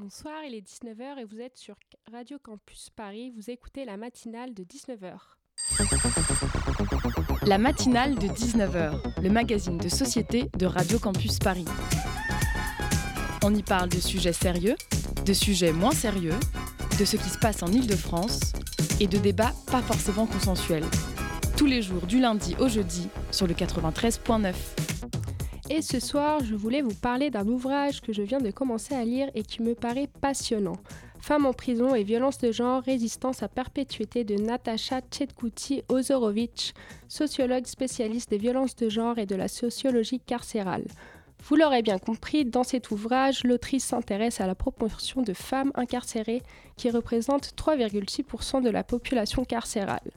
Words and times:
Bonsoir, 0.00 0.44
il 0.46 0.54
est 0.54 0.60
19h 0.60 1.18
et 1.18 1.24
vous 1.24 1.40
êtes 1.40 1.58
sur 1.58 1.74
Radio 2.12 2.38
Campus 2.40 2.88
Paris. 2.94 3.32
Vous 3.34 3.50
écoutez 3.50 3.84
la 3.84 3.96
matinale 3.96 4.54
de 4.54 4.62
19h. 4.62 5.18
La 7.42 7.58
matinale 7.58 8.14
de 8.14 8.28
19h, 8.28 9.20
le 9.20 9.28
magazine 9.28 9.76
de 9.76 9.88
société 9.88 10.50
de 10.56 10.66
Radio 10.66 11.00
Campus 11.00 11.40
Paris. 11.40 11.64
On 13.42 13.52
y 13.52 13.64
parle 13.64 13.88
de 13.88 13.98
sujets 13.98 14.32
sérieux, 14.32 14.76
de 15.26 15.32
sujets 15.32 15.72
moins 15.72 15.90
sérieux, 15.90 16.38
de 17.00 17.04
ce 17.04 17.16
qui 17.16 17.28
se 17.28 17.38
passe 17.38 17.64
en 17.64 17.72
Ile-de-France 17.72 18.52
et 19.00 19.08
de 19.08 19.18
débats 19.18 19.52
pas 19.66 19.82
forcément 19.82 20.26
consensuels. 20.26 20.86
Tous 21.56 21.66
les 21.66 21.82
jours 21.82 22.06
du 22.06 22.20
lundi 22.20 22.54
au 22.60 22.68
jeudi 22.68 23.08
sur 23.32 23.48
le 23.48 23.54
93.9. 23.54 24.54
Et 25.70 25.82
ce 25.82 26.00
soir, 26.00 26.42
je 26.42 26.54
voulais 26.54 26.80
vous 26.80 26.94
parler 26.94 27.28
d'un 27.28 27.46
ouvrage 27.46 28.00
que 28.00 28.14
je 28.14 28.22
viens 28.22 28.40
de 28.40 28.50
commencer 28.50 28.94
à 28.94 29.04
lire 29.04 29.28
et 29.34 29.42
qui 29.42 29.62
me 29.62 29.74
paraît 29.74 30.08
passionnant. 30.20 30.78
Femmes 31.20 31.44
en 31.44 31.52
prison 31.52 31.94
et 31.94 32.04
violences 32.04 32.38
de 32.38 32.52
genre, 32.52 32.82
résistance 32.82 33.42
à 33.42 33.48
perpétuité 33.48 34.24
de 34.24 34.36
Natasha 34.36 35.02
Tchetkouti 35.02 35.82
Ozorovic, 35.90 36.74
sociologue 37.08 37.66
spécialiste 37.66 38.30
des 38.30 38.38
violences 38.38 38.76
de 38.76 38.88
genre 38.88 39.18
et 39.18 39.26
de 39.26 39.36
la 39.36 39.48
sociologie 39.48 40.20
carcérale. 40.20 40.86
Vous 41.44 41.56
l'aurez 41.56 41.82
bien 41.82 41.98
compris, 41.98 42.46
dans 42.46 42.64
cet 42.64 42.90
ouvrage, 42.90 43.44
l'autrice 43.44 43.84
s'intéresse 43.84 44.40
à 44.40 44.46
la 44.46 44.54
proportion 44.54 45.20
de 45.20 45.34
femmes 45.34 45.72
incarcérées 45.74 46.42
qui 46.78 46.90
représentent 46.90 47.52
3,6% 47.56 48.62
de 48.62 48.70
la 48.70 48.84
population 48.84 49.44
carcérale. 49.44 50.12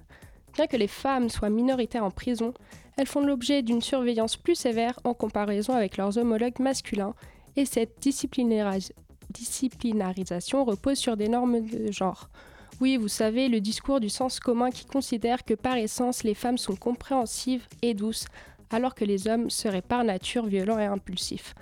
Bien 0.53 0.67
que 0.67 0.77
les 0.77 0.87
femmes 0.87 1.29
soient 1.29 1.49
minoritaires 1.49 2.05
en 2.05 2.11
prison, 2.11 2.53
elles 2.97 3.07
font 3.07 3.25
l'objet 3.25 3.61
d'une 3.61 3.81
surveillance 3.81 4.37
plus 4.37 4.55
sévère 4.55 4.99
en 5.03 5.13
comparaison 5.13 5.73
avec 5.73 5.97
leurs 5.97 6.17
homologues 6.17 6.59
masculins, 6.59 7.13
et 7.55 7.65
cette 7.65 7.99
disciplinarisation 7.99 10.65
repose 10.65 10.97
sur 10.97 11.17
des 11.17 11.27
normes 11.27 11.61
de 11.61 11.91
genre. 11.91 12.29
Oui, 12.79 12.97
vous 12.97 13.07
savez, 13.07 13.47
le 13.47 13.61
discours 13.61 13.99
du 13.99 14.09
sens 14.09 14.39
commun 14.39 14.71
qui 14.71 14.85
considère 14.85 15.45
que 15.45 15.53
par 15.53 15.77
essence 15.77 16.23
les 16.23 16.33
femmes 16.33 16.57
sont 16.57 16.75
compréhensives 16.75 17.67
et 17.81 17.93
douces, 17.93 18.25
alors 18.71 18.95
que 18.95 19.05
les 19.05 19.27
hommes 19.27 19.49
seraient 19.49 19.81
par 19.81 20.03
nature 20.03 20.45
violents 20.45 20.79
et 20.79 20.85
impulsifs. 20.85 21.53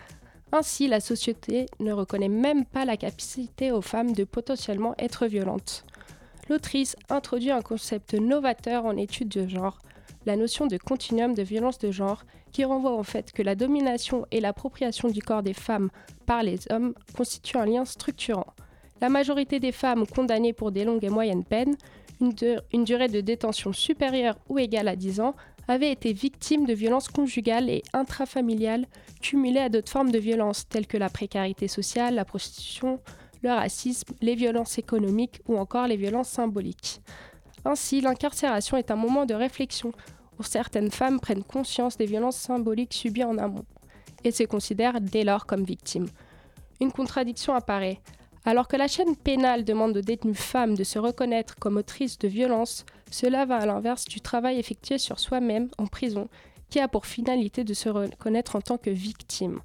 Ainsi, 0.52 0.88
la 0.88 1.00
société 1.00 1.68
ne 1.80 1.92
reconnaît 1.92 2.30
même 2.30 2.66
pas 2.66 2.86
la 2.86 2.98
capacité 2.98 3.72
aux 3.72 3.82
femmes 3.82 4.14
de 4.14 4.24
potentiellement 4.24 4.96
être 4.98 5.28
violentes. 5.28 5.86
L'autrice 6.50 6.96
introduit 7.10 7.52
un 7.52 7.62
concept 7.62 8.16
novateur 8.16 8.86
en 8.86 8.98
études 8.98 9.30
de 9.30 9.48
genre, 9.48 9.80
la 10.26 10.36
notion 10.36 10.68
de 10.68 10.78
continuum 10.78 11.34
de 11.34 11.44
violence 11.44 11.80
de 11.80 11.92
genre, 11.92 12.24
qui 12.52 12.64
renvoie 12.64 12.94
au 12.94 13.04
fait 13.04 13.32
que 13.32 13.44
la 13.44 13.56
domination 13.56 14.26
et 14.32 14.40
l'appropriation 14.40 15.10
du 15.10 15.22
corps 15.22 15.44
des 15.44 15.54
femmes 15.54 15.90
par 16.26 16.44
les 16.44 16.60
hommes 16.72 16.94
constituent 17.16 17.58
un 17.58 17.66
lien 17.66 17.86
structurant. 17.86 18.54
La 19.02 19.10
majorité 19.10 19.60
des 19.60 19.72
femmes 19.72 20.06
condamnées 20.06 20.54
pour 20.54 20.72
des 20.72 20.84
longues 20.84 21.04
et 21.04 21.10
moyennes 21.10 21.46
peines, 21.46 21.78
une, 22.20 22.84
durée 22.84 23.08
de 23.08 23.22
détention 23.22 23.72
supérieure 23.72 24.38
ou 24.50 24.60
égale 24.60 24.90
à 24.90 24.96
10 24.96 25.22
ans, 25.22 25.36
avaient 25.70 25.92
été 25.92 26.12
victimes 26.14 26.66
de 26.66 26.74
violences 26.74 27.08
conjugales 27.08 27.70
et 27.70 27.84
intrafamiliales 27.94 28.88
cumulées 29.22 29.60
à 29.60 29.70
d'autres 29.70 29.92
formes 29.92 30.12
de 30.12 30.20
violences 30.20 30.68
telles 30.68 30.88
que 30.88 30.98
la 30.98 31.10
précarité 31.10 31.68
sociale, 31.68 32.16
la 32.16 32.26
prostitution, 32.26 33.00
le 33.42 33.52
racisme, 33.52 34.14
les 34.22 34.36
violences 34.36 34.78
économiques 34.78 35.42
ou 35.48 35.58
encore 35.58 35.88
les 35.88 35.96
violences 35.96 36.30
symboliques. 36.30 37.02
Ainsi, 37.66 38.02
l'incarcération 38.02 38.78
est 38.78 38.92
un 38.92 38.96
moment 38.96 39.26
de 39.26 39.34
réflexion 39.34 39.92
où 40.40 40.44
certaines 40.44 40.92
femmes 40.92 41.20
prennent 41.20 41.44
conscience 41.44 41.98
des 41.98 42.06
violences 42.06 42.38
symboliques 42.38 42.94
subies 42.94 43.24
en 43.24 43.38
amont 43.38 43.66
et 44.24 44.32
se 44.32 44.44
considèrent 44.44 45.02
dès 45.02 45.24
lors 45.24 45.46
comme 45.46 45.64
victimes. 45.64 46.08
Une 46.82 46.92
contradiction 46.92 47.54
apparaît. 47.54 48.00
Alors 48.46 48.68
que 48.68 48.78
la 48.78 48.88
chaîne 48.88 49.16
pénale 49.18 49.66
demande 49.66 49.98
aux 49.98 50.02
détenues 50.02 50.34
femmes 50.34 50.76
de 50.76 50.86
se 50.86 50.98
reconnaître 50.98 51.56
comme 51.58 51.78
autrices 51.78 52.18
de 52.18 52.28
violences, 52.28 52.86
cela 53.12 53.46
va 53.46 53.58
à 53.58 53.66
l'inverse 53.66 54.06
du 54.06 54.22
travail 54.22 54.60
effectué 54.60 54.98
sur 54.98 55.20
soi-même 55.20 55.70
en 55.78 55.88
prison, 55.88 56.30
qui 56.70 56.80
a 56.80 56.88
pour 56.88 57.06
finalité 57.06 57.64
de 57.64 57.74
se 57.74 57.90
reconnaître 57.90 58.56
en 58.56 58.62
tant 58.62 58.78
que 58.78 58.90
victime. 58.90 59.60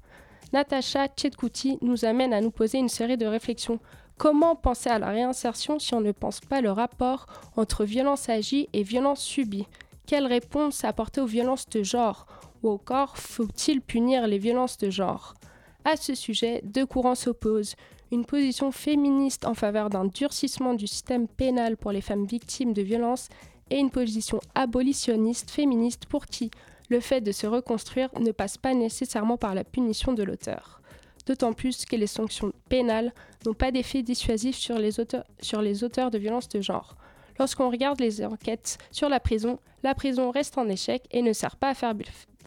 Natacha 0.51 1.07
Tchetkouti 1.07 1.77
nous 1.81 2.05
amène 2.05 2.33
à 2.33 2.41
nous 2.41 2.51
poser 2.51 2.77
une 2.77 2.89
série 2.89 3.17
de 3.17 3.25
réflexions 3.25 3.79
Comment 4.17 4.55
penser 4.55 4.89
à 4.89 4.97
la 4.97 5.09
réinsertion 5.09 5.77
si 5.77 5.93
on 5.93 5.99
ne 5.99 6.13
pense 6.13 6.39
pas 6.39 6.61
le 6.61 6.71
rapport 6.71 7.25
entre 7.57 7.83
violence 7.83 8.29
agie 8.29 8.69
et 8.71 8.81
violence 8.81 9.21
subie? 9.21 9.67
Quelle 10.07 10.25
réponse 10.25 10.85
apporter 10.85 11.19
aux 11.19 11.25
violences 11.25 11.67
de 11.67 11.83
genre? 11.83 12.25
Ou 12.63 12.69
encore, 12.69 13.17
faut-il 13.17 13.81
punir 13.81 14.25
les 14.25 14.37
violences 14.37 14.77
de 14.77 14.89
genre? 14.89 15.33
À 15.83 15.97
ce 15.97 16.15
sujet, 16.15 16.61
deux 16.63 16.85
courants 16.85 17.15
s'opposent. 17.15 17.75
Une 18.09 18.25
position 18.25 18.71
féministe 18.71 19.45
en 19.45 19.53
faveur 19.53 19.89
d'un 19.89 20.05
durcissement 20.05 20.75
du 20.75 20.87
système 20.87 21.27
pénal 21.27 21.75
pour 21.75 21.91
les 21.91 22.01
femmes 22.01 22.25
victimes 22.25 22.71
de 22.71 22.81
violences 22.81 23.27
et 23.69 23.79
une 23.79 23.91
position 23.91 24.39
abolitionniste 24.53 25.51
féministe 25.51 26.05
pour 26.05 26.25
qui 26.25 26.51
le 26.89 27.01
fait 27.01 27.19
de 27.19 27.33
se 27.33 27.47
reconstruire 27.47 28.09
ne 28.17 28.31
passe 28.31 28.57
pas 28.57 28.73
nécessairement 28.73 29.37
par 29.37 29.55
la 29.55 29.65
punition 29.65 30.13
de 30.13 30.23
l'auteur 30.23 30.81
d'autant 31.25 31.53
plus 31.53 31.85
que 31.85 31.95
les 31.95 32.07
sanctions 32.07 32.51
pénales 32.69 33.13
n'ont 33.45 33.53
pas 33.53 33.71
d'effet 33.71 34.03
dissuasif 34.03 34.55
sur 34.55 34.77
les, 34.77 34.99
auteurs, 34.99 35.25
de 36.11 36.17
violences 36.17 36.49
de 36.49 36.61
genre. 36.61 36.95
Lorsqu'on 37.39 37.69
regarde 37.69 37.99
les 37.99 38.23
enquêtes 38.25 38.77
sur 38.91 39.09
la 39.09 39.19
prison, 39.19 39.59
la 39.83 39.93
prison 39.93 40.31
reste 40.31 40.57
en 40.57 40.69
échec 40.69 41.03
et 41.11 41.21
ne 41.21 41.33
sert 41.33 41.57
pas 41.57 41.69
à 41.69 41.73
faire, 41.73 41.93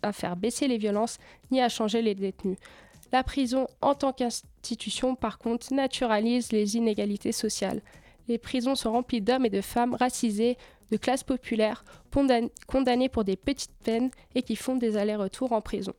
à 0.03 0.13
faire 0.13 0.37
baisser 0.37 0.67
les 0.67 0.79
violences 0.79 1.19
ni 1.51 1.61
à 1.61 1.69
changer 1.69 2.03
les 2.03 2.15
détenus. 2.15 2.59
La 3.13 3.23
prison, 3.23 3.67
en 3.81 3.95
tant 3.95 4.13
qu'institution, 4.13 5.15
par 5.15 5.39
contre, 5.39 5.73
naturalise 5.73 6.53
les 6.53 6.77
inégalités 6.77 7.33
sociales. 7.33 7.81
Les 8.29 8.39
prisons 8.39 8.75
sont 8.75 8.93
remplies 8.93 9.23
d'hommes 9.23 9.47
et 9.47 9.51
de 9.51 9.63
femmes 9.63 9.95
racisés, 9.95 10.59
de 10.91 10.97
classe 10.99 11.23
populaire, 11.23 11.85
condamnés 12.67 13.09
pour 13.09 13.25
des 13.25 13.37
petites 13.37 13.77
peines 13.83 14.11
et 14.35 14.43
qui 14.43 14.57
font 14.57 14.77
des 14.77 14.97
allers-retours 14.97 15.53
en 15.53 15.63
prison. 15.63 15.95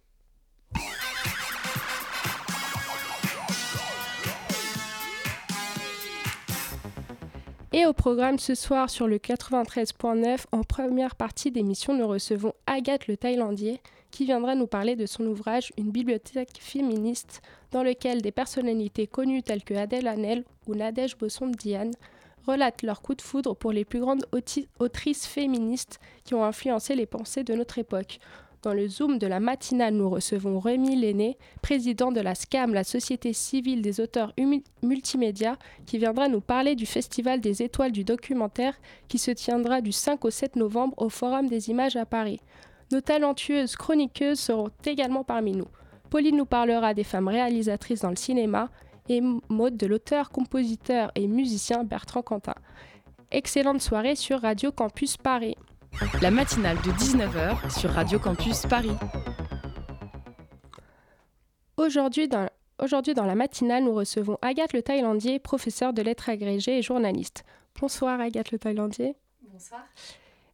Et 7.79 7.85
au 7.85 7.93
programme 7.93 8.39
ce 8.39 8.55
soir 8.55 8.89
sur 8.89 9.07
le 9.07 9.19
93.9, 9.19 10.47
en 10.51 10.63
première 10.63 11.15
partie 11.15 11.49
d'émission, 11.49 11.97
nous 11.97 12.09
recevons 12.09 12.51
Agathe 12.67 13.07
le 13.07 13.15
Thaïlandier 13.15 13.79
qui 14.11 14.25
viendra 14.25 14.53
nous 14.53 14.67
parler 14.67 14.97
de 14.97 15.05
son 15.05 15.23
ouvrage 15.23 15.71
Une 15.77 15.89
bibliothèque 15.89 16.57
féministe 16.59 17.41
dans 17.71 17.81
lequel 17.81 18.21
des 18.21 18.33
personnalités 18.33 19.07
connues 19.07 19.43
telles 19.43 19.63
que 19.63 19.75
Adèle 19.75 20.09
Hanel 20.09 20.43
ou 20.67 20.75
Nadège 20.75 21.17
Bosson 21.17 21.47
Diane 21.57 21.93
relatent 22.45 22.83
leur 22.83 23.01
coup 23.01 23.15
de 23.15 23.21
foudre 23.21 23.55
pour 23.55 23.71
les 23.71 23.85
plus 23.85 24.01
grandes 24.01 24.25
autrices 24.79 25.25
féministes 25.25 26.01
qui 26.25 26.33
ont 26.33 26.43
influencé 26.43 26.95
les 26.95 27.05
pensées 27.05 27.45
de 27.45 27.53
notre 27.53 27.77
époque. 27.77 28.19
Dans 28.61 28.73
le 28.73 28.89
Zoom 28.89 29.19
de 29.19 29.27
la 29.27 29.39
matinale, 29.39 29.93
nous 29.93 30.09
recevons 30.09 30.59
Rémi 30.59 30.97
Lenné, 30.97 31.37
président 31.61 32.11
de 32.11 32.19
la 32.19 32.35
SCAM, 32.35 32.73
la 32.73 32.83
Société 32.83 33.31
civile 33.31 33.81
des 33.81 34.01
auteurs 34.01 34.33
multimédia, 34.83 35.57
qui 35.85 35.97
viendra 35.97 36.27
nous 36.27 36.41
parler 36.41 36.75
du 36.75 36.85
Festival 36.85 37.39
des 37.39 37.63
étoiles 37.63 37.93
du 37.93 38.03
documentaire 38.03 38.75
qui 39.07 39.17
se 39.17 39.31
tiendra 39.31 39.79
du 39.79 39.93
5 39.93 40.25
au 40.25 40.29
7 40.29 40.57
novembre 40.57 40.93
au 40.97 41.07
Forum 41.07 41.47
des 41.47 41.69
images 41.69 41.95
à 41.95 42.05
Paris. 42.05 42.41
Nos 42.91 42.99
talentueuses 42.99 43.77
chroniqueuses 43.77 44.41
seront 44.41 44.71
également 44.83 45.23
parmi 45.23 45.53
nous. 45.53 45.67
Pauline 46.09 46.35
nous 46.35 46.45
parlera 46.45 46.93
des 46.93 47.05
femmes 47.05 47.29
réalisatrices 47.29 48.01
dans 48.01 48.09
le 48.09 48.17
cinéma 48.17 48.69
et 49.07 49.21
Maud 49.21 49.77
de 49.77 49.87
l'auteur, 49.87 50.31
compositeur 50.31 51.11
et 51.15 51.27
musicien 51.27 51.85
Bertrand 51.85 52.23
Quentin. 52.23 52.55
Excellente 53.31 53.81
soirée 53.81 54.15
sur 54.17 54.41
Radio 54.41 54.73
Campus 54.73 55.15
Paris. 55.15 55.55
La 56.21 56.31
matinale 56.31 56.77
de 56.77 56.91
19h 56.91 57.77
sur 57.77 57.89
Radio 57.91 58.19
Campus 58.19 58.65
Paris. 58.67 58.95
Aujourd'hui 61.77 62.27
dans, 62.27 62.49
aujourd'hui 62.81 63.13
dans 63.13 63.25
la 63.25 63.35
matinale, 63.35 63.83
nous 63.83 63.93
recevons 63.93 64.37
Agathe 64.41 64.73
le 64.73 64.81
Thaïlandier, 64.81 65.39
professeur 65.39 65.93
de 65.93 66.01
lettres 66.01 66.29
agrégées 66.29 66.77
et 66.77 66.81
journaliste. 66.81 67.43
Bonsoir 67.79 68.19
Agathe 68.19 68.51
le 68.51 68.59
Thaïlandier. 68.59 69.15
Bonsoir. 69.41 69.85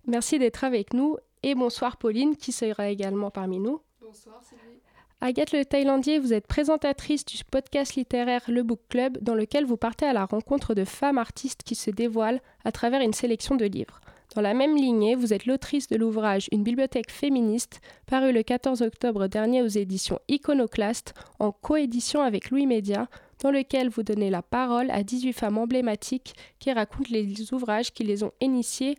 Merci 0.08 0.40
d'être 0.40 0.64
avec 0.64 0.94
nous 0.94 1.18
et 1.44 1.56
bonsoir 1.56 1.98
Pauline 1.98 2.36
qui 2.36 2.52
sera 2.52 2.90
également 2.90 3.30
parmi 3.30 3.60
nous. 3.60 3.82
Bonsoir 4.02 4.42
Sylvie. 4.44 4.80
Agathe 5.22 5.54
le 5.54 5.66
Thaïlandier, 5.66 6.20
vous 6.20 6.34
êtes 6.34 6.46
présentatrice 6.46 7.26
du 7.26 7.44
podcast 7.46 7.96
littéraire 7.96 8.44
Le 8.48 8.64
Book 8.64 8.82
Club 8.90 9.18
dans 9.22 9.34
lequel 9.34 9.66
vous 9.66 9.78
partez 9.78 10.06
à 10.06 10.14
la 10.14 10.26
rencontre 10.26 10.74
de 10.74 10.86
femmes 10.86 11.18
artistes 11.18 11.64
qui 11.64 11.76
se 11.76 11.90
dévoilent 11.90 12.42
à 12.64 12.72
travers 12.72 13.02
une 13.02 13.14
sélection 13.14 13.56
de 13.56 13.66
livres. 13.66 14.02
Dans 14.34 14.42
la 14.42 14.54
même 14.54 14.76
lignée, 14.76 15.16
vous 15.16 15.34
êtes 15.34 15.46
l'autrice 15.46 15.88
de 15.88 15.96
l'ouvrage 15.96 16.48
Une 16.52 16.64
bibliothèque 16.64 17.12
féministe, 17.12 17.80
paru 18.08 18.32
le 18.32 18.44
14 18.44 18.82
octobre 18.82 19.28
dernier 19.28 19.62
aux 19.62 19.68
éditions 19.68 20.20
Iconoclast, 20.28 21.14
en 21.40 21.52
coédition 21.52 22.22
avec 22.22 22.50
Louis 22.50 22.66
Média, 22.66 23.08
dans 23.42 23.52
lequel 23.52 23.90
vous 23.90 24.04
donnez 24.04 24.30
la 24.30 24.42
parole 24.42 24.90
à 24.92 25.04
18 25.04 25.34
femmes 25.34 25.58
emblématiques 25.58 26.34
qui 26.60 26.72
racontent 26.72 27.10
les 27.12 27.54
ouvrages 27.54 27.94
qui 27.94 28.04
les 28.04 28.24
ont 28.24 28.32
initiées 28.42 28.98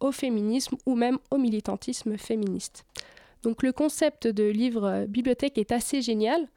au 0.00 0.12
féminisme 0.12 0.76
ou 0.86 0.94
même 0.94 1.18
au 1.30 1.38
militantisme 1.38 2.18
féministe. 2.18 2.84
Donc 3.42 3.62
le 3.62 3.72
concept 3.72 4.26
de 4.26 4.44
livre 4.44 5.04
bibliothèque 5.08 5.58
est 5.58 5.72
assez 5.72 6.02
génial, 6.02 6.48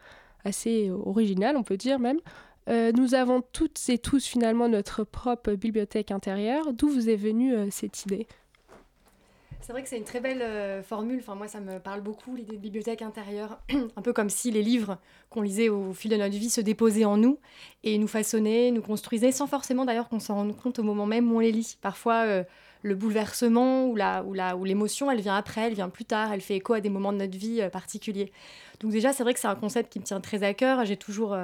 assez 0.44 0.90
original 0.90 1.58
on 1.58 1.64
peut 1.64 1.78
dire 1.78 2.00
même. 2.00 2.20
Euh, 2.68 2.92
nous 2.92 3.16
avons 3.16 3.42
toutes 3.54 3.82
et 3.88 3.98
tous 3.98 4.26
finalement 4.26 4.68
notre 4.68 5.04
propre 5.04 5.54
bibliothèque 5.54 6.12
intérieure. 6.12 6.74
D'où 6.74 6.90
vous 6.90 7.10
est 7.10 7.16
venue 7.16 7.54
euh, 7.54 7.68
cette 7.72 8.04
idée? 8.04 8.28
C'est 9.62 9.72
vrai 9.72 9.84
que 9.84 9.90
c'est 9.90 9.98
une 9.98 10.04
très 10.04 10.20
belle 10.20 10.42
euh, 10.42 10.84
formule. 10.84 11.20
Enfin, 11.20 11.36
moi, 11.36 11.48
ça 11.48 11.60
me 11.62 11.80
parle 11.80 12.02
beaucoup, 12.02 12.36
l'idée 12.36 12.58
de 12.58 12.62
bibliothèque 12.62 13.02
intérieure. 13.02 13.60
un 13.96 14.02
peu 14.02 14.12
comme 14.12 14.30
si 14.30 14.52
les 14.52 14.64
livres 14.64 14.98
qu'on 15.30 15.42
lisait 15.42 15.70
au 15.70 15.94
fil 15.94 16.12
de 16.12 16.18
notre 16.18 16.36
vie 16.36 16.50
se 16.50 16.62
déposaient 16.62 17.06
en 17.06 17.18
nous 17.18 17.40
et 17.84 17.98
nous 17.98 18.08
façonnaient, 18.08 18.72
nous 18.72 18.82
construisaient, 18.82 19.32
sans 19.32 19.48
forcément 19.48 19.86
d'ailleurs 19.86 20.10
qu'on 20.10 20.20
s'en 20.20 20.36
rende 20.36 20.56
compte 20.56 20.80
au 20.80 20.84
moment 20.84 21.06
même 21.06 21.32
où 21.32 21.38
on 21.38 21.40
les 21.40 21.52
lit. 21.52 21.78
Parfois, 21.82 22.44
le 22.82 22.96
bouleversement 22.96 23.88
ou 23.88 23.96
la, 23.96 24.24
ou 24.24 24.34
la, 24.34 24.56
ou 24.56 24.64
l'émotion, 24.64 25.10
elle 25.12 25.22
vient 25.22 25.36
après, 25.36 25.62
elle 25.62 25.74
vient 25.74 25.90
plus 25.90 26.06
tard, 26.06 26.32
elle 26.32 26.42
fait 26.42 26.56
écho 26.56 26.74
à 26.74 26.80
des 26.80 26.90
moments 26.90 27.12
de 27.12 27.18
notre 27.18 27.38
vie 27.38 27.62
particuliers. 27.72 28.32
Donc 28.80 28.92
déjà, 28.92 29.14
c'est 29.14 29.24
vrai 29.24 29.34
que 29.34 29.40
c'est 29.40 29.48
un 29.48 29.56
concept 29.56 29.92
qui 29.92 30.00
me 30.00 30.04
tient 30.04 30.22
très 30.22 30.44
à 30.44 30.54
cœur. 30.54 30.86
J'ai 30.86 30.98
toujours 30.98 31.36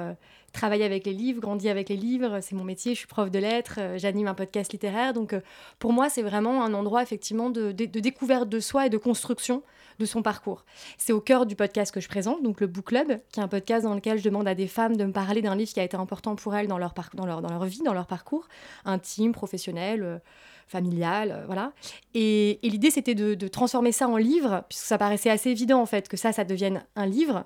travaillé 0.54 0.84
avec 0.84 1.04
les 1.04 1.12
livres, 1.12 1.40
grandi 1.40 1.68
avec 1.68 1.90
les 1.90 1.96
livres, 1.96 2.40
c'est 2.40 2.54
mon 2.54 2.64
métier, 2.64 2.94
je 2.94 3.00
suis 3.00 3.06
prof 3.06 3.30
de 3.30 3.38
lettres, 3.38 3.76
euh, 3.78 3.98
j'anime 3.98 4.28
un 4.28 4.34
podcast 4.34 4.72
littéraire. 4.72 5.12
Donc 5.12 5.34
euh, 5.34 5.40
pour 5.78 5.92
moi, 5.92 6.08
c'est 6.08 6.22
vraiment 6.22 6.64
un 6.64 6.72
endroit 6.72 7.02
effectivement 7.02 7.50
de, 7.50 7.72
découverte 7.72 8.48
de 8.48 8.60
soi 8.60 8.86
et 8.86 8.90
de 8.90 8.96
construction 8.96 9.62
de 9.98 10.06
son 10.06 10.22
parcours. 10.22 10.64
C'est 10.96 11.12
au 11.12 11.20
cœur 11.20 11.44
du 11.44 11.54
podcast 11.54 11.92
que 11.92 12.00
je 12.00 12.08
présente, 12.08 12.42
donc 12.42 12.60
le 12.60 12.66
Book 12.66 12.86
Club, 12.86 13.20
qui 13.30 13.40
est 13.40 13.42
un 13.42 13.48
podcast 13.48 13.84
dans 13.84 13.94
lequel 13.94 14.18
je 14.18 14.24
demande 14.24 14.48
à 14.48 14.54
des 14.54 14.66
femmes 14.66 14.96
de 14.96 15.04
me 15.04 15.12
parler 15.12 15.42
d'un 15.42 15.54
livre 15.54 15.72
qui 15.72 15.80
a 15.80 15.84
été 15.84 15.96
important 15.96 16.34
pour 16.34 16.54
elles 16.54 16.66
dans 16.66 16.78
leur, 16.78 16.94
dans 17.14 17.26
leur 17.26 17.64
vie, 17.64 17.82
dans 17.82 17.94
leur 17.94 18.06
parcours, 18.06 18.48
intime, 18.84 19.32
professionnel. 19.32 20.20
Familiale, 20.66 21.30
euh, 21.30 21.46
voilà. 21.46 21.72
Et, 22.14 22.58
l'idée, 22.62 22.90
c'était 22.90 23.14
de, 23.14 23.48
transformer 23.48 23.92
ça 23.92 24.08
en 24.08 24.16
livre, 24.16 24.64
puisque 24.68 24.84
ça 24.84 24.98
paraissait 24.98 25.30
assez 25.30 25.50
évident, 25.50 25.80
en 25.80 25.86
fait, 25.86 26.08
que 26.08 26.16
ça, 26.16 26.32
ça 26.32 26.44
devienne 26.44 26.82
un 26.96 27.06
livre, 27.06 27.44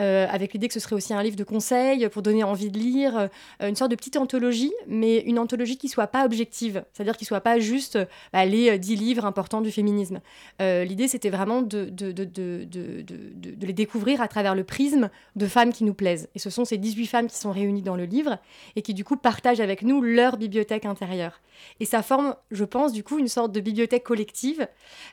euh, 0.00 0.26
avec 0.30 0.52
l'idée 0.52 0.68
que 0.68 0.74
ce 0.74 0.80
serait 0.80 0.94
aussi 0.94 1.12
un 1.12 1.22
livre 1.22 1.36
de 1.36 1.44
conseils 1.44 2.08
pour 2.08 2.22
donner 2.22 2.44
envie 2.44 2.70
de 2.70 2.78
lire, 2.78 3.28
euh, 3.60 3.68
une 3.68 3.76
sorte 3.76 3.90
de 3.90 3.96
petite 3.96 4.16
anthologie, 4.16 4.72
mais 4.86 5.18
une 5.18 5.38
anthologie 5.38 5.76
qui 5.76 5.88
soit 5.88 6.06
pas 6.06 6.24
objective, 6.24 6.84
c'est-à-dire 6.92 7.16
qui 7.16 7.24
soit 7.24 7.40
pas 7.40 7.58
juste 7.58 7.98
bah, 8.32 8.44
les 8.44 8.78
dix 8.78 8.96
livres 8.96 9.24
importants 9.24 9.60
du 9.60 9.70
féminisme. 9.70 10.20
l'idée, 10.60 11.08
c'était 11.08 11.30
vraiment 11.30 11.62
de, 11.62 11.86
de, 11.90 12.12
de, 12.12 13.66
les 13.66 13.72
découvrir 13.72 14.22
à 14.22 14.28
travers 14.28 14.54
le 14.54 14.64
prisme 14.64 15.10
de 15.36 15.46
femmes 15.46 15.72
qui 15.72 15.84
nous 15.84 15.94
plaisent. 15.94 16.28
Et 16.34 16.38
ce 16.38 16.50
sont 16.50 16.64
ces 16.64 16.78
18 16.78 17.06
femmes 17.06 17.26
qui 17.26 17.36
sont 17.36 17.50
réunies 17.52 17.82
dans 17.82 17.96
le 17.96 18.04
livre 18.04 18.38
et 18.76 18.82
qui, 18.82 18.94
du 18.94 19.04
coup, 19.04 19.16
partagent 19.16 19.60
avec 19.60 19.82
nous 19.82 20.00
leur 20.00 20.36
bibliothèque 20.36 20.84
intérieure. 20.84 21.40
Et 21.78 21.84
ça 21.84 22.02
forme, 22.02 22.34
je 22.50 22.59
pense, 22.64 22.92
du 22.92 23.02
coup, 23.02 23.18
une 23.18 23.28
sorte 23.28 23.52
de 23.52 23.60
bibliothèque 23.60 24.04
collective 24.04 24.68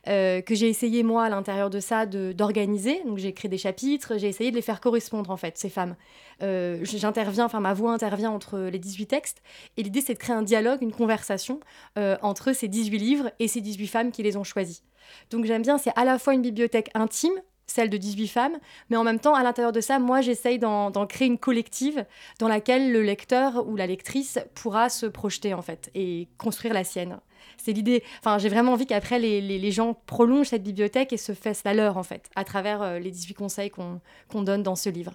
euh, 0.08 0.42
que 0.42 0.56
j'ai 0.56 0.70
essayé, 0.70 1.04
moi, 1.04 1.26
à 1.26 1.30
l'intérieur 1.30 1.70
de 1.70 1.80
ça, 1.80 2.06
d'organiser. 2.06 3.02
Donc, 3.06 3.18
j'ai 3.18 3.34
créé 3.34 3.50
des 3.50 3.58
chapitres, 3.58 4.18
j'ai 4.18 4.28
essayé 4.28 4.52
de 4.52 4.56
les 4.56 4.62
faire 4.62 4.82
correspondre, 4.82 5.32
en 5.32 5.38
fait, 5.38 5.58
ces 5.58 5.70
femmes. 5.70 5.96
Euh, 6.42 6.80
j'interviens, 6.84 7.46
enfin, 7.46 7.60
ma 7.60 7.74
voix 7.74 7.92
intervient 7.94 8.32
entre 8.32 8.60
les 8.60 8.80
18 8.80 9.08
textes. 9.08 9.42
Et 9.78 9.84
l'idée, 9.84 10.02
c'est 10.02 10.14
de 10.14 10.20
créer 10.20 10.36
un 10.36 10.44
dialogue, 10.44 10.82
une 10.82 10.94
conversation 10.94 11.60
euh, 11.98 12.18
entre 12.22 12.54
ces 12.54 12.68
18 12.68 12.98
livres 12.98 13.32
et 13.40 13.48
ces 13.48 13.62
18 13.62 13.88
femmes 13.88 14.12
qui 14.12 14.24
les 14.24 14.38
ont 14.38 14.44
choisis. 14.44 14.84
Donc, 15.30 15.46
j'aime 15.46 15.62
bien, 15.62 15.78
c'est 15.78 15.94
à 15.96 16.06
la 16.06 16.20
fois 16.20 16.34
une 16.34 16.42
bibliothèque 16.42 16.90
intime, 16.94 17.34
celle 17.68 17.90
de 17.90 17.98
18 17.98 18.28
femmes, 18.28 18.58
mais 18.90 18.98
en 18.98 19.04
même 19.04 19.20
temps, 19.20 19.36
à 19.36 19.44
l'intérieur 19.44 19.74
de 19.74 19.82
ça, 19.82 20.00
moi, 20.00 20.22
j'essaye 20.22 20.58
d'en 20.58 21.06
créer 21.06 21.28
une 21.28 21.38
collective 21.38 22.06
dans 22.40 22.48
laquelle 22.48 22.92
le 22.92 23.04
lecteur 23.04 23.68
ou 23.68 23.76
la 23.76 23.86
lectrice 23.86 24.40
pourra 24.56 24.90
se 24.90 25.06
projeter, 25.06 25.54
en 25.54 25.62
fait, 25.62 25.92
et 25.94 26.28
construire 26.38 26.74
la 26.74 26.84
sienne. 26.84 27.20
C'est 27.58 27.74
l'idée. 27.74 28.04
Enfin, 28.20 28.38
j'ai 28.38 28.50
vraiment 28.50 28.74
envie 28.74 28.86
qu'après, 28.86 29.20
les, 29.20 29.42
les, 29.42 29.72
gens 29.72 29.94
prolongent 30.06 30.50
cette 30.50 30.64
bibliothèque 30.64 31.14
et 31.14 31.18
se 31.18 31.34
fassent 31.34 31.64
la 31.64 31.74
leur, 31.74 31.98
en 31.98 32.04
fait, 32.04 32.30
à 32.36 32.44
travers 32.44 32.82
euh, 32.82 33.00
les 33.00 33.12
18 33.12 33.34
conseils 33.34 33.70
qu'on 33.70 34.42
donne 34.44 34.64
dans 34.64 34.76
ce 34.76 34.90
livre. 34.90 35.14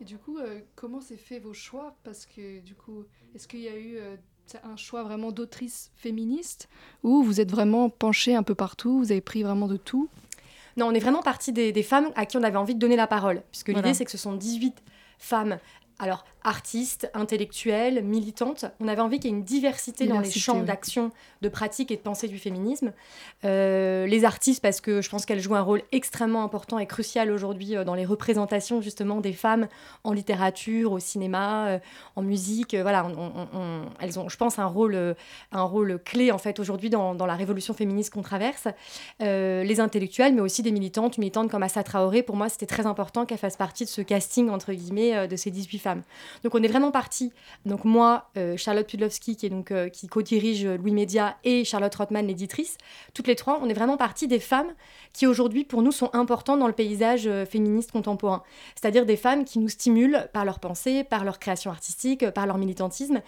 Et 0.00 0.04
du 0.04 0.16
coup, 0.16 0.38
euh, 0.38 0.60
comment 0.76 1.00
s'est 1.00 1.16
fait 1.16 1.38
vos 1.38 1.54
choix? 1.54 1.96
Parce 2.04 2.26
que, 2.26 2.60
du 2.60 2.74
coup, 2.74 3.04
est-ce 3.34 3.48
qu'il 3.48 3.60
y 3.60 3.68
a 3.68 3.76
eu 3.76 3.96
euh, 3.96 4.16
un 4.62 4.76
choix 4.76 5.02
vraiment 5.02 5.32
d'autrice 5.32 5.90
féministe? 5.96 6.68
Ou 7.02 7.22
vous 7.22 7.40
êtes 7.40 7.50
vraiment 7.50 7.90
penché 7.90 8.34
un 8.34 8.42
peu 8.42 8.54
partout, 8.54 8.98
vous 8.98 9.10
avez 9.10 9.20
pris 9.20 9.42
vraiment 9.42 9.66
de 9.66 9.76
tout? 9.76 10.08
Non, 10.76 10.86
on 10.86 10.92
est 10.92 11.00
vraiment 11.00 11.22
parti 11.22 11.52
des, 11.52 11.82
femmes 11.82 12.10
à 12.14 12.24
qui 12.24 12.36
on 12.36 12.42
avait 12.44 12.56
envie 12.56 12.74
de 12.74 12.78
donner 12.78 12.94
la 12.94 13.08
parole. 13.08 13.42
Puisque 13.50 13.68
l'idée, 13.68 13.94
c'est 13.94 14.04
que 14.04 14.12
ce 14.12 14.18
sont 14.18 14.34
18 14.34 14.80
femmes 15.18 15.58
alors, 15.98 16.24
artistes, 16.48 17.10
intellectuelles, 17.12 18.02
militantes, 18.02 18.64
on 18.80 18.88
avait 18.88 19.02
envie 19.02 19.20
qu'il 19.20 19.30
y 19.30 19.34
ait 19.34 19.36
une 19.36 19.44
diversité, 19.44 20.06
dans 20.06 20.20
les 20.20 20.30
champs 20.30 20.62
d'action, 20.62 21.12
de 21.42 21.48
pratique 21.50 21.90
et 21.90 21.96
de 21.96 22.00
pensée 22.00 22.26
du 22.26 22.38
féminisme. 22.38 22.92
Euh, 23.44 24.06
les 24.06 24.24
artistes, 24.24 24.62
parce 24.62 24.80
que 24.80 25.02
je 25.02 25.10
pense 25.10 25.26
qu'elles 25.26 25.40
jouent 25.40 25.56
un 25.56 25.60
rôle 25.60 25.82
extrêmement 25.92 26.42
important 26.42 26.78
et 26.78 26.86
crucial 26.86 27.30
aujourd'hui 27.30 27.76
euh, 27.76 27.84
dans 27.84 27.94
les 27.94 28.06
représentations 28.06 28.80
justement 28.80 29.20
des 29.20 29.34
femmes 29.34 29.68
en 30.04 30.12
littérature, 30.12 30.92
au 30.92 30.98
cinéma, 30.98 31.66
euh, 31.66 31.78
en 32.16 32.22
musique. 32.22 32.74
voilà, 32.74 33.06
elles 34.00 34.18
ont, 34.18 34.28
je 34.30 34.36
pense, 34.38 34.58
un 34.58 34.66
rôle, 34.66 35.14
un 35.52 35.62
rôle 35.62 36.00
clé 36.02 36.32
en 36.32 36.38
fait 36.38 36.58
aujourd'hui 36.60 36.88
dans, 36.88 37.14
la 37.26 37.34
révolution 37.34 37.74
féministe 37.74 38.14
qu'on 38.14 38.22
traverse. 38.22 38.68
les 39.20 39.80
intellectuels, 39.80 40.34
mais 40.34 40.40
aussi 40.40 40.62
des 40.62 40.72
militantes, 40.72 41.18
militantes 41.18 41.50
comme 41.50 41.62
Assa 41.62 41.82
Traoré. 41.82 42.22
Pour 42.22 42.36
moi, 42.36 42.48
c'était 42.48 42.66
très 42.66 42.86
important 42.86 43.26
qu'elles 43.26 43.38
fassent 43.38 43.58
partie 43.58 43.84
de 43.84 43.90
ce 43.90 44.00
casting 44.00 44.48
entre 44.48 44.72
guillemets 44.72 45.28
de 45.28 45.36
ces 45.36 45.50
18 45.50 45.78
femmes 45.78 46.02
donc 46.42 46.54
on 46.54 46.62
est 46.62 46.68
vraiment 46.68 46.90
parti. 46.90 47.32
Donc 47.66 47.84
moi, 47.84 48.30
euh, 48.36 48.56
Charlotte 48.56 48.86
Pudlowski, 48.86 49.36
qui, 49.36 49.50
euh, 49.70 49.88
qui 49.88 50.06
co-dirige 50.06 50.66
Louis 50.66 50.92
Média, 50.92 51.36
et 51.44 51.64
Charlotte 51.64 51.94
Rothman, 51.94 52.26
l'éditrice, 52.26 52.76
toutes 53.14 53.26
les 53.26 53.36
trois, 53.36 53.60
on 53.62 53.68
est 53.68 53.74
vraiment 53.74 53.96
parti 53.96 54.28
des 54.28 54.40
femmes 54.40 54.72
qui 55.12 55.26
aujourd'hui 55.26 55.64
pour 55.64 55.82
nous 55.82 55.92
sont 55.92 56.10
importantes 56.12 56.60
dans 56.60 56.66
le 56.66 56.72
paysage 56.72 57.26
euh, 57.26 57.44
féministe 57.44 57.92
contemporain. 57.92 58.42
C'est-à-dire 58.74 59.06
des 59.06 59.16
femmes 59.16 59.44
qui 59.44 59.58
nous 59.58 59.68
stimulent 59.68 60.28
par 60.32 60.44
leur 60.44 60.60
pensée, 60.60 61.04
par 61.04 61.24
leur 61.24 61.38
création 61.38 61.70
artistique, 61.70 62.28
par 62.30 62.46
leur 62.46 62.58
militantisme, 62.58 63.22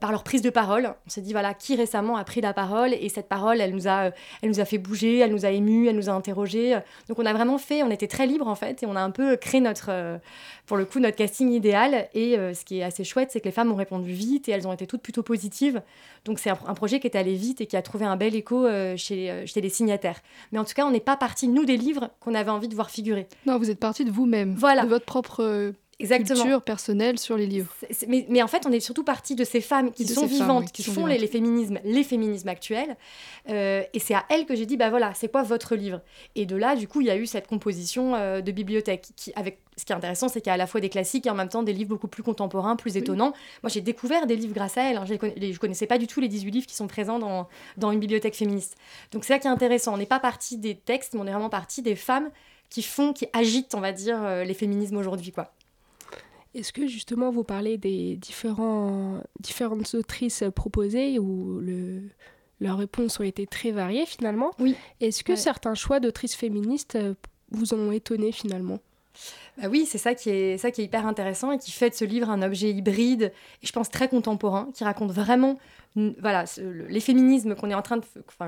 par 0.00 0.10
leur 0.10 0.24
prise 0.24 0.42
de 0.42 0.50
parole. 0.50 0.94
On 1.06 1.10
s'est 1.10 1.20
dit 1.20 1.32
voilà, 1.32 1.54
qui 1.54 1.76
récemment 1.76 2.16
a 2.16 2.24
pris 2.24 2.40
la 2.40 2.52
parole 2.52 2.92
et 2.94 3.08
cette 3.08 3.28
parole, 3.28 3.60
elle 3.60 3.74
nous 3.74 3.88
a, 3.88 4.10
elle 4.42 4.48
nous 4.48 4.60
a 4.60 4.64
fait 4.64 4.78
bouger, 4.78 5.18
elle 5.18 5.32
nous 5.32 5.44
a 5.44 5.50
émus, 5.50 5.88
elle 5.88 5.96
nous 5.96 6.08
a 6.08 6.12
interrogés. 6.12 6.78
Donc 7.08 7.18
on 7.18 7.26
a 7.26 7.32
vraiment 7.32 7.58
fait, 7.58 7.82
on 7.82 7.90
était 7.90 8.08
très 8.08 8.26
libre 8.26 8.48
en 8.48 8.54
fait 8.54 8.82
et 8.82 8.86
on 8.86 8.96
a 8.96 9.00
un 9.00 9.10
peu 9.10 9.36
créé 9.36 9.60
notre, 9.60 10.18
pour 10.66 10.76
le 10.76 10.84
coup, 10.84 10.98
notre 10.98 11.16
casting 11.16 11.50
idéal 11.50 12.08
et 12.14 12.36
euh, 12.46 12.54
ce 12.54 12.64
qui 12.64 12.78
est 12.78 12.82
assez 12.82 13.04
chouette, 13.04 13.30
c'est 13.32 13.40
que 13.40 13.46
les 13.46 13.52
femmes 13.52 13.70
ont 13.72 13.76
répondu 13.76 14.12
vite 14.12 14.48
et 14.48 14.52
elles 14.52 14.66
ont 14.66 14.72
été 14.72 14.86
toutes 14.86 15.02
plutôt 15.02 15.22
positives. 15.22 15.82
Donc 16.24 16.38
c'est 16.38 16.50
un, 16.50 16.74
projet 16.74 17.00
qui 17.00 17.06
est 17.06 17.16
allé 17.16 17.34
vite 17.34 17.60
et 17.60 17.66
qui 17.66 17.76
a 17.76 17.82
trouvé 17.82 18.04
un 18.04 18.16
bel 18.16 18.34
écho 18.34 18.64
euh, 18.64 18.96
chez, 18.96 19.30
euh, 19.30 19.46
chez 19.46 19.60
les 19.60 19.68
signataires. 19.68 20.20
Mais 20.52 20.58
en 20.58 20.64
tout 20.64 20.74
cas, 20.74 20.86
on 20.86 20.90
n'est 20.90 21.00
pas 21.00 21.16
parti, 21.16 21.48
nous, 21.48 21.64
des 21.64 21.76
livres 21.76 22.10
qu'on 22.20 22.34
avait 22.34 22.50
envie 22.50 22.68
de 22.68 22.74
voir 22.74 22.90
figurer. 22.90 23.26
Non, 23.46 23.58
vous 23.58 23.70
êtes 23.70 23.80
parti 23.80 24.04
de 24.04 24.10
vous-même, 24.10 24.54
voilà. 24.54 24.84
de 24.84 24.88
votre 24.88 25.04
propre 25.04 25.72
Exactement. 25.98 26.42
culture 26.42 26.62
personnelle 26.62 27.18
sur 27.18 27.38
les 27.38 27.46
livres. 27.46 27.72
mais, 28.06 28.42
en 28.42 28.48
fait, 28.48 28.66
on 28.66 28.72
est 28.72 28.80
surtout 28.80 29.04
parti 29.04 29.34
de 29.34 29.44
ces 29.44 29.62
femmes 29.62 29.92
qui 29.92 30.06
sont 30.06 30.26
vivantes, 30.26 30.70
qui, 30.70 30.82
font 30.82 31.06
Les, 31.06 31.26
féminismes, 31.26 31.78
les 31.84 32.04
féminismes 32.04 32.48
actuels. 32.48 32.96
Euh, 33.48 33.82
et 33.94 33.98
c'est 33.98 34.14
à 34.14 34.24
elles 34.28 34.44
que 34.44 34.54
j'ai 34.54 34.66
dit, 34.66 34.76
bah 34.76 34.90
voilà, 34.90 35.14
c'est 35.14 35.30
quoi 35.30 35.42
votre 35.42 35.74
livre? 35.74 36.02
Et 36.34 36.44
de 36.44 36.54
là, 36.54 36.76
du 36.76 36.86
coup, 36.86 37.00
il 37.00 37.06
y 37.06 37.10
a 37.10 37.16
eu 37.16 37.26
cette 37.26 37.46
composition 37.46 38.14
euh, 38.14 38.42
de 38.42 38.52
bibliothèque. 38.52 39.08
Qui, 39.16 39.32
avec, 39.36 39.58
ce 39.78 39.86
qui 39.86 39.92
est 39.92 39.96
intéressant, 39.96 40.28
c'est 40.28 40.40
qu'il 40.42 40.48
y 40.48 40.50
a 40.50 40.54
à 40.54 40.58
la 40.58 40.66
fois 40.66 40.82
des 40.82 40.90
classiques 40.90 41.26
et 41.26 41.30
en 41.30 41.34
même 41.34 41.48
temps 41.48 41.62
des 41.62 41.72
livres 41.72 41.90
beaucoup 41.90 42.08
plus 42.08 42.22
contemporains, 42.22 42.76
plus 42.76 42.98
étonnants. 42.98 43.32
Moi, 43.62 43.70
j'ai 43.70 43.80
découvert 43.80 44.26
des 44.26 44.36
livres 44.36 44.54
grâce 44.54 44.76
à 44.76 44.90
elles. 44.90 44.98
Hein. 44.98 45.04
Je 45.06 45.14
ne 45.14 45.56
connaissais 45.56 45.86
pas 45.86 45.98
du 45.98 46.06
tout 46.06 46.20
les 46.20 46.28
18 46.28 46.50
livres 46.50 46.66
qui 46.66 46.76
sont 46.76 46.88
présents 46.88 47.18
dans, 47.18 47.48
dans 47.78 47.90
une 47.90 48.00
bibliothèque 48.00 48.36
féministe. 48.36 48.76
Donc 49.12 49.24
c'est 49.24 49.32
ça 49.32 49.38
qui 49.38 49.46
est 49.46 49.50
intéressant. 49.50 49.94
On 49.94 49.98
n'est 49.98 50.04
pas 50.04 50.20
parti 50.20 50.58
des 50.58 50.74
textes, 50.74 51.14
mais 51.14 51.20
on 51.20 51.26
est 51.26 51.30
vraiment 51.30 51.48
parti 51.48 51.80
des 51.80 51.96
femmes 51.96 52.30
qui 52.68 52.82
font, 52.82 53.12
qui 53.12 53.26
agitent, 53.32 53.74
on 53.74 53.80
va 53.80 53.92
dire, 53.92 54.22
euh, 54.22 54.44
les 54.44 54.54
féminismes 54.54 54.96
aujourd'hui, 54.96 55.32
quoi. 55.32 55.52
Est-ce 56.56 56.72
que 56.72 56.86
justement 56.86 57.30
vous 57.30 57.44
parlez 57.44 57.76
des 57.76 58.16
différents, 58.16 59.22
différentes 59.40 59.94
autrices 59.94 60.42
proposées 60.54 61.18
où 61.18 61.60
le, 61.60 62.00
leurs 62.60 62.78
réponses 62.78 63.20
ont 63.20 63.24
été 63.24 63.46
très 63.46 63.72
variées 63.72 64.06
finalement? 64.06 64.52
Oui. 64.58 64.74
Est-ce 65.00 65.22
que 65.22 65.36
certains 65.36 65.74
choix 65.74 66.00
d'autrices 66.00 66.34
féministes 66.34 66.98
vous 67.50 67.74
ont 67.74 67.92
étonné 67.92 68.32
finalement? 68.32 68.78
Bah 69.60 69.68
oui, 69.70 69.86
c'est 69.86 69.98
ça 69.98 70.14
qui 70.14 70.30
est 70.30 70.58
ça 70.58 70.70
qui 70.70 70.82
est 70.82 70.84
hyper 70.84 71.06
intéressant 71.06 71.52
et 71.52 71.58
qui 71.58 71.72
fait 71.72 71.90
de 71.90 71.94
ce 71.94 72.04
livre 72.04 72.30
un 72.30 72.42
objet 72.42 72.70
hybride 72.70 73.32
et 73.62 73.66
je 73.66 73.72
pense 73.72 73.90
très 73.90 74.08
contemporain, 74.08 74.68
qui 74.74 74.84
raconte 74.84 75.12
vraiment 75.12 75.56
voilà, 76.20 76.44
les 76.88 77.00
féminismes 77.00 77.54
qu'on 77.54 77.70
est 77.70 77.74
en 77.74 77.80
train 77.80 77.96
de, 77.96 78.04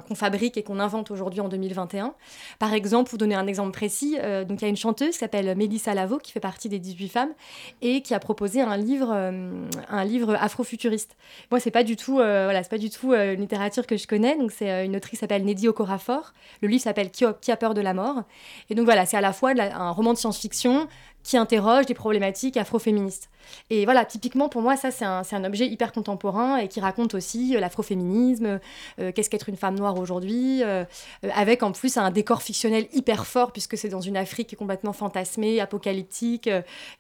qu'on 0.07 0.15
fabrique 0.15 0.59
et 0.59 0.63
qu'on 0.63 0.79
invente 0.79 1.11
aujourd'hui 1.11 1.41
en 1.41 1.49
2021. 1.49 2.15
Par 2.59 2.75
exemple, 2.75 3.09
pour 3.09 3.19
donner 3.19 3.35
un 3.35 3.47
exemple 3.47 3.73
précis, 3.73 4.19
euh, 4.21 4.45
donc 4.45 4.61
il 4.61 4.65
y 4.65 4.67
a 4.67 4.69
une 4.69 4.77
chanteuse 4.77 5.13
qui 5.13 5.19
s'appelle 5.19 5.57
Mélissa 5.57 5.95
Lavo 5.95 6.19
qui 6.19 6.31
fait 6.31 6.41
partie 6.41 6.69
des 6.69 6.79
18 6.79 7.09
femmes 7.09 7.33
et 7.81 8.03
qui 8.03 8.13
a 8.13 8.21
proposé 8.21 8.61
un 8.61 8.77
livre, 8.77 9.11
euh, 9.13 9.67
un 9.89 10.05
livre 10.05 10.37
afrofuturiste. 10.39 11.17
Moi, 11.51 11.59
c'est 11.59 11.71
pas 11.71 11.85
du 11.85 11.97
tout, 11.97 12.21
euh, 12.21 12.53
c'est 12.63 12.71
pas 12.71 12.79
du 12.79 12.91
tout 12.91 13.15
une 13.15 13.41
littérature 13.41 13.87
que 13.87 13.97
je 13.97 14.07
connais. 14.07 14.37
Donc 14.37 14.53
c'est 14.53 14.85
une 14.85 14.97
autrice 14.97 15.13
qui 15.13 15.17
s'appelle 15.17 15.45
Neddy 15.45 15.69
Okorafor. 15.69 16.35
Le 16.61 16.69
livre 16.69 16.83
s'appelle 16.83 17.11
qui, 17.11 17.25
a 17.25 17.57
peur 17.57 17.73
de 17.73 17.81
la 17.81 17.95
mort? 17.95 18.25
Et 18.69 18.75
donc 18.75 18.85
voilà, 18.85 19.07
c'est 19.07 19.17
à 19.17 19.23
la 19.23 19.33
fois 19.33 19.53
un 19.59 19.91
roman 19.91 20.13
de 20.13 20.19
science-fiction 20.19 20.87
qui 21.29 21.37
interroge 21.37 21.85
des 21.85 21.93
problématiques 21.93 22.57
afroféministes. 22.57 23.29
Et 23.69 23.85
voilà, 23.85 24.07
typiquement 24.07 24.49
pour 24.49 24.63
moi, 24.63 24.77
ça 24.77 24.91
c'est 24.91 25.05
un, 25.05 25.45
objet 25.45 25.67
hyper 25.67 25.93
contemporain 25.93 26.57
et 26.57 26.69
qui 26.69 26.81
raconte 26.81 27.15
aussi 27.15 27.55
euh, 27.55 27.61
l'afroféminisme, 27.61 28.61
euh, 28.99 29.13
qu'est-ce 29.13 29.29
qu'être 29.29 29.51
une 29.51 29.57
femme 29.57 29.79
noire 29.79 29.99
aujourd'hui, 29.99 30.63
euh, 30.63 30.85
avec 31.35 31.63
en 31.63 31.73
plus 31.73 31.99
un 31.99 32.11
décor 32.11 32.43
fictionnel 32.43 32.89
hyper 32.93 33.27
fort 33.27 33.53
puisque 33.53 33.77
c'est 33.77 33.91
dans 33.91 34.01
une 34.01 34.17
Afrique 34.17 34.57
complètement 34.57 34.95
fantasmée, 34.95 35.61
apocalyptique, 35.61 36.49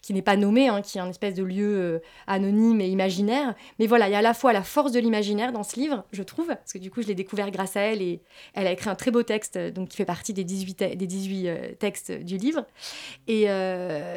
qui 0.02 0.12
n'est 0.12 0.22
pas 0.22 0.36
nommée, 0.36 0.68
hein, 0.68 0.82
qui 0.82 0.98
est 0.98 1.00
un 1.00 1.08
espèce 1.08 1.34
de 1.34 1.42
lieu 1.42 2.02
anonyme 2.26 2.82
et 2.82 2.88
imaginaire. 2.88 3.54
Mais 3.78 3.86
voilà, 3.86 4.08
il 4.08 4.12
y 4.12 4.14
a 4.14 4.18
à 4.18 4.22
la 4.22 4.34
fois 4.34 4.52
la 4.52 4.62
force 4.62 4.92
de 4.92 5.00
l'imaginaire 5.00 5.52
dans 5.52 5.62
ce 5.62 5.76
livre, 5.76 6.04
je 6.12 6.22
trouve, 6.22 6.48
parce 6.48 6.72
que 6.72 6.78
du 6.78 6.90
coup 6.90 7.02
je 7.02 7.06
l'ai 7.06 7.14
découvert 7.14 7.50
grâce 7.50 7.76
à 7.76 7.80
elle 7.80 8.02
et 8.02 8.20
elle 8.54 8.66
a 8.66 8.72
écrit 8.72 8.90
un 8.90 8.94
très 8.94 9.10
beau 9.10 9.22
texte, 9.22 9.58
donc 9.58 9.88
qui 9.88 9.96
fait 9.96 10.04
partie 10.04 10.34
des 10.34 10.44
18, 10.44 10.96
des 10.96 11.06
18 11.06 11.78
textes 11.78 12.12
du 12.12 12.36
livre. 12.36 12.64
Et, 13.26 13.48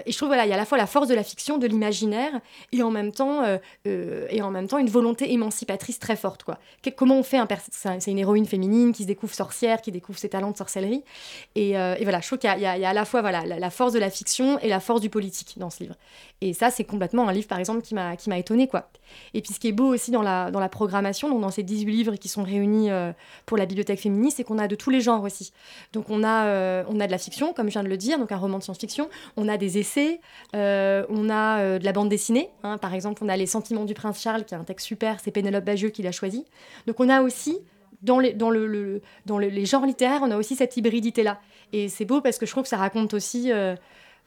et 0.05 0.11
je 0.11 0.17
trouve 0.17 0.29
voilà, 0.29 0.45
il 0.45 0.49
y 0.49 0.51
a 0.51 0.55
à 0.55 0.57
la 0.57 0.65
fois 0.65 0.77
la 0.77 0.87
force 0.87 1.07
de 1.07 1.15
la 1.15 1.23
fiction, 1.23 1.57
de 1.57 1.67
l'imaginaire 1.67 2.39
et 2.71 2.83
en 2.83 2.91
même 2.91 3.11
temps 3.11 3.43
euh, 3.43 3.57
euh, 3.87 4.27
et 4.29 4.41
en 4.41 4.51
même 4.51 4.67
temps 4.67 4.77
une 4.77 4.89
volonté 4.89 5.33
émancipatrice 5.33 5.99
très 5.99 6.15
forte 6.15 6.43
quoi. 6.43 6.59
comment 6.95 7.17
on 7.17 7.23
fait 7.23 7.37
un 7.37 7.47
c'est 7.71 8.11
une 8.11 8.19
héroïne 8.19 8.45
féminine 8.45 8.93
qui 8.93 9.03
se 9.03 9.07
découvre 9.07 9.33
sorcière, 9.33 9.81
qui 9.81 9.91
découvre 9.91 10.17
ses 10.17 10.29
talents 10.29 10.51
de 10.51 10.57
sorcellerie 10.57 11.03
et, 11.55 11.77
euh, 11.77 11.95
voilà, 12.01 12.21
je 12.21 12.27
trouve 12.27 12.39
qu'il 12.39 12.49
y, 12.49 12.61
y, 12.61 12.65
a 12.65 12.89
à 12.89 12.93
la 12.93 13.05
fois 13.05 13.21
voilà 13.21 13.45
la, 13.45 13.69
force 13.69 13.93
de 13.93 13.99
la 13.99 14.09
fiction 14.09 14.59
et 14.59 14.69
la 14.69 14.79
force 14.79 15.01
du 15.01 15.09
politique 15.09 15.55
dans 15.57 15.69
ce 15.69 15.83
livre. 15.83 15.95
Et 16.41 16.53
ça 16.53 16.71
c'est 16.71 16.83
complètement 16.83 17.27
un 17.27 17.33
livre 17.33 17.47
par 17.47 17.59
exemple 17.59 17.81
qui 17.81 17.93
m'a 17.93 18.15
qui 18.15 18.29
m'a 18.29 18.37
étonné 18.37 18.67
quoi. 18.67 18.89
Et 19.33 19.41
puis 19.41 19.53
ce 19.53 19.59
qui 19.59 19.67
est 19.67 19.73
beau 19.73 19.93
aussi 19.93 20.11
dans 20.11 20.21
la 20.21 20.51
dans 20.51 20.59
la 20.59 20.69
programmation, 20.69 21.29
donc 21.29 21.41
dans 21.41 21.51
ces 21.51 21.63
18 21.63 21.91
livres 21.91 22.15
qui 22.15 22.29
sont 22.29 22.43
réunis 22.43 22.89
pour 23.45 23.57
la 23.57 23.65
bibliothèque 23.65 23.99
féministe, 23.99 24.37
c'est 24.37 24.43
qu'on 24.43 24.57
a 24.57 24.67
de 24.67 24.75
tous 24.75 24.89
les 24.89 25.01
genres 25.01 25.23
aussi. 25.23 25.51
Donc 25.93 26.09
on 26.09 26.23
a 26.23 26.83
on 26.87 26.99
a 26.99 27.07
de 27.07 27.11
la 27.11 27.17
fiction 27.17 27.53
comme 27.53 27.67
je 27.67 27.73
viens 27.73 27.83
de 27.83 27.89
le 27.89 27.97
dire, 27.97 28.17
donc 28.19 28.31
un 28.31 28.37
roman 28.37 28.57
de 28.57 28.63
science-fiction, 28.63 29.09
on 29.37 29.47
a 29.47 29.57
des 29.57 29.77
essais, 29.77 29.90
on 30.53 31.29
a 31.29 31.79
de 31.79 31.85
la 31.85 31.91
bande 31.91 32.09
dessinée. 32.09 32.49
Hein. 32.63 32.77
Par 32.77 32.93
exemple, 32.93 33.23
on 33.23 33.29
a 33.29 33.37
Les 33.37 33.45
Sentiments 33.45 33.85
du 33.85 33.93
Prince 33.93 34.21
Charles, 34.21 34.45
qui 34.45 34.53
est 34.53 34.57
un 34.57 34.63
texte 34.63 34.87
super, 34.87 35.19
c'est 35.19 35.31
Pénélope 35.31 35.65
Bagieux 35.65 35.89
qui 35.89 36.03
l'a 36.03 36.11
choisi. 36.11 36.45
Donc 36.87 36.99
on 36.99 37.09
a 37.09 37.21
aussi, 37.21 37.59
dans 38.01 38.19
les, 38.19 38.33
dans 38.33 38.49
le, 38.49 39.01
dans 39.25 39.37
les 39.37 39.65
genres 39.65 39.85
littéraires, 39.85 40.21
on 40.23 40.31
a 40.31 40.37
aussi 40.37 40.55
cette 40.55 40.77
hybridité-là. 40.77 41.39
Et 41.73 41.89
c'est 41.89 42.05
beau 42.05 42.21
parce 42.21 42.37
que 42.37 42.45
je 42.45 42.51
trouve 42.51 42.63
que 42.63 42.69
ça 42.69 42.77
raconte 42.77 43.13
aussi... 43.13 43.51
Euh, 43.51 43.75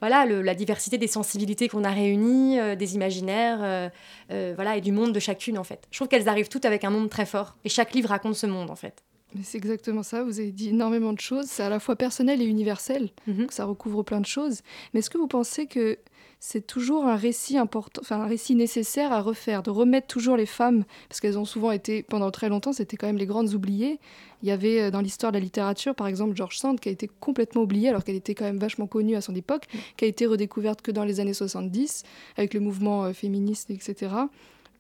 voilà, 0.01 0.27
la 0.27 0.55
diversité 0.55 0.99
des 0.99 1.07
sensibilités 1.07 1.69
qu'on 1.69 1.85
a 1.85 1.89
réunies, 1.89 2.59
euh, 2.59 2.75
des 2.75 2.95
imaginaires, 2.95 3.61
euh, 3.63 4.53
voilà, 4.55 4.77
et 4.77 4.83
du 4.83 4.93
monde 4.93 5.13
de 5.13 5.21
chacune 5.21 5.57
en 5.57 5.65
fait. 5.65 5.87
Je 5.93 5.97
trouve 5.97 6.09
qu'elles 6.09 6.29
arrivent 6.29 6.49
toutes 6.49 6.65
avec 6.67 6.85
un 6.85 6.91
monde 6.91 7.09
très 7.09 7.25
fort, 7.25 7.57
et 7.65 7.69
chaque 7.71 7.95
livre 7.95 8.11
raconte 8.11 8.35
ce 8.35 8.47
monde 8.47 8.71
en 8.71 8.77
fait. 8.77 9.03
C'est 9.43 9.59
exactement 9.59 10.03
ça, 10.03 10.23
vous 10.23 10.41
avez 10.41 10.53
dit 10.53 10.71
énormément 10.71 11.13
de 11.13 11.21
choses, 11.21 11.47
c'est 11.47 11.63
à 11.63 11.69
la 11.69 11.81
fois 11.81 11.97
personnel 11.97 12.41
et 12.41 12.45
universel, 12.45 13.11
mm-hmm. 13.29 13.51
ça 13.51 13.65
recouvre 13.65 14.03
plein 14.03 14.21
de 14.21 14.27
choses. 14.27 14.61
Mais 14.93 15.01
est-ce 15.01 15.11
que 15.11 15.19
vous 15.19 15.27
pensez 15.27 15.67
que 15.67 15.99
c'est 16.47 16.67
toujours 16.67 17.07
un 17.07 17.17
récit 17.17 17.57
important, 17.57 18.03
enfin 18.05 18.21
un 18.21 18.27
récit 18.27 18.55
nécessaire 18.55 19.13
à 19.13 19.23
refaire, 19.23 19.63
de 19.63 19.71
remettre 19.71 20.07
toujours 20.07 20.37
les 20.37 20.45
femmes, 20.45 20.85
parce 21.09 21.21
qu'elles 21.21 21.39
ont 21.39 21.47
souvent 21.47 21.71
été, 21.71 22.03
pendant 22.03 22.31
très 22.31 22.51
longtemps, 22.51 22.75
c'était 22.75 22.99
quand 22.99 23.07
même 23.07 23.17
les 23.17 23.25
grandes 23.25 23.55
oubliées. 23.55 23.99
Il 24.43 24.49
y 24.49 24.53
avait 24.53 24.83
euh, 24.83 24.91
dans 24.91 25.01
l'histoire 25.01 25.33
de 25.33 25.39
la 25.39 25.43
littérature, 25.43 25.95
par 25.95 26.07
exemple, 26.07 26.37
George 26.37 26.59
Sand, 26.59 26.79
qui 26.79 26.91
a 26.91 26.93
été 26.93 27.09
complètement 27.19 27.63
oubliée, 27.63 27.89
alors 27.89 28.05
qu'elle 28.05 28.15
était 28.15 28.35
quand 28.35 28.45
même 28.45 28.59
vachement 28.59 28.87
connue 28.87 29.17
à 29.17 29.23
son 29.23 29.35
époque, 29.35 29.69
qui 29.97 30.05
a 30.05 30.09
été 30.09 30.27
redécouverte 30.27 30.83
que 30.83 30.91
dans 30.91 31.05
les 31.05 31.19
années 31.19 31.33
70, 31.33 32.03
avec 32.37 32.53
le 32.53 32.61
mouvement 32.61 33.05
euh, 33.05 33.13
féministe, 33.15 33.71
etc. 33.71 34.11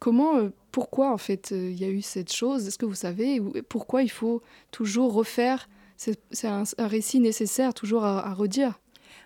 Comment, 0.04 0.37
euh, 0.37 0.50
pourquoi 0.70 1.11
en 1.11 1.16
fait 1.16 1.52
il 1.52 1.80
y 1.80 1.84
a 1.84 1.88
eu 1.88 2.02
cette 2.02 2.30
chose? 2.30 2.68
Est-ce 2.68 2.76
que 2.76 2.84
vous 2.84 2.94
savez 2.94 3.40
pourquoi 3.70 4.02
il 4.02 4.11
faut 4.11 4.42
toujours 4.70 5.14
refaire 5.14 5.66
C'est 5.96 6.18
un, 6.44 6.64
récit 6.78 7.20
nécessaire 7.20 7.73
toujours 7.73 8.04
à 8.04 8.34
redire? 8.34 8.78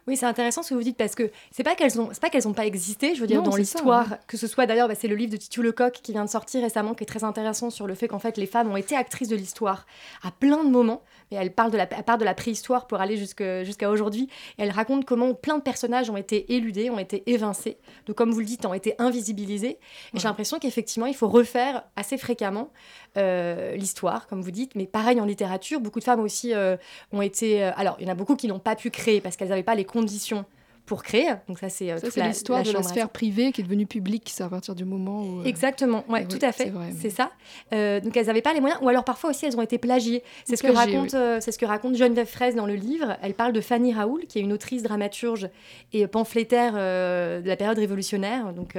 Oui, 0.09 0.17
c'est 0.17 0.25
intéressant 0.25 0.63
ce 0.63 0.71
que 0.71 0.75
vous 0.75 0.83
dites 0.83 0.97
parce 0.97 1.15
que 1.15 1.31
c'est 1.51 1.63
pas 1.63 1.75
qu'elles 1.75 2.01
ont, 2.01 2.09
pas 2.19 2.31
qu'elles 2.31 2.49
ont 2.49 2.55
pas 2.55 2.65
existé. 2.65 3.15
Je 3.15 3.21
veux 3.21 3.27
dire 3.27 3.43
dans 3.43 3.57
l'histoire, 3.57 4.17
que 4.27 4.39
ce 4.39 4.47
soit 4.47 4.65
d'ailleurs, 4.65 4.89
bah, 4.89 4.95
c'est 4.95 5.07
le 5.07 5.17
livre 5.17 5.33
de 5.33 5.37
Titu 5.37 5.63
Lecoq 5.63 6.01
qui 6.03 6.13
vient 6.13 6.25
de 6.25 6.31
sortir 6.31 6.63
récemment, 6.63 6.95
qui 6.95 7.05
est 7.05 7.07
très 7.07 7.25
intéressant 7.25 7.69
sur 7.69 7.87
le 7.87 7.95
fait 7.95 8.09
qu'en 8.09 8.19
fait 8.19 8.39
les 8.39 8.47
femmes 8.47 8.71
ont 8.71 8.77
été 8.79 8.97
actrices 8.97 9.29
de 9.29 9.37
l'histoire 9.37 9.85
à 10.23 10.31
plein 10.31 10.65
de 10.65 10.71
moments. 10.71 11.03
Mais 11.31 11.39
elle 11.39 11.53
parle 11.53 11.71
de 11.71 11.77
la, 11.77 11.87
part 11.87 12.19
de 12.19 12.25
la 12.25 12.35
préhistoire 12.35 12.87
pour 12.87 13.01
aller 13.01 13.17
jusqu'à 13.17 13.91
aujourd'hui. 13.91 14.29
Et 14.59 14.63
elle 14.63 14.71
raconte 14.71 15.05
comment 15.05 15.35
plein 15.35 15.59
de 15.59 15.63
personnages 15.63 16.11
ont 16.11 16.17
été 16.17 16.55
éludés, 16.55 16.91
ont 16.91 16.99
été 16.99 17.23
évincés, 17.31 17.79
donc 18.07 18.17
comme 18.17 18.31
vous 18.31 18.41
le 18.41 18.47
dites, 18.47 18.65
ont 18.67 18.75
été 18.75 18.95
invisibilisés. 18.99 19.79
Et 20.15 20.19
j'ai 20.19 20.29
l'impression 20.29 20.59
qu'effectivement, 20.59 21.07
il 21.07 21.15
faut 21.15 21.29
refaire 21.29 21.85
assez 21.97 22.19
fréquemment 22.19 22.71
euh, 23.17 23.75
l'histoire, 23.77 24.27
comme 24.27 24.43
vous 24.43 24.51
dites. 24.51 24.75
Mais 24.75 24.87
pareil 24.87 25.21
en 25.21 25.25
littérature, 25.25 25.81
beaucoup 25.81 25.99
de 25.99 26.05
femmes 26.05 26.21
aussi 26.21 26.55
euh, 26.55 26.77
ont 27.13 27.23
été. 27.23 27.65
Euh, 27.65 27.71
alors, 27.77 27.97
il 27.99 28.07
y 28.07 28.09
en 28.09 28.13
a 28.13 28.17
beaucoup 28.17 28.37
qui 28.37 28.49
n'ont 28.49 28.59
pas 28.59 28.77
pu 28.77 28.91
créer 28.91 29.21
parce 29.21 29.37
qu'elles 29.37 29.49
n'avaient 29.49 29.63
pas 29.63 29.75
les 29.75 29.85
conditions 29.85 30.45
pour 30.89 31.03
créer. 31.03 31.29
Donc 31.47 31.59
ça, 31.59 31.69
c'est 31.69 31.93
euh, 31.93 31.99
l'histoire 32.17 32.63
de 32.63 32.73
la 32.73 32.83
sphère 32.83 33.11
privée 33.11 33.53
qui 33.53 33.61
est 33.61 33.65
devenue 33.65 33.87
publique, 33.87 34.31
c'est 34.35 34.43
à 34.43 34.49
partir 34.49 34.75
du 34.75 34.87
moment 34.87 35.23
où... 35.23 35.41
Euh, 35.41 35.45
Exactement, 35.45 36.05
ouais, 36.09 36.27
tout 36.27 36.39
à 36.43 36.51
fait, 36.51 36.73
c'est 36.99 37.11
ça. 37.11 37.31
Euh, 37.73 38.01
donc 38.01 38.17
elles 38.17 38.27
n'avaient 38.27 38.43
pas 38.43 38.55
les 38.55 38.61
moyens, 38.61 38.81
ou 38.83 38.89
alors 38.89 39.05
parfois 39.05 39.31
aussi 39.31 39.45
elles 39.47 39.57
ont 39.57 39.63
été 39.63 39.79
plagiées. 39.79 40.25
C'est 40.45 40.57
ce, 40.57 40.63
que 40.63 40.73
raconte, 40.73 41.11
c'est 41.11 41.53
ce 41.53 41.59
que 41.59 41.67
raconte 41.67 41.95
Geneviève 41.97 42.27
Fraisse 42.27 42.55
dans 42.55 42.67
le 42.67 42.75
livre. 42.75 43.17
Elle 43.23 43.35
parle 43.35 43.53
de 43.53 43.61
Fanny 43.61 43.93
Raoul, 43.93 44.27
qui 44.27 44.39
est 44.39 44.43
une 44.43 44.53
autrice 44.53 44.83
dramaturge 44.83 45.51
et 45.93 46.07
pamphlétaire 46.07 46.73
de 46.73 47.47
la 47.47 47.57
période 47.57 47.79
révolutionnaire, 47.79 48.55
donc 48.55 48.77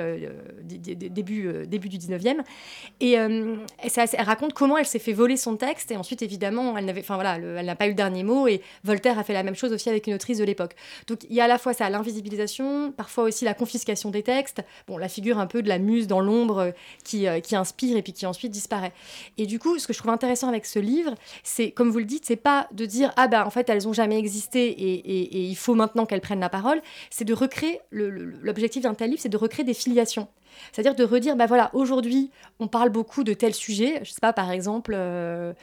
début, 0.63 1.67
début 1.67 1.89
du 1.89 1.97
19e. 1.97 2.37
Et 2.99 3.11
elle, 3.11 3.59
elle, 3.83 4.25
raconte 4.25 4.53
comment 4.53 4.77
elle 4.77 4.87
s'est 4.87 4.99
fait 4.99 5.13
voler 5.13 5.37
son 5.37 5.57
texte, 5.57 5.91
et 5.91 5.95
ensuite 5.95 6.23
évidemment, 6.23 6.75
elle 6.75 6.85
n'avait, 6.85 7.01
voilà, 7.07 7.35
elle 7.35 7.65
n'a 7.65 7.75
pas 7.75 7.85
eu 7.85 7.89
le 7.89 7.95
dernier 7.95 8.23
mot, 8.23 8.47
et 8.47 8.61
Voltaire 8.83 9.19
a 9.19 9.23
fait 9.23 9.33
la 9.33 9.43
même 9.43 9.55
chose 9.55 9.71
aussi 9.73 9.89
avec 9.89 10.07
une 10.07 10.15
autrice 10.15 10.39
de 10.39 10.43
l'époque. 10.43 10.75
Donc 11.07 11.19
il 11.29 11.35
y 11.35 11.41
a 11.41 11.43
à 11.43 11.47
la 11.47 11.59
fois 11.59 11.73
ça, 11.73 11.89
l'invisibilisation, 11.99 12.91
parfois 12.91 13.25
aussi 13.25 13.45
la 13.45 13.53
confiscation 13.53 14.09
des 14.09 14.23
textes, 14.23 14.61
bon, 14.87 14.97
la 14.97 15.09
figure 15.09 15.37
un 15.37 15.47
peu 15.47 15.61
de 15.61 15.67
la 15.67 15.79
muse 15.79 16.07
dans 16.07 16.21
l'ombre 16.21 16.57
euh, 16.59 16.71
qui, 17.03 17.27
euh, 17.27 17.39
qui 17.39 17.55
inspire 17.55 17.97
et 17.97 18.01
puis 18.01 18.13
qui 18.13 18.25
ensuite 18.25 18.51
disparaît. 18.51 18.93
Et 19.37 19.45
du 19.45 19.59
coup, 19.59 19.77
ce 19.77 19.87
que 19.87 19.93
je 19.93 19.99
trouve 19.99 20.11
intéressant 20.11 20.47
avec 20.47 20.65
ce 20.65 20.79
livre, 20.79 21.13
c'est, 21.43 21.71
comme 21.71 21.89
vous 21.89 21.99
le 21.99 22.05
dites, 22.05 22.25
c'est 22.25 22.35
pas 22.35 22.67
de 22.71 22.85
dire 22.85 23.11
ah 23.17 23.27
ben 23.27 23.43
en 23.43 23.49
fait 23.49 23.69
elles 23.69 23.87
ont 23.87 23.93
jamais 23.93 24.17
existé 24.17 24.67
et, 24.67 24.93
et, 24.95 25.49
il 25.49 25.55
faut 25.55 25.75
maintenant 25.75 26.05
qu'elles 26.05 26.21
prennent 26.21 26.39
la 26.39 26.49
parole, 26.49 26.81
c'est 27.09 27.25
de 27.25 27.33
recréer, 27.33 27.79
l'objectif 27.91 28.83
d'un 28.83 28.93
tel 28.93 29.09
livre, 29.09 29.21
c'est 29.21 29.29
de 29.29 29.37
recréer 29.37 29.65
des 29.65 29.73
filiations. 29.73 30.27
C'est-à-dire 30.71 30.95
de 30.95 31.03
redire, 31.03 31.35
bah 31.35 31.45
voilà, 31.45 31.69
aujourd'hui, 31.73 32.31
on 32.59 32.67
parle 32.67 32.89
beaucoup 32.89 33.23
de 33.23 33.33
tels 33.33 33.53
sujets. 33.53 33.99
Je 34.03 34.11
sais 34.11 34.21
pas, 34.21 34.33
par 34.33 34.51
exemple, 34.51 34.93
euh, 34.95 35.53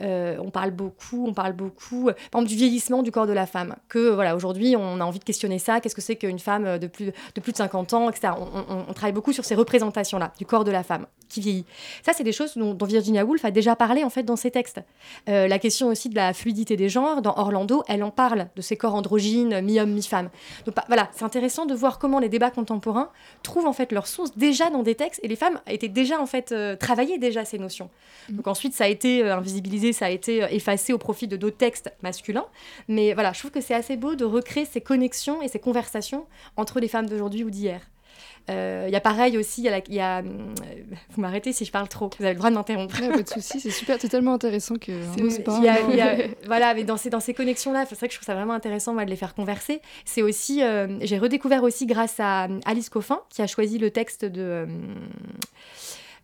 euh, 0.00 0.36
on 0.40 0.50
parle 0.50 0.70
beaucoup, 0.70 1.26
on 1.26 1.34
parle 1.34 1.52
beaucoup, 1.52 2.04
par 2.04 2.40
exemple, 2.40 2.48
du 2.48 2.56
vieillissement 2.56 3.02
du 3.02 3.10
corps 3.10 3.26
de 3.26 3.32
la 3.32 3.46
femme. 3.46 3.76
Que 3.88 4.10
voilà, 4.10 4.36
aujourd'hui, 4.36 4.76
on 4.76 5.00
a 5.00 5.04
envie 5.04 5.18
de 5.18 5.24
questionner 5.24 5.58
ça. 5.58 5.80
Qu'est-ce 5.80 5.94
que 5.94 6.02
c'est 6.02 6.16
qu'une 6.16 6.38
femme 6.38 6.78
de 6.78 6.86
plus, 6.86 7.06
de 7.06 7.40
plus 7.40 7.52
de 7.52 7.56
50 7.56 7.94
ans, 7.94 8.10
etc. 8.10 8.34
On, 8.38 8.92
travaille 8.94 9.12
beaucoup 9.12 9.32
sur 9.32 9.44
ces 9.44 9.54
représentations-là 9.54 10.32
du 10.38 10.46
corps 10.46 10.64
de 10.64 10.70
la 10.70 10.82
femme 10.82 11.06
qui 11.28 11.40
vieillit. 11.40 11.64
Ça, 12.02 12.12
c'est 12.14 12.22
des 12.22 12.32
choses 12.32 12.56
dont, 12.56 12.76
Virginia 12.84 13.24
Woolf 13.24 13.44
a 13.44 13.50
déjà 13.50 13.74
parlé 13.76 14.04
en 14.04 14.10
fait 14.10 14.22
dans 14.22 14.36
ses 14.36 14.50
textes. 14.50 14.80
Euh, 15.28 15.48
la 15.48 15.58
question 15.58 15.88
aussi 15.88 16.08
de 16.08 16.14
la 16.14 16.32
fluidité 16.32 16.76
des 16.76 16.88
genres, 16.88 17.22
dans 17.22 17.34
Orlando, 17.36 17.82
elle 17.88 18.04
en 18.04 18.10
parle 18.10 18.48
de 18.54 18.62
ces 18.62 18.76
corps 18.76 18.94
androgynes, 18.94 19.60
mi-homme, 19.62 19.90
mi-femme. 19.90 20.28
Donc 20.66 20.74
bah, 20.76 20.84
voilà, 20.86 21.08
c'est 21.12 21.24
intéressant 21.24 21.66
de 21.66 21.74
voir 21.74 21.98
comment 21.98 22.18
les 22.18 22.28
débats 22.28 22.50
contemporains 22.50 23.10
trouvent 23.42 23.66
en 23.66 23.72
fait 23.72 23.90
leur 23.92 24.06
source 24.06 24.23
déjà 24.36 24.70
dans 24.70 24.82
des 24.82 24.94
textes 24.94 25.20
et 25.22 25.28
les 25.28 25.36
femmes 25.36 25.60
étaient 25.66 25.88
déjà 25.88 26.20
en 26.20 26.26
fait 26.26 26.52
euh, 26.52 26.76
travaillaient 26.76 27.18
déjà 27.18 27.44
ces 27.44 27.58
notions. 27.58 27.90
Mm. 28.28 28.36
Donc 28.36 28.46
ensuite 28.48 28.74
ça 28.74 28.84
a 28.84 28.88
été 28.88 29.22
euh, 29.22 29.36
invisibilisé, 29.36 29.92
ça 29.92 30.06
a 30.06 30.10
été 30.10 30.42
euh, 30.42 30.48
effacé 30.50 30.92
au 30.92 30.98
profit 30.98 31.28
de 31.28 31.36
d'autres 31.36 31.56
textes 31.56 31.92
masculins. 32.02 32.46
Mais 32.88 33.14
voilà, 33.14 33.32
je 33.32 33.38
trouve 33.38 33.50
que 33.50 33.60
c'est 33.60 33.74
assez 33.74 33.96
beau 33.96 34.14
de 34.14 34.24
recréer 34.24 34.64
ces 34.64 34.80
connexions 34.80 35.42
et 35.42 35.48
ces 35.48 35.58
conversations 35.58 36.26
entre 36.56 36.80
les 36.80 36.88
femmes 36.88 37.08
d'aujourd'hui 37.08 37.44
ou 37.44 37.50
d'hier. 37.50 37.80
Il 38.48 38.90
y 38.90 38.96
a 38.96 39.00
pareil 39.00 39.38
aussi, 39.38 39.62
il 39.62 39.94
y 39.94 40.00
a, 40.00 40.22
vous 40.22 41.20
m'arrêtez 41.20 41.52
si 41.52 41.64
je 41.64 41.72
parle 41.72 41.88
trop, 41.88 42.10
vous 42.18 42.24
avez 42.24 42.34
le 42.34 42.38
droit 42.38 42.50
de 42.50 42.54
m'interrompre. 42.54 42.98
pas 42.98 43.22
de 43.22 43.28
souci, 43.28 43.60
c'est 43.60 43.70
super, 43.70 43.96
c'est 44.00 44.08
tellement 44.08 44.34
intéressant 44.34 44.76
que 44.76 44.92
voilà, 46.46 46.74
mais 46.74 46.84
dans 46.84 46.96
ces, 46.96 47.10
dans 47.10 47.20
ces 47.20 47.34
connexions-là, 47.34 47.86
c'est 47.88 47.96
vrai 47.96 48.08
que 48.08 48.14
je 48.14 48.18
trouve 48.18 48.26
ça 48.26 48.34
vraiment 48.34 48.52
intéressant 48.54 48.92
moi, 48.92 49.04
de 49.04 49.10
les 49.10 49.16
faire 49.16 49.34
converser. 49.34 49.80
C'est 50.04 50.22
aussi, 50.22 50.62
j'ai 51.00 51.18
redécouvert 51.18 51.62
aussi 51.62 51.86
grâce 51.86 52.20
à 52.20 52.48
Alice 52.66 52.90
Coffin, 52.90 53.20
qui 53.30 53.42
a 53.42 53.46
choisi 53.46 53.78
le 53.78 53.90
texte 53.90 54.24
de 54.24 54.66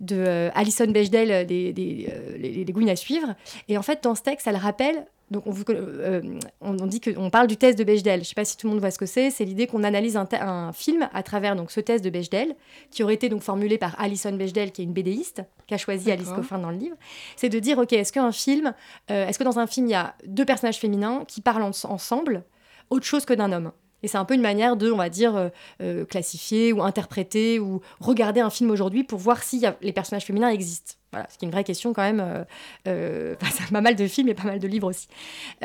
de 0.01 0.51
Alison 0.55 0.87
Bechdel, 0.87 1.47
des, 1.47 1.73
des, 1.73 2.13
les, 2.39 2.65
les, 2.65 2.91
à 2.91 2.97
suivre. 2.97 3.35
Et 3.69 3.77
en 3.77 3.83
fait, 3.83 4.03
dans 4.03 4.15
ce 4.15 4.23
texte, 4.23 4.47
elle 4.47 4.57
rappelle 4.57 5.07
donc 5.31 5.47
on, 5.47 5.55
euh, 5.69 6.21
on, 6.61 6.87
dit 6.87 7.01
qu'on 7.01 7.31
parle 7.31 7.47
du 7.47 7.57
test 7.57 7.79
de 7.79 7.85
Bechdel. 7.85 8.17
Je 8.17 8.21
ne 8.21 8.25
sais 8.25 8.35
pas 8.35 8.45
si 8.45 8.57
tout 8.57 8.67
le 8.67 8.73
monde 8.73 8.81
voit 8.81 8.91
ce 8.91 8.99
que 8.99 9.07
c'est. 9.07 9.31
C'est 9.31 9.45
l'idée 9.45 9.69
qu'on 9.69 9.85
analyse 9.85 10.17
un, 10.17 10.73
film 10.73 11.09
à 11.13 11.23
travers 11.23 11.55
donc 11.55 11.71
ce 11.71 11.81
test 11.81 12.05
de 12.05 12.11
Bechdel, 12.11 12.57
qui 12.91 13.05
aurait 13.05 13.15
été 13.15 13.29
donc 13.29 13.43
formulé 13.43 13.79
par 13.79 13.99
Alison 14.01 14.33
Bechdel, 14.33 14.73
qui 14.73 14.83
est 14.83 14.85
une 14.85 14.93
BDiste, 14.93 15.43
qu'a 15.67 15.79
choisi 15.79 16.11
Alice 16.11 16.31
Coffin 16.31 16.59
dans 16.59 16.71
le 16.71 16.77
livre. 16.77 16.97
C'est 17.37 17.49
de 17.49 17.59
dire 17.59 17.79
ok, 17.79 17.93
est-ce 17.93 18.13
qu'un 18.13 18.33
film, 18.33 18.75
euh, 19.11 19.27
est-ce 19.29 19.39
que 19.39 19.45
dans 19.45 19.59
un 19.59 19.67
film 19.67 19.87
il 19.87 19.91
y 19.91 19.95
a 19.95 20.15
deux 20.27 20.45
personnages 20.45 20.79
féminins 20.79 21.25
qui 21.29 21.41
parlent 21.41 21.63
ensemble, 21.63 22.43
autre 22.91 23.07
chose 23.07 23.25
que 23.25 23.35
d'un 23.35 23.53
homme? 23.53 23.71
Et 24.03 24.09
c'est 24.09 24.19
un 24.19 24.25
peu 24.25 24.35
une 24.35 24.43
manière 24.43 24.77
de, 24.77 24.91
on 24.91 24.97
va 24.97 25.09
dire, 25.09 25.51
euh, 25.81 26.05
classifier 26.05 26.73
ou 26.73 26.83
interpréter 26.83 27.59
ou 27.59 27.81
regarder 28.01 28.41
un 28.41 28.51
film 28.51 28.71
aujourd'hui 28.71 29.05
pour 29.05 29.19
voir 29.19 29.43
si 29.43 29.65
les 29.83 29.93
personnages 29.93 30.25
féminins 30.25 30.49
existent. 30.49 30.95
Voilà, 31.13 31.27
ce 31.29 31.39
qui 31.39 31.45
est 31.45 31.49
une 31.49 31.53
vraie 31.53 31.65
question 31.65 31.93
quand 31.93 32.03
même. 32.03 32.21
Euh, 32.21 32.45
euh, 32.87 33.35
pas 33.73 33.81
mal 33.81 33.97
de 33.97 34.07
films 34.07 34.29
et 34.29 34.35
pas 34.35 34.45
mal 34.45 34.59
de 34.59 34.69
livres 34.69 34.89
aussi. 34.89 35.09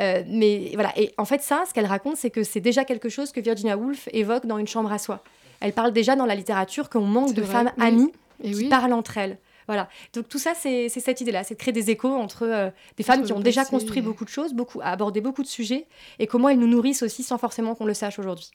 Euh, 0.00 0.22
mais 0.26 0.70
voilà, 0.74 0.92
et 0.98 1.12
en 1.18 1.24
fait, 1.24 1.42
ça, 1.42 1.64
ce 1.68 1.74
qu'elle 1.74 1.86
raconte, 1.86 2.16
c'est 2.16 2.30
que 2.30 2.42
c'est 2.42 2.60
déjà 2.60 2.84
quelque 2.84 3.08
chose 3.08 3.32
que 3.32 3.40
Virginia 3.40 3.76
Woolf 3.76 4.08
évoque 4.12 4.46
dans 4.46 4.58
Une 4.58 4.66
chambre 4.66 4.90
à 4.90 4.98
soi. 4.98 5.22
Elle 5.60 5.72
parle 5.72 5.92
déjà 5.92 6.16
dans 6.16 6.26
la 6.26 6.34
littérature 6.34 6.90
qu'on 6.90 7.02
manque 7.02 7.32
de 7.32 7.42
femmes 7.42 7.70
amies 7.78 8.12
qui 8.42 8.68
parlent 8.68 8.92
entre 8.92 9.16
elles. 9.18 9.38
Voilà. 9.66 9.88
Donc 10.12 10.28
tout 10.28 10.38
ça, 10.38 10.52
c'est 10.54 10.88
cette 10.88 11.20
idée-là, 11.20 11.44
c'est 11.44 11.54
de 11.54 11.58
créer 11.58 11.72
des 11.72 11.90
échos 11.90 12.14
entre 12.14 12.72
des 12.96 13.02
femmes 13.02 13.22
qui 13.24 13.32
ont 13.32 13.40
déjà 13.40 13.64
construit 13.64 14.00
beaucoup 14.00 14.24
de 14.24 14.30
choses, 14.30 14.54
beaucoup, 14.54 14.80
abordé 14.82 15.20
beaucoup 15.20 15.42
de 15.42 15.48
sujets, 15.48 15.86
et 16.18 16.26
comment 16.26 16.48
elles 16.48 16.58
nous 16.58 16.68
nourrissent 16.68 17.02
aussi 17.02 17.22
sans 17.22 17.38
forcément 17.38 17.74
qu'on 17.74 17.86
le 17.86 17.94
sache 17.94 18.18
aujourd'hui. 18.18 18.50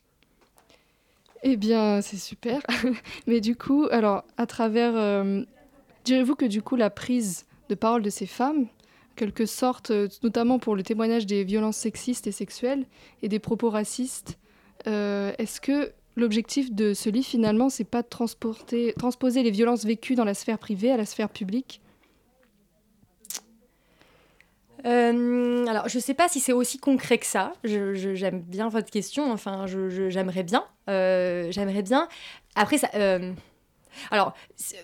Eh 1.43 1.57
bien, 1.57 2.01
c'est 2.01 2.17
super. 2.17 2.61
Mais 3.27 3.41
du 3.41 3.55
coup, 3.55 3.87
alors, 3.91 4.23
à 4.37 4.45
travers 4.45 4.95
Direz-vous 6.03 6.35
que 6.35 6.45
du 6.45 6.61
coup 6.61 6.75
la 6.75 6.89
prise 6.89 7.45
de 7.69 7.75
parole 7.75 8.01
de 8.01 8.09
ces 8.09 8.25
femmes, 8.25 8.67
quelque 9.15 9.45
sorte, 9.45 9.91
euh, 9.91 10.07
notamment 10.23 10.57
pour 10.57 10.75
le 10.75 10.83
témoignage 10.83 11.25
des 11.25 11.43
violences 11.43 11.77
sexistes 11.77 12.27
et 12.27 12.31
sexuelles 12.31 12.85
et 13.21 13.27
des 13.27 13.39
propos 13.39 13.69
racistes, 13.69 14.39
euh, 14.87 15.31
est-ce 15.37 15.61
que 15.61 15.91
l'objectif 16.21 16.71
de 16.71 16.93
ce 16.93 17.09
livre 17.09 17.25
finalement, 17.25 17.69
c'est 17.69 17.83
pas 17.83 18.01
de 18.01 18.07
transporter, 18.07 18.93
transposer 18.97 19.43
les 19.43 19.51
violences 19.51 19.85
vécues 19.85 20.15
dans 20.15 20.25
la 20.25 20.33
sphère 20.33 20.57
privée 20.57 20.91
à 20.91 20.97
la 20.97 21.05
sphère 21.05 21.29
publique? 21.29 21.81
Euh, 24.85 25.65
alors, 25.67 25.89
je 25.89 25.97
ne 25.97 26.01
sais 26.01 26.15
pas 26.15 26.27
si 26.27 26.39
c'est 26.39 26.53
aussi 26.53 26.79
concret 26.79 27.19
que 27.19 27.25
ça. 27.25 27.53
J'aime 27.63 28.41
bien 28.41 28.69
votre 28.69 28.89
question. 28.89 29.31
Enfin, 29.31 29.65
j'aimerais 29.67 30.43
bien. 30.43 30.65
j'aimerais 30.87 31.83
bien. 31.83 32.07
Après, 32.55 32.77
ça, 32.77 32.89
alors, 34.09 34.33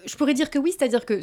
je 0.05 0.15
pourrais 0.15 0.33
dire 0.33 0.49
que 0.49 0.59
oui, 0.59 0.73
c'est-à-dire 0.77 1.05
que 1.05 1.21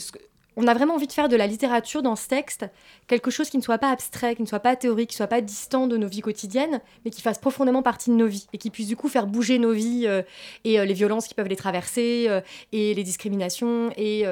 on 0.57 0.67
a 0.67 0.75
vraiment 0.75 0.95
envie 0.95 1.07
de 1.07 1.13
faire 1.13 1.29
de 1.29 1.37
la 1.37 1.47
littérature 1.47 2.03
dans 2.03 2.17
ce 2.17 2.29
texte 2.29 2.67
quelque 3.07 3.31
chose 3.31 3.51
qui 3.51 3.57
ne 3.57 3.63
soit 3.63 3.79
pas 3.79 3.91
abstrait, 3.91 4.37
qui 4.37 4.43
ne 4.43 4.47
soit 4.47 4.61
pas 4.61 4.77
théorique, 4.77 5.11
qui 5.11 5.15
ne 5.15 5.19
soit 5.19 5.27
pas 5.27 5.41
distant 5.41 5.87
de 5.87 5.97
nos 5.97 6.09
vies 6.09 6.21
quotidiennes, 6.21 6.81
mais 7.05 7.11
qui 7.11 7.23
fasse 7.23 7.39
profondément 7.39 7.83
partie 7.83 8.11
de 8.11 8.15
nos 8.15 8.27
vies 8.27 8.47
et 8.53 8.59
qui 8.59 8.71
puisse 8.71 8.87
du 8.87 8.97
coup 8.97 9.09
faire 9.09 9.27
bouger 9.27 9.59
nos 9.59 9.73
vies 9.73 10.05
euh, 10.07 10.23
et 10.65 10.79
euh, 10.79 10.85
les 10.85 10.95
violences 10.95 11.27
qui 11.27 11.35
peuvent 11.35 11.49
les 11.49 11.57
traverser 11.57 12.27
euh, 12.29 12.41
et 12.73 12.95
les 12.95 13.03
discriminations 13.03 13.91
et 13.97 14.25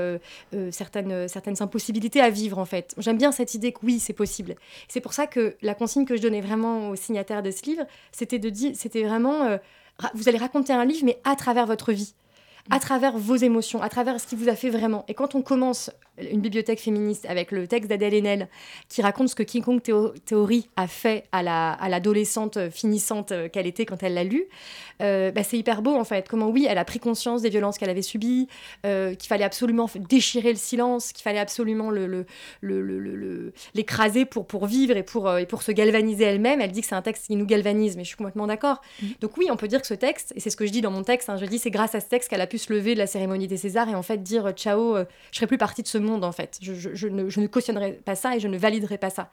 certaines, 0.71 1.29
certaines 1.29 1.61
impossibilités 1.61 2.21
à 2.21 2.31
vivre 2.31 2.59
en 2.59 2.65
fait. 2.65 2.95
J'aime 2.99 3.19
bien 3.19 3.33
cette 3.33 3.55
idée 3.55 3.73
que 3.73 3.81
oui, 3.83 3.99
c'est 3.99 4.13
possible. 4.13 4.55
C'est 4.89 5.01
pour 5.01 5.13
ça 5.13 5.27
que 5.27 5.57
la 5.63 5.75
consigne 5.75 6.05
que 6.05 6.17
je 6.17 6.23
donnais 6.23 6.41
vraiment 6.41 6.91
aux 6.91 6.97
signataires 6.97 7.43
de 7.43 7.51
ce 7.51 7.65
livre, 7.65 7.85
c'était 8.13 8.39
de 8.39 8.49
dire, 8.49 8.73
c'était 8.75 9.03
vraiment, 9.03 9.59
vous 10.15 10.29
allez 10.29 10.39
raconter 10.39 10.73
un 10.73 10.85
livre 10.85 11.05
mais 11.05 11.19
à 11.25 11.37
travers 11.37 11.67
votre 11.67 11.93
vie 11.93 12.15
à 12.71 12.79
travers 12.79 13.19
vos 13.19 13.37
émotions, 13.37 13.83
à 13.83 13.89
travers 13.89 14.21
ce 14.21 14.27
qui 14.27 14.37
vous 14.37 14.49
a 14.49 14.55
fait 14.55 14.71
vraiment. 14.71 15.05
Et 15.09 15.15
quand 15.15 15.35
on 15.35 15.43
commence 15.43 15.91
une 16.19 16.41
bibliothèque 16.41 16.81
féministe 16.81 17.25
avec 17.27 17.53
le 17.53 17.67
texte 17.67 17.89
d'Adèle 17.89 18.15
Haenel 18.15 18.49
qui 18.89 19.01
raconte 19.01 19.31
ce 19.31 19.35
que 19.35 19.43
King 19.43 19.63
Kong 19.63 19.81
Theory 19.83 20.69
a 20.77 20.87
fait 20.87 21.25
à 21.33 21.89
l'adolescente 21.89 22.57
la, 22.57 22.65
à 22.65 22.71
finissante 22.71 23.33
euh, 23.33 23.49
qu'elle 23.49 23.67
était 23.67 23.87
quand 23.87 24.03
elle 24.03 24.15
l'a 24.15 24.25
lu, 24.25 24.45
euh, 25.01 25.31
bah, 25.31 25.43
c'est 25.43 25.57
hyper 25.57 25.81
beau 25.81 25.97
en 25.97 26.05
fait. 26.05 26.29
Comment 26.29 26.49
oui, 26.49 26.67
elle 26.69 26.77
a 26.77 26.85
pris 26.85 26.99
conscience 26.99 27.41
des 27.41 27.49
violences 27.49 27.79
qu'elle 27.79 27.91
avait 27.91 28.03
subies, 28.03 28.47
euh, 28.85 29.15
qu'il 29.15 29.29
fallait 29.29 29.45
absolument 29.45 29.89
déchirer 30.09 30.53
le 30.53 30.59
silence, 30.59 31.13
qu'il 31.13 31.23
fallait 31.23 31.39
absolument 31.39 31.91
l'écraser 31.91 34.21
le, 34.21 34.25
le, 34.25 34.27
pour, 34.27 34.47
pour 34.47 34.67
vivre 34.67 34.97
et 34.97 35.03
pour, 35.03 35.39
et 35.39 35.47
pour 35.47 35.63
se 35.63 35.73
galvaniser 35.73 36.25
elle-même. 36.25 36.61
Elle 36.61 36.73
dit 36.73 36.83
que 36.83 36.87
c'est 36.87 36.95
un 36.95 37.03
texte 37.03 37.27
qui 37.27 37.37
nous 37.37 37.47
galvanise, 37.47 37.97
mais 37.97 38.05
je 38.05 38.09
suis 38.09 38.17
complètement 38.17 38.47
d'accord. 38.47 38.83
Mmh. 39.01 39.07
Donc 39.21 39.37
oui, 39.39 39.47
on 39.51 39.57
peut 39.57 39.69
dire 39.69 39.81
que 39.81 39.87
ce 39.87 39.95
texte, 39.95 40.33
et 40.37 40.41
c'est 40.41 40.51
ce 40.51 40.57
que 40.57 40.67
je 40.67 40.73
dis 40.73 40.83
dans 40.83 40.91
mon 40.91 41.03
texte, 41.03 41.31
hein, 41.31 41.39
je 41.39 41.47
dis 41.47 41.59
c'est 41.59 41.71
grâce 41.71 41.95
à 41.95 42.01
ce 42.01 42.07
texte 42.07 42.29
qu'elle 42.29 42.43
a 42.43 42.47
pu 42.53 42.59
se 42.59 42.71
lever 42.71 42.93
de 42.93 42.99
la 42.99 43.07
cérémonie 43.07 43.47
des 43.47 43.57
Césars 43.57 43.89
et 43.89 43.95
en 43.95 44.03
fait 44.03 44.23
dire 44.23 44.51
ciao, 44.51 44.99
je 44.99 45.37
serai 45.37 45.47
plus 45.47 45.57
partie 45.57 45.83
de 45.83 45.89
ce 45.89 45.97
monde 45.97 46.23
en 46.23 46.33
fait. 46.33 46.59
Je, 46.61 47.09
ne, 47.09 47.47
cautionnerai 47.47 47.93
pas 47.93 48.15
ça 48.15 48.37
et 48.37 48.41
je 48.41 48.49
ne 48.49 48.59
validerai 48.59 48.99
pas 48.99 49.09
ça. 49.09 49.31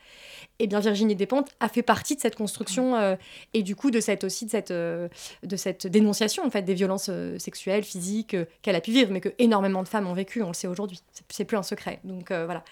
Et 0.58 0.64
eh 0.64 0.68
bien 0.68 0.80
Virginie 0.80 1.18
Despentes 1.18 1.50
a 1.60 1.68
fait 1.68 1.82
partie 1.82 2.16
de 2.16 2.22
cette 2.22 2.38
construction 2.38 2.96
euh, 2.96 3.18
et 3.54 3.62
du 3.62 3.76
coup 3.76 3.92
de 3.92 4.00
cette 4.00 4.24
aussi 4.24 4.46
de 4.46 4.52
cette, 4.52 4.72
euh, 4.72 5.10
de 5.44 5.58
cette 5.58 5.86
dénonciation 5.86 6.46
en 6.46 6.50
fait 6.50 6.62
des 6.62 6.74
violences 6.74 7.10
euh, 7.10 7.38
sexuelles, 7.40 7.84
physiques 7.84 8.38
qu'elle 8.62 8.76
a 8.78 8.82
pu 8.82 8.92
vivre, 8.92 9.12
mais 9.12 9.20
que 9.20 9.34
énormément 9.38 9.84
de 9.84 9.90
femmes 9.90 10.08
ont 10.08 10.14
vécu. 10.14 10.42
On 10.42 10.48
le 10.48 10.54
sait 10.54 10.68
aujourd'hui. 10.68 11.02
C'est 11.28 11.44
plus 11.44 11.58
un 11.58 11.64
secret. 11.64 12.00
Donc 12.06 12.32
voilà. 12.32 12.64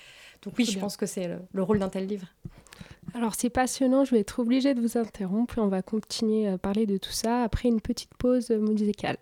Donc 0.43 0.53
oui, 0.57 0.63
je 0.63 0.79
pense 0.79 0.95
que 0.95 1.05
c'est 1.05 1.27
le, 1.27 1.39
le 1.51 1.63
rôle 1.63 1.79
d'un 1.79 1.89
tel 1.89 2.07
livre. 2.07 2.27
Alors 3.13 3.35
c'est 3.35 3.49
passionnant, 3.49 4.05
je 4.05 4.11
vais 4.11 4.21
être 4.21 4.39
obligée 4.39 4.73
de 4.73 4.79
vous 4.79 4.97
interrompre 4.97 5.57
et 5.57 5.61
on 5.61 5.67
va 5.67 5.81
continuer 5.81 6.47
à 6.47 6.57
parler 6.57 6.85
de 6.85 6.95
tout 6.97 7.11
ça 7.11 7.43
après 7.43 7.67
une 7.67 7.81
petite 7.81 8.13
pause 8.17 8.49
musicale. 8.51 9.17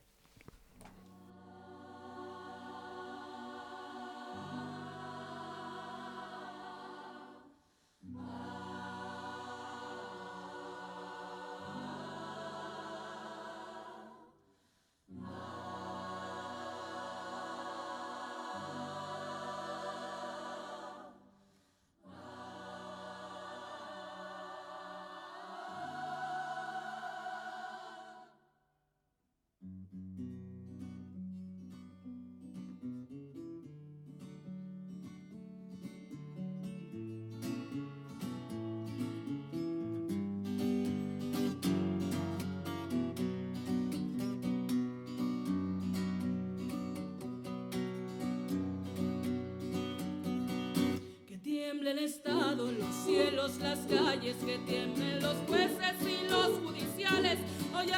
El 51.87 51.99
Estado, 51.99 52.71
los 52.71 52.95
cielos, 53.05 53.57
las 53.59 53.77
calles, 53.79 54.35
que 54.37 54.57
tiemblen 54.59 55.21
los 55.21 55.35
jueces 55.47 55.95
y 56.01 56.27
los 56.27 56.57
judiciales. 56.59 57.37
Hoy 57.77 57.91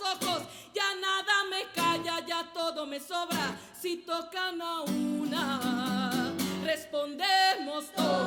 ojos, 0.00 0.42
ya 0.74 0.94
nada 1.00 1.44
me 1.50 1.64
calla, 1.74 2.24
ya 2.26 2.52
todo 2.52 2.86
me 2.86 3.00
sobra. 3.00 3.56
Si 3.80 3.98
tocan 3.98 4.60
a 4.60 4.82
una, 4.82 6.32
respondemos 6.64 7.90
todas. 7.96 8.19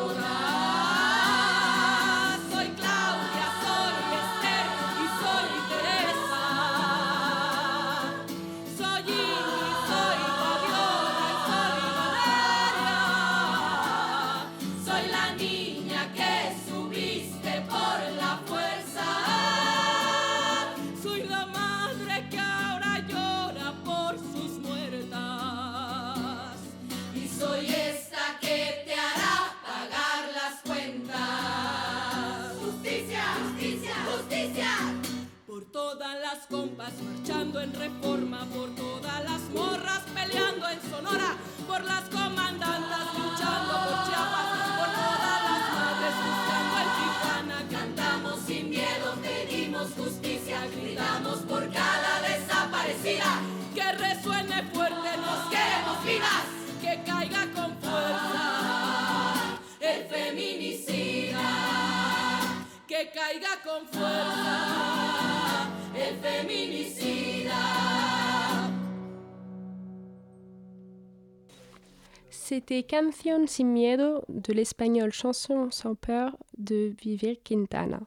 C'était 72.53 72.83
Canción 72.83 73.47
sin 73.47 73.73
miedo 73.73 74.23
de 74.29 74.53
l'espagnol 74.53 75.11
Chanson 75.11 75.71
sans 75.71 75.95
peur 75.95 76.37
de 76.59 76.93
Vivir 77.01 77.37
Quintana. 77.43 77.99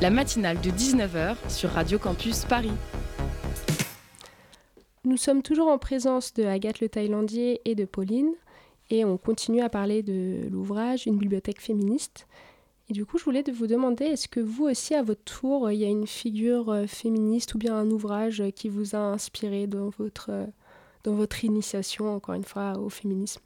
La 0.00 0.08
matinale 0.08 0.60
de 0.60 0.70
19h 0.70 1.34
sur 1.48 1.70
Radio 1.70 1.98
Campus 1.98 2.44
Paris. 2.44 2.70
Nous 5.02 5.16
sommes 5.16 5.42
toujours 5.42 5.66
en 5.66 5.78
présence 5.78 6.32
de 6.32 6.44
Agathe 6.44 6.78
Le 6.78 6.88
Thaïlandier 6.88 7.60
et 7.64 7.74
de 7.74 7.84
Pauline, 7.84 8.30
et 8.88 9.04
on 9.04 9.16
continue 9.16 9.62
à 9.62 9.68
parler 9.68 10.04
de 10.04 10.48
l'ouvrage 10.48 11.08
Une 11.08 11.18
bibliothèque 11.18 11.60
féministe. 11.60 12.28
Et 12.88 12.92
du 12.92 13.04
coup, 13.04 13.18
je 13.18 13.24
voulais 13.24 13.42
vous 13.52 13.66
demander, 13.66 14.04
est-ce 14.04 14.28
que 14.28 14.38
vous 14.38 14.66
aussi, 14.66 14.94
à 14.94 15.02
votre 15.02 15.24
tour, 15.24 15.72
il 15.72 15.80
y 15.80 15.84
a 15.84 15.88
une 15.88 16.06
figure 16.06 16.70
euh, 16.70 16.86
féministe 16.86 17.52
ou 17.56 17.58
bien 17.58 17.74
un 17.74 17.90
ouvrage 17.90 18.44
qui 18.54 18.68
vous 18.68 18.94
a 18.94 19.00
inspiré 19.00 19.66
dans 19.66 19.88
votre, 19.88 20.30
euh, 20.30 20.46
dans 21.02 21.14
votre 21.14 21.44
initiation, 21.44 22.14
encore 22.14 22.36
une 22.36 22.44
fois, 22.44 22.78
au 22.78 22.88
féminisme? 22.88 23.40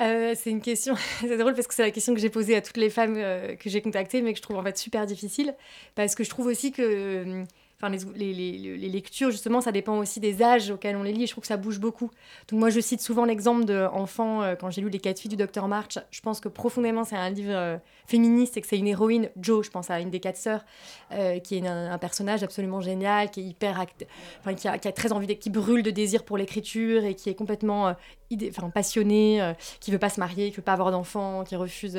Euh, 0.00 0.34
c'est 0.36 0.50
une 0.50 0.60
question, 0.60 0.94
c'est 1.20 1.36
drôle 1.38 1.54
parce 1.54 1.66
que 1.66 1.74
c'est 1.74 1.82
la 1.82 1.90
question 1.90 2.14
que 2.14 2.20
j'ai 2.20 2.28
posée 2.28 2.54
à 2.54 2.60
toutes 2.60 2.76
les 2.76 2.90
femmes 2.90 3.14
euh, 3.16 3.56
que 3.56 3.70
j'ai 3.70 3.80
contactées, 3.80 4.20
mais 4.22 4.32
que 4.32 4.38
je 4.38 4.42
trouve 4.42 4.56
en 4.58 4.62
fait 4.62 4.76
super 4.76 5.06
difficile, 5.06 5.54
parce 5.94 6.14
que 6.14 6.22
je 6.22 6.30
trouve 6.30 6.46
aussi 6.46 6.72
que 6.72 6.82
euh, 6.82 7.44
enfin, 7.76 7.90
les, 7.90 8.32
les, 8.32 8.76
les, 8.76 8.88
lectures, 8.88 9.30
justement, 9.30 9.60
ça 9.60 9.70
dépend 9.72 9.98
aussi 9.98 10.18
des 10.18 10.42
âges 10.42 10.70
auxquels 10.70 10.96
on 10.96 11.02
les 11.02 11.12
lit, 11.12 11.24
et 11.24 11.26
je 11.26 11.32
trouve 11.32 11.42
que 11.42 11.48
ça 11.48 11.56
bouge 11.58 11.78
beaucoup. 11.78 12.10
Donc 12.48 12.60
moi, 12.60 12.70
je 12.70 12.80
cite 12.80 13.00
souvent 13.00 13.24
l'exemple 13.24 13.64
d'enfants, 13.64 14.42
euh, 14.42 14.54
quand 14.54 14.70
j'ai 14.70 14.80
lu 14.80 14.88
Les 14.88 14.98
quatre 14.98 15.20
filles 15.20 15.28
du 15.30 15.36
docteur 15.36 15.68
March, 15.68 15.98
je 16.10 16.20
pense 16.20 16.40
que 16.40 16.48
profondément, 16.48 17.04
c'est 17.04 17.16
un 17.16 17.28
livre 17.30 17.52
euh, 17.54 17.76
féministe 18.06 18.56
et 18.56 18.60
que 18.62 18.66
c'est 18.66 18.78
une 18.78 18.86
héroïne, 18.86 19.28
Jo, 19.42 19.62
je 19.62 19.70
pense 19.70 19.90
à 19.90 20.00
une 20.00 20.10
des 20.10 20.20
quatre 20.20 20.38
sœurs, 20.38 20.64
euh, 21.12 21.38
qui 21.38 21.56
est 21.58 21.66
un, 21.66 21.98
personnage 21.98 22.42
absolument 22.42 22.80
génial, 22.80 23.30
qui 23.30 23.40
est 23.40 23.44
hyper... 23.44 23.78
act- 23.80 24.06
Enfin, 24.40 24.54
qui 24.54 24.68
a, 24.68 24.78
qui 24.78 24.88
a 24.88 24.92
très 24.92 25.12
envie, 25.12 25.26
qui 25.38 25.50
brûle 25.50 25.82
de 25.82 25.90
désir 25.90 26.24
pour 26.24 26.38
l'écriture 26.38 27.04
et 27.04 27.14
qui 27.14 27.28
est 27.30 27.34
complètement... 27.34 27.94
idée, 28.30 28.50
enfin, 28.56 28.70
passionné, 28.70 29.42
euh, 29.42 29.52
qui 29.80 29.90
veut 29.90 29.98
pas 29.98 30.08
se 30.10 30.20
marier, 30.20 30.50
qui 30.50 30.56
veut 30.56 30.62
pas 30.62 30.72
avoir 30.72 30.90
d'enfants, 30.90 31.44
qui 31.44 31.56
refuse 31.56 31.98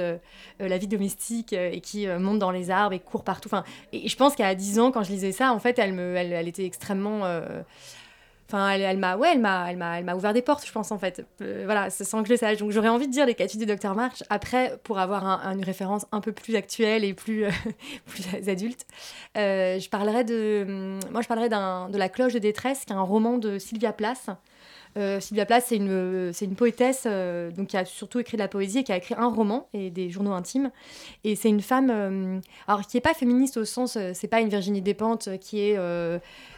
la 0.60 0.78
vie 0.78 0.88
domestique 0.88 1.54
et 1.54 1.82
qui 1.82 2.08
monte 2.08 2.40
dans 2.40 2.52
les 2.52 2.72
arbres 2.72 2.94
et 2.94 3.00
court 3.00 3.24
partout. 3.24 3.48
Enfin, 3.50 3.64
et, 3.92 4.06
et 4.06 4.10
je 4.10 4.16
pense 4.18 4.36
qu'à 4.36 4.54
10 4.56 4.80
ans, 4.80 4.92
quand 4.92 5.04
je 5.04 5.12
lisais 5.12 5.32
ça, 5.32 5.52
en 5.54 5.60
fait, 5.60 5.67
elle, 5.78 5.94
me, 5.94 6.16
elle, 6.16 6.32
elle 6.34 6.48
était 6.48 6.66
extrêmement. 6.66 7.26
euh, 7.26 7.62
Enfin, 8.50 8.70
elle, 8.70 8.98
m'a, 8.98 9.18
ouais, 9.18 9.32
elle 9.34 9.42
elle 10.00 10.06
ouvert 10.16 10.32
des 10.32 10.42
portes, 10.42 10.66
je 10.66 10.72
pense 10.72 10.94
en 10.94 10.98
fait. 10.98 11.26
Euh, 11.42 11.64
voilà, 11.66 11.90
sans 11.90 12.22
que 12.22 12.30
je 12.30 12.34
le 12.34 12.38
sache. 12.38 12.58
Donc 12.60 12.72
j'aurais 12.72 12.88
envie 12.88 13.08
de 13.08 13.12
dire 13.12 13.26
les 13.26 13.34
études 13.36 13.58
du 13.58 13.66
Dr 13.66 13.94
March. 13.94 14.24
Après, 14.30 14.80
pour 14.86 15.00
avoir 15.00 15.26
un- 15.28 15.42
un- 15.44 15.52
une 15.58 15.66
référence 15.66 16.06
un 16.14 16.22
peu 16.22 16.32
plus 16.32 16.56
actuelle 16.56 17.04
et 17.04 17.14
plus, 17.14 17.44
adulte, 18.50 18.86
euh, 19.38 19.80
je 19.82 19.90
parlerais 19.90 20.24
de, 20.24 20.98
moi 21.12 21.20
je 21.22 21.28
de 21.90 21.98
la 21.98 22.08
cloche 22.08 22.32
de 22.32 22.40
détresse, 22.40 22.86
qui 22.86 22.94
est 22.94 22.96
un 22.96 23.02
roman 23.02 23.38
de 23.38 23.60
Sylvia 23.60 23.92
Plath. 23.92 24.30
Euh, 24.98 25.20
Sylvia 25.20 25.46
Plath, 25.46 25.66
c'est 25.68 25.76
une, 25.76 26.32
c'est 26.34 26.46
une 26.46 26.56
poétesse 26.56 27.04
euh, 27.06 27.52
donc 27.52 27.68
qui 27.68 27.78
a 27.78 27.86
surtout 27.86 28.20
écrit 28.20 28.36
de 28.36 28.42
la 28.42 28.48
poésie 28.48 28.80
et 28.80 28.84
qui 28.84 28.92
a 28.92 28.98
écrit 28.98 29.16
un 29.18 29.28
roman 29.28 29.68
et 29.74 29.90
des 29.90 30.10
journaux 30.10 30.32
intimes. 30.32 30.72
Et 31.24 31.36
c'est 31.36 31.50
une 31.50 31.62
femme, 31.62 31.90
euh, 31.92 32.40
alors 32.68 32.86
qui 32.86 32.98
n'est 32.98 33.02
pas 33.02 33.14
féministe 33.14 33.58
au 33.58 33.66
sens, 33.66 33.96
euh, 33.96 34.12
c'est 34.14 34.28
pas 34.28 34.42
une 34.42 34.50
Virginie 34.50 34.82
Despentes 34.82 35.28
euh, 35.28 35.38
qui 35.38 35.60
est, 35.60 35.78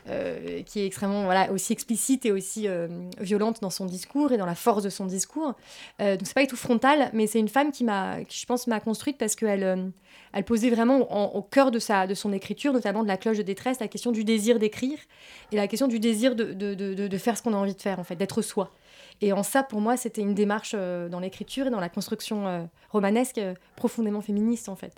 euh, 0.08 0.62
qui 0.64 0.80
est 0.82 0.86
extrêmement 0.86 1.24
voilà, 1.26 1.52
aussi 1.52 1.74
explicite 1.74 2.26
et 2.26 2.32
aussi 2.32 2.68
euh, 2.68 2.88
violente 3.20 3.62
dans 3.62 3.70
son 3.70 3.86
discours 3.86 4.32
et 4.32 4.38
dans 4.38 4.46
la 4.46 4.56
force 4.56 4.84
de 4.84 4.90
son 4.90 5.06
discours. 5.06 5.54
Euh, 6.02 6.16
donc 6.18 6.28
c'est 6.28 6.34
pas 6.34 6.42
du 6.42 6.48
tout 6.48 6.56
frontal, 6.56 7.10
mais 7.14 7.28
c'est 7.28 7.40
une 7.40 7.50
femme 7.50 7.72
qui 7.72 7.84
m'a, 7.84 8.24
qui 8.24 8.40
je 8.40 8.46
pense 8.46 8.68
m'a 8.68 8.80
construite 8.80 9.18
parce 9.18 9.36
qu'elle 9.36 9.92
elle 10.32 10.44
posait 10.44 10.70
vraiment 10.70 11.12
en- 11.12 11.36
au 11.36 11.42
cœur 11.42 11.72
de, 11.72 11.80
sa, 11.80 12.06
de 12.06 12.14
son 12.14 12.32
écriture, 12.34 12.72
notamment 12.72 13.02
de 13.02 13.08
la 13.08 13.18
cloche 13.18 13.38
de 13.38 13.42
détresse, 13.44 13.80
la 13.80 13.88
question 13.88 14.12
du 14.12 14.24
désir 14.24 14.60
d'écrire 14.60 15.00
et 15.52 15.56
la 15.56 15.68
question 15.68 15.88
du 15.88 16.00
désir 16.00 16.36
de, 16.36 16.54
de, 16.54 16.76
de- 16.76 17.08
de 17.08 17.18
faire 17.18 17.36
ce 17.36 17.42
qu'on 17.42 17.54
a 17.54 17.58
envie 17.58 17.74
de 17.74 17.82
faire, 17.82 18.00
en 18.00 18.04
fait, 18.04 18.16
d'être 18.16 18.42
soi. 18.44 18.72
Et 19.22 19.34
en 19.34 19.44
ça, 19.44 19.64
pour 19.64 19.82
moi, 19.82 19.98
c'était 19.98 20.22
une 20.22 20.34
démarche 20.34 20.74
euh, 20.76 21.10
dans 21.10 21.20
l'écriture 21.20 21.68
et 21.68 21.70
dans 21.70 21.80
la 21.80 21.90
construction 21.90 22.48
euh, 22.48 22.64
romanesque 22.90 23.38
euh, 23.38 23.54
profondément 23.76 24.22
féministe, 24.22 24.70
en 24.70 24.76
fait. 24.76 24.94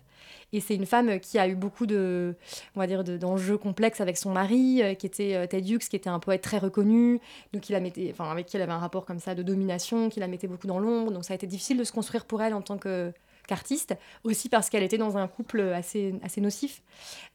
Et 0.54 0.60
c'est 0.60 0.76
une 0.76 0.86
femme 0.86 1.20
qui 1.20 1.40
a 1.40 1.48
eu 1.48 1.56
beaucoup 1.56 1.86
de, 1.88 2.36
on 2.76 2.80
va 2.80 2.88
dire, 2.88 3.04
de- 3.04 3.18
d'enjeux 3.18 3.58
complexes 3.58 4.02
avec 4.02 4.18
son 4.18 4.32
mari, 4.32 4.82
qui 5.00 5.06
était 5.08 5.48
Ted 5.48 5.68
Hughes, 5.68 5.88
qui 5.90 5.96
était 5.96 6.10
un 6.10 6.20
poète 6.20 6.42
très 6.42 6.58
reconnu, 6.60 7.20
donc 7.54 7.70
il 7.70 7.72
la 7.74 7.80
mettait, 7.80 8.14
avec 8.20 8.46
qui 8.46 8.58
elle 8.58 8.62
avait 8.64 8.72
un 8.72 8.78
rapport 8.78 9.06
comme 9.06 9.20
ça 9.20 9.34
de 9.34 9.44
domination, 9.44 10.10
qui 10.10 10.20
la 10.20 10.28
mettait 10.28 10.48
beaucoup 10.48 10.68
dans 10.68 10.78
l'ombre. 10.78 11.12
Donc 11.12 11.26
ça 11.26 11.34
a 11.34 11.36
été 11.36 11.48
difficile 11.48 11.78
de 11.78 11.84
se 11.84 11.92
construire 11.92 12.26
pour 12.26 12.42
elle 12.44 12.54
en 12.54 12.62
tant 12.62 12.78
que 12.78 13.12
qu'artiste, 13.52 13.96
aussi 14.24 14.48
parce 14.48 14.70
qu'elle 14.70 14.84
était 14.84 14.98
dans 14.98 15.18
un 15.18 15.28
couple 15.28 15.60
assez, 15.60 16.16
assez 16.24 16.40
nocif. 16.40 16.82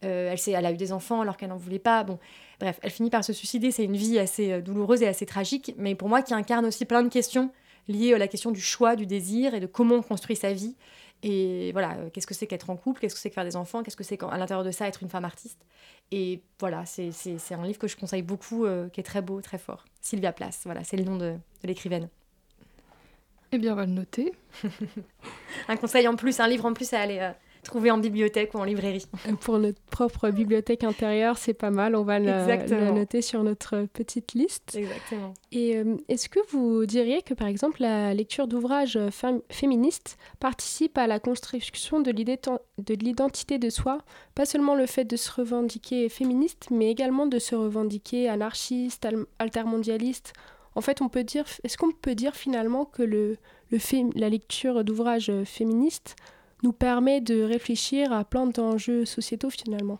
Euh, 0.03 0.33
elle, 0.33 0.55
elle 0.55 0.67
a 0.67 0.73
eu 0.73 0.79
des 0.79 0.93
enfants 0.93 1.21
alors 1.21 1.37
qu'elle 1.37 1.51
n'en 1.51 1.59
voulait 1.59 1.79
pas. 1.79 2.05
Bon, 2.05 2.19
bref, 2.59 2.81
elle 2.83 2.91
finit 2.91 3.11
par 3.11 3.23
se 3.23 3.35
suicider. 3.35 3.71
C'est 3.71 3.85
une 3.85 3.97
vie 3.97 4.19
assez 4.19 4.53
euh, 4.53 4.61
douloureuse 4.63 5.03
et 5.03 5.07
assez 5.07 5.27
tragique, 5.27 5.75
mais 5.77 5.95
pour 5.95 6.09
moi 6.09 6.23
qui 6.23 6.33
incarne 6.33 6.65
aussi 6.65 6.87
plein 6.87 7.03
de 7.03 7.11
questions 7.11 7.51
liées 7.87 8.15
à 8.15 8.19
la 8.19 8.29
question 8.29 8.51
du 8.51 8.63
choix, 8.63 8.97
du 8.97 9.07
désir 9.07 9.55
et 9.55 9.61
de 9.61 9.67
comment 9.67 9.97
on 9.97 10.03
construit 10.03 10.37
sa 10.37 10.55
vie. 10.55 10.75
Et 11.23 11.73
voilà, 11.73 11.97
euh, 11.97 12.11
qu'est-ce 12.11 12.27
que 12.27 12.35
c'est 12.35 12.47
qu'être 12.47 12.71
en 12.71 12.77
couple, 12.77 13.01
qu'est-ce 13.01 13.15
que 13.15 13.21
c'est 13.21 13.31
que 13.31 13.35
faire 13.35 13.45
des 13.45 13.57
enfants, 13.57 13.83
qu'est-ce 13.83 13.97
que 13.97 14.05
c'est 14.05 14.17
qu'à 14.17 14.37
l'intérieur 14.39 14.65
de 14.65 14.71
ça 14.71 14.89
être 14.89 15.03
une 15.03 15.11
femme 15.11 15.25
artiste? 15.25 15.61
Et 16.13 16.43
voilà, 16.61 16.85
c'est 16.87 17.11
un 17.51 17.67
livre 17.67 17.79
que 17.79 17.89
je 17.89 17.97
conseille 17.97 18.23
beaucoup, 18.23 18.65
euh, 18.65 18.89
qui 18.89 19.01
est 19.01 19.05
très 19.05 19.23
beau, 19.23 19.41
très 19.41 19.59
fort. 19.59 19.85
Sylvia 20.01 20.33
Plath, 20.33 20.61
voilà, 20.65 20.83
c'est 20.85 20.97
le 20.97 21.05
nom 21.05 21.17
de 21.17 21.37
l'écrivaine. 21.65 22.09
Eh 23.53 23.59
bien, 23.59 23.73
on 23.73 23.77
va 23.77 23.87
le 23.87 23.93
noter. 23.93 24.33
Un 25.69 25.77
conseil 25.77 26.07
en 26.09 26.17
plus, 26.17 26.41
un 26.41 26.49
livre 26.49 26.65
en 26.67 26.73
plus 26.73 26.93
à 26.93 27.01
aller 27.01 27.19
euh, 27.21 27.31
trouver 27.63 27.91
en 27.91 27.99
bibliothèque 27.99 28.55
ou 28.55 28.59
en 28.59 28.65
librairie. 28.65 29.07
Pour 29.41 29.59
notre 29.59 29.81
propre 29.91 30.31
bibliothèque 30.31 30.85
intérieure, 30.85 31.39
c'est 31.39 31.55
pas 31.55 31.71
mal. 31.71 31.97
On 31.97 32.03
va 32.03 32.19
le, 32.19 32.93
noter 32.93 33.23
sur 33.23 33.43
notre 33.43 33.87
petite 33.93 34.35
liste. 34.35 34.77
Exactement. 34.77 35.35
Et 35.53 35.77
euh, 35.77 35.97
est-ce 36.09 36.29
que 36.29 36.39
vous 36.51 36.87
diriez 36.87 37.23
que, 37.23 37.35
par 37.35 37.49
exemple, 37.49 37.83
la 37.83 38.15
lecture 38.15 38.47
d'ouvrages 38.47 38.97
euh, 38.97 39.11
fem- 39.11 39.41
féministes 39.51 40.17
participe 40.39 40.97
à 40.99 41.07
la 41.07 41.19
construction 41.19 42.01
de 42.01 42.11
l'idée 42.11 42.37
ten- 42.37 42.59
de 42.79 42.95
l'identité 42.95 43.59
de 43.59 43.71
soi? 43.71 43.99
Pas 44.35 44.45
seulement 44.45 44.75
le 44.77 44.87
fait 44.87 45.05
de 45.05 45.17
se 45.17 45.31
revendiquer 45.33 46.09
féministe, 46.09 46.69
mais 46.71 46.91
également 46.91 47.27
de 47.27 47.39
se 47.39 47.55
revendiquer 47.55 48.29
anarchiste, 48.29 49.05
al- 49.07 49.27
altermondialiste. 49.39 50.33
En 50.77 50.83
fait, 50.83 51.01
on 51.01 51.09
peut 51.09 51.25
dire, 51.25 51.47
est-ce 51.65 51.79
qu'on 51.79 51.91
peut 51.91 52.15
dire 52.15 52.37
finalement 52.37 52.85
que 52.85 53.03
le, 53.03 53.39
la 54.15 54.29
lecture 54.29 54.85
d'ouvrages 54.85 55.31
euh, 55.31 55.47
féministes 55.47 56.17
nous 56.63 56.73
permet 56.73 57.23
de 57.23 57.43
réfléchir 57.43 58.13
à 58.13 58.25
plein 58.25 58.47
d'enjeux 58.47 59.07
sociétaux 59.07 59.49
finalement? 59.49 59.99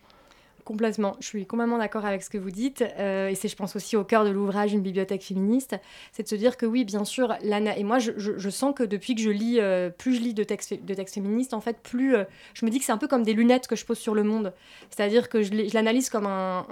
Complètement, 0.67 1.17
je 1.21 1.29
suis 1.29 1.47
complètement 1.47 1.79
d'accord 1.79 2.05
avec 2.05 2.23
ce 2.23 2.29
que 2.29 2.37
vous 2.37 2.51
dites, 2.51 2.85
euh, 2.99 3.29
et 3.29 3.37
c'est, 3.37 3.49
je 3.49 3.57
pense, 3.57 3.75
aussi 3.77 3.97
au 3.97 4.05
cœur 4.05 4.25
de 4.25 4.31
l'ouvrage 4.31 4.73
Une 4.75 4.83
bibliothèque 4.83 5.23
féministe, 5.23 5.77
c'est 6.13 6.25
de 6.25 6.29
se 6.29 6.35
dire 6.35 6.57
que 6.57 6.67
oui, 6.67 6.85
bien 6.85 7.05
sûr, 7.05 7.35
et 7.41 7.85
moi, 7.85 7.99
je, 7.99 8.51
sens 8.51 8.75
que 8.75 8.83
depuis 8.83 9.15
que 9.15 9.23
je 9.23 9.31
lis, 9.31 9.61
euh, 9.61 9.89
plus 9.91 10.17
je 10.17 10.21
lis 10.21 10.35
de 10.35 10.43
textes, 10.45 10.75
féministes, 11.15 11.55
en 11.55 11.61
fait, 11.61 11.79
plus 11.79 12.17
je 12.53 12.67
me 12.67 12.71
dis 12.71 12.81
que 12.81 12.85
c'est 12.85 12.93
un 12.93 12.99
peu 12.99 13.09
comme 13.09 13.23
des 13.23 13.33
lunettes 13.33 13.69
que 13.69 13.77
je 13.77 13.87
pose 13.87 13.99
sur 13.99 14.15
le 14.15 14.25
monde, 14.25 14.53
c'est-à-dire 14.91 15.29
que 15.29 15.43
je, 15.43 15.73
l'analyse 15.73 16.11
comme 16.11 16.27
un- 16.27 16.67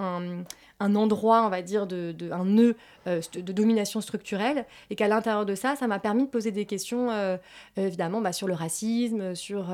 un 0.80 0.94
endroit, 0.96 1.44
on 1.46 1.48
va 1.48 1.62
dire, 1.62 1.86
de, 1.86 2.12
de- 2.12 2.30
un 2.30 2.44
nœud 2.44 2.76
euh, 3.06 3.20
de 3.34 3.52
domination 3.52 4.00
structurelle, 4.00 4.66
et 4.90 4.96
qu'à 4.96 5.08
l'intérieur 5.08 5.46
de 5.46 5.54
ça, 5.54 5.76
ça 5.76 5.86
m'a 5.86 5.98
permis 5.98 6.24
de 6.24 6.28
poser 6.28 6.50
des 6.50 6.64
questions, 6.64 7.10
euh, 7.10 7.36
euh, 7.78 7.86
évidemment, 7.86 8.20
bah, 8.20 8.32
sur 8.32 8.48
le 8.48 8.54
racisme, 8.54 9.34
sur 9.34 9.66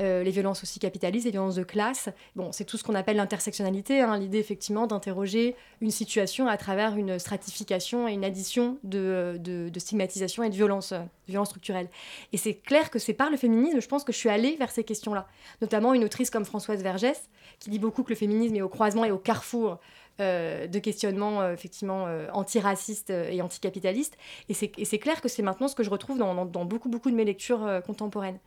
les 0.00 0.30
violences 0.30 0.62
aussi 0.62 0.78
capitalistes, 0.78 1.24
les 1.24 1.30
violences 1.30 1.54
de 1.54 1.62
classe, 1.62 2.08
Bon, 2.36 2.50
c'est 2.52 2.64
tout 2.64 2.76
ce 2.76 2.84
qu'on 2.84 2.94
appelle 2.94 3.16
l'intersectionnalité, 3.16 4.00
hein, 4.00 4.18
l'idée 4.18 4.38
effectivement 4.38 4.86
d'interroger 4.86 5.54
une 5.80 5.90
situation 5.90 6.48
à 6.48 6.56
travers 6.56 6.96
une 6.96 7.18
stratification 7.18 8.08
et 8.08 8.12
une 8.12 8.24
addition 8.24 8.78
de, 8.82 9.36
de, 9.38 9.78
stigmatisation 9.78 10.42
et 10.42 10.50
de 10.50 10.54
violence, 10.54 10.92
de 10.92 10.98
violence 11.28 11.48
structurelle. 11.48 11.88
Et 12.32 12.36
c'est 12.36 12.54
clair 12.54 12.90
que 12.90 12.98
c'est 12.98 13.14
par 13.14 13.30
le 13.30 13.36
féminisme, 13.36 13.80
je 13.80 13.88
pense 13.88 14.04
que 14.04 14.12
je 14.12 14.18
suis 14.18 14.28
allée 14.28 14.56
vers 14.56 14.70
ces 14.70 14.84
questions-là. 14.84 15.26
Notamment 15.60 15.94
une 15.94 16.04
autrice 16.04 16.30
comme 16.30 16.44
Françoise 16.44 16.82
Vergès, 16.82 17.28
qui 17.60 17.70
dit 17.70 17.78
beaucoup 17.78 18.02
que 18.02 18.10
le 18.10 18.16
féminisme 18.16 18.56
est 18.56 18.62
au 18.62 18.68
croisement 18.68 19.04
et 19.04 19.10
au 19.10 19.18
carrefour 19.18 19.78
euh, 20.20 20.68
de 20.68 20.78
questionnement 20.78 21.40
euh, 21.40 21.54
effectivement 21.54 22.04
euh, 22.06 22.28
antiraciste 22.32 23.10
et 23.10 23.42
anticapitaliste. 23.42 24.16
Et 24.48 24.54
c'est 24.54 24.98
clair 24.98 25.20
que 25.20 25.28
c'est 25.28 25.42
maintenant 25.42 25.66
ce 25.66 25.74
que 25.74 25.82
je 25.82 25.90
retrouve 25.90 26.18
dans, 26.18 26.44
beaucoup, 26.64 26.88
beaucoup 26.88 27.10
de 27.10 27.16
mes 27.16 27.24
lectures 27.24 27.68
contemporaines. 27.84 28.38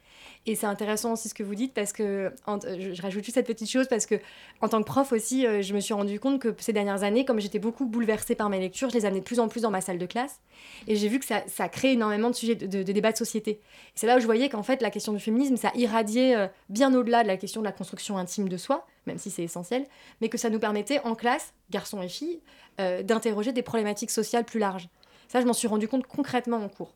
Et 0.45 0.55
c'est 0.55 0.65
intéressant 0.65 1.11
aussi 1.11 1.27
ce 1.27 1.33
que 1.33 1.43
vous 1.43 1.55
dites 1.55 1.73
parce 1.73 1.91
que 1.91 2.31
je, 2.47 3.01
rajoute 3.01 3.23
juste 3.23 3.35
cette 3.35 3.47
petite 3.47 3.69
chose 3.69 3.87
parce 3.89 4.05
que 4.05 4.15
en 4.61 4.69
tant 4.69 4.79
que 4.79 4.85
prof 4.85 5.11
aussi, 5.11 5.45
je 5.61 5.73
me 5.73 5.81
suis 5.81 5.93
rendu 5.93 6.21
compte 6.21 6.39
que 6.39 6.55
ces 6.57 6.71
dernières 6.71 7.03
années, 7.03 7.25
comme 7.25 7.41
j'étais 7.41 7.59
beaucoup 7.59 7.85
bouleversée 7.85 8.35
par 8.35 8.49
mes 8.49 8.59
lectures, 8.59 8.89
je 8.89 8.95
les 8.95 9.05
amenais 9.05 9.19
de 9.19 9.25
plus 9.25 9.41
en 9.41 9.49
plus 9.49 9.61
dans 9.61 9.71
ma 9.71 9.81
salle 9.81 9.97
de 9.97 10.05
classe. 10.05 10.39
Et 10.87 10.95
j'ai 10.95 11.09
vu 11.09 11.19
que 11.19 11.25
ça, 11.25 11.69
crée 11.69 11.91
énormément 11.91 12.29
de 12.29 12.35
sujets 12.35 12.55
de, 12.55 12.65
de, 12.65 12.83
de 12.83 12.91
débats 12.93 13.11
de 13.11 13.17
société. 13.17 13.59
C'est 13.93 14.07
là 14.07 14.17
où 14.17 14.19
je 14.21 14.25
voyais 14.25 14.47
qu'en 14.47 14.63
fait 14.63 14.81
la 14.81 14.89
question 14.89 15.11
du 15.11 15.19
féminisme, 15.19 15.57
ça 15.57 15.71
irradiait 15.75 16.49
bien 16.69 16.93
au-delà 16.93 17.23
de 17.23 17.27
la 17.27 17.35
question 17.35 17.59
de 17.59 17.65
la 17.65 17.73
construction 17.73 18.17
intime 18.17 18.47
de 18.47 18.57
soi 18.57 18.87
même 19.07 19.17
si 19.17 19.31
c'est 19.31 19.43
essentiel, 19.43 19.85
mais 20.21 20.29
que 20.29 20.37
ça 20.37 20.49
nous 20.49 20.59
permettait 20.59 20.99
en 20.99 21.15
classe, 21.15 21.53
garçons 21.71 22.01
et 22.01 22.09
filles, 22.09 22.41
euh, 22.79 23.01
d'interroger 23.01 23.53
des 23.53 23.63
problématiques 23.63 24.11
sociales 24.11 24.45
plus 24.45 24.59
larges. 24.59 24.89
Ça, 25.27 25.41
je 25.41 25.45
m'en 25.45 25.53
suis 25.53 25.67
rendu 25.67 25.87
compte 25.87 26.05
concrètement 26.05 26.57
en 26.57 26.69
cours. 26.69 26.93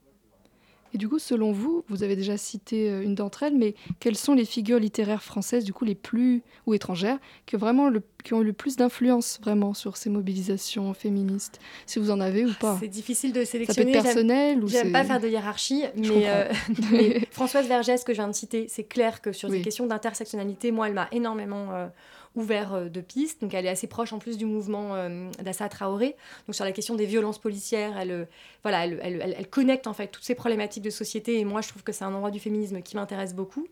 Et 0.94 0.98
du 0.98 1.08
coup, 1.08 1.20
selon 1.20 1.52
vous, 1.52 1.84
vous 1.88 2.04
avez 2.04 2.16
déjà 2.16 2.38
cité 2.38 2.90
euh, 2.90 3.04
une 3.04 3.16
d'entre 3.16 3.44
elles, 3.44 3.58
mais 3.58 3.76
quelles 4.00 4.18
sont 4.18 4.34
les 4.34 4.46
figures 4.46 4.80
littéraires 4.80 5.24
françaises, 5.24 5.64
du 5.64 5.74
coup, 5.74 5.86
les 5.86 5.96
plus, 5.96 6.44
ou 6.66 6.74
étrangères, 6.74 7.18
qui, 7.46 7.56
vraiment 7.56 7.90
le, 7.90 8.02
qui 8.24 8.34
ont 8.34 8.42
eu 8.42 8.46
le 8.46 8.54
plus 8.54 8.76
d'influence 8.76 9.40
vraiment 9.42 9.74
sur 9.74 9.98
ces 9.98 10.10
mobilisations 10.10 10.94
féministes 10.94 11.60
Si 11.86 12.00
vous 12.00 12.12
en 12.12 12.20
avez 12.20 12.46
ou 12.46 12.54
pas? 12.60 12.78
C'est 12.80 12.88
difficile 12.88 13.34
de 13.34 13.44
sélectionner. 13.44 13.94
Ça 13.94 14.02
peut 14.02 14.08
être 14.08 14.14
personnel 14.14 14.64
ou 14.64 14.68
J'aime 14.68 14.92
pas 14.92 15.04
faire 15.04 15.20
de 15.20 15.28
hiérarchie, 15.28 15.84
mais, 15.96 16.30
euh, 16.30 16.50
Françoise 17.32 17.68
Vergès, 17.68 18.04
que 18.04 18.14
je 18.14 18.18
viens 18.18 18.28
de 18.28 18.36
citer, 18.36 18.68
c'est 18.68 18.84
clair 18.84 19.22
que 19.22 19.32
sur 19.32 19.50
des 19.50 19.62
questions 19.62 19.88
d'intersectionnalité, 19.88 20.72
moi, 20.72 20.88
elle 20.88 20.94
m'a 20.94 21.08
énormément 21.12 21.90
ouvert 22.36 22.74
euh, 22.74 22.90
de 22.90 23.02
pistes. 23.02 23.42
Donc 23.42 23.54
elle 23.54 23.66
est 23.66 23.70
assez 23.70 23.88
proche 23.88 24.14
en 24.14 24.20
plus 24.20 24.38
du 24.38 24.46
mouvement 24.46 24.96
euh, 24.96 25.30
d'Assa 25.42 25.70
Traoré. 25.70 26.16
Donc 26.48 26.56
sur 26.56 26.66
la 26.66 26.72
question 26.72 26.96
des 26.96 27.06
violences 27.06 27.40
policières, 27.40 27.98
elle, 27.98 28.12
euh, 28.12 28.26
voilà, 28.64 28.86
elle, 28.86 29.00
elle, 29.02 29.36
elle, 29.38 29.50
connecte 29.50 29.88
en 29.88 29.94
fait 29.94 30.08
toutes 30.08 30.24
ces 30.24 30.36
problématiques 30.36 30.84
de 30.84 30.90
société. 30.90 31.40
Et 31.40 31.46
moi, 31.46 31.62
je 31.62 31.70
trouve 31.70 31.84
que 31.84 31.92
c'est 31.92 32.04
un 32.04 32.14
endroit 32.14 32.32
du 32.32 32.40
féminisme 32.40 32.82
qui 32.82 32.96
m'intéresse 32.96 33.34
beaucoup. 33.34 33.68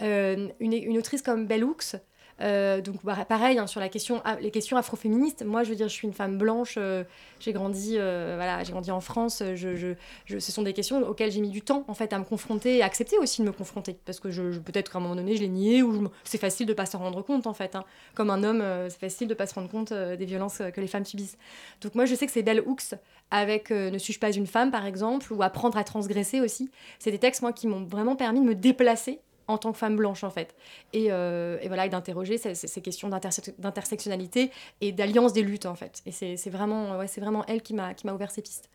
une, 0.00 0.52
une, 0.60 0.98
autrice 0.98 1.22
comme 1.22 1.46
Bell 1.46 1.64
Hooks, 1.64 1.96
euh, 2.42 2.80
donc 2.80 2.96
bah, 3.02 3.24
pareil 3.26 3.58
hein, 3.58 3.66
sur 3.66 3.80
la 3.80 3.88
question, 3.88 4.22
les 4.40 4.50
questions 4.50 4.76
afroféministes. 4.76 5.44
Moi, 5.44 5.64
je 5.64 5.70
veux 5.70 5.74
dire, 5.74 5.88
je 5.88 5.94
suis 5.94 6.06
une 6.06 6.14
femme 6.14 6.38
blanche. 6.38 6.74
Euh, 6.76 7.04
j'ai 7.40 7.52
grandi, 7.52 7.96
euh, 7.96 8.34
voilà, 8.36 8.62
j'ai 8.64 8.72
grandi 8.72 8.90
en 8.90 9.00
France. 9.00 9.42
Ce 9.42 10.52
sont 10.52 10.62
des 10.62 10.72
questions 10.72 11.06
auxquelles 11.08 11.30
j'ai 11.30 11.40
mis 11.40 11.50
du 11.50 11.62
temps 11.62 11.84
en 11.88 11.94
fait 11.94 12.12
à 12.12 12.18
me 12.18 12.24
confronter 12.24 12.78
et 12.78 12.82
à 12.82 12.86
accepter 12.86 13.18
aussi 13.18 13.42
de 13.42 13.46
me 13.46 13.52
confronter, 13.52 13.98
parce 14.04 14.20
que 14.20 14.28
peut-être 14.58 14.90
qu'à 14.90 14.98
un 14.98 15.00
moment 15.00 15.16
donné, 15.16 15.36
je 15.36 15.42
l'ai 15.42 15.48
nié 15.48 15.82
ou 15.82 16.08
c'est 16.24 16.38
facile 16.38 16.66
de 16.66 16.74
pas 16.74 16.86
s'en 16.86 16.98
rendre 16.98 17.22
compte 17.22 17.46
en 17.46 17.54
fait. 17.54 17.74
Hein. 17.74 17.84
Comme 18.14 18.30
un 18.30 18.42
homme, 18.42 18.62
c'est 18.88 19.00
facile 19.00 19.28
de 19.28 19.34
pas 19.34 19.46
se 19.46 19.54
rendre 19.54 19.68
compte 19.68 19.92
des 19.92 20.24
violences 20.24 20.62
que 20.74 20.80
les 20.80 20.86
femmes 20.86 21.04
subissent. 21.04 21.38
Donc 21.80 21.94
moi, 21.94 22.04
je 22.04 22.14
sais 22.14 22.26
que 22.26 22.32
c'est 22.32 22.42
Bell 22.42 22.60
Hooks 22.60 22.94
avec 23.30 23.70
Ne 23.70 23.98
suis-je 23.98 24.20
pas 24.20 24.30
une 24.30 24.46
femme 24.46 24.70
par 24.70 24.86
exemple, 24.86 25.32
ou 25.32 25.42
Apprendre 25.42 25.78
à 25.78 25.84
transgresser 25.84 26.40
aussi. 26.40 26.70
C'est 26.98 27.10
des 27.10 27.18
textes 27.18 27.42
moi 27.42 27.52
qui 27.52 27.66
m'ont 27.66 27.84
vraiment 27.84 28.16
permis 28.16 28.40
de 28.40 28.44
me 28.44 28.54
déplacer 28.54 29.20
en 29.48 29.58
tant 29.58 29.72
que 29.72 29.78
femme 29.78 29.96
blanche 29.96 30.24
en 30.24 30.30
fait. 30.30 30.54
Et, 30.92 31.06
euh, 31.10 31.58
et 31.60 31.68
voilà, 31.68 31.86
et 31.86 31.88
d'interroger 31.88 32.38
ces, 32.38 32.80
questions 32.80 33.08
d'intersectionnalité 33.08 34.50
et 34.80 34.92
d'alliance 34.92 35.32
des 35.32 35.42
luttes 35.42 35.66
en 35.66 35.74
fait. 35.74 36.02
Et 36.06 36.12
c'est 36.12 36.50
vraiment, 36.50 36.98
ouais, 36.98 37.06
vraiment 37.18 37.44
elle 37.46 37.62
qui 37.62 37.74
m'a 37.74 37.94
ouvert 38.12 38.30
ces 38.30 38.42
pistes. 38.42 38.68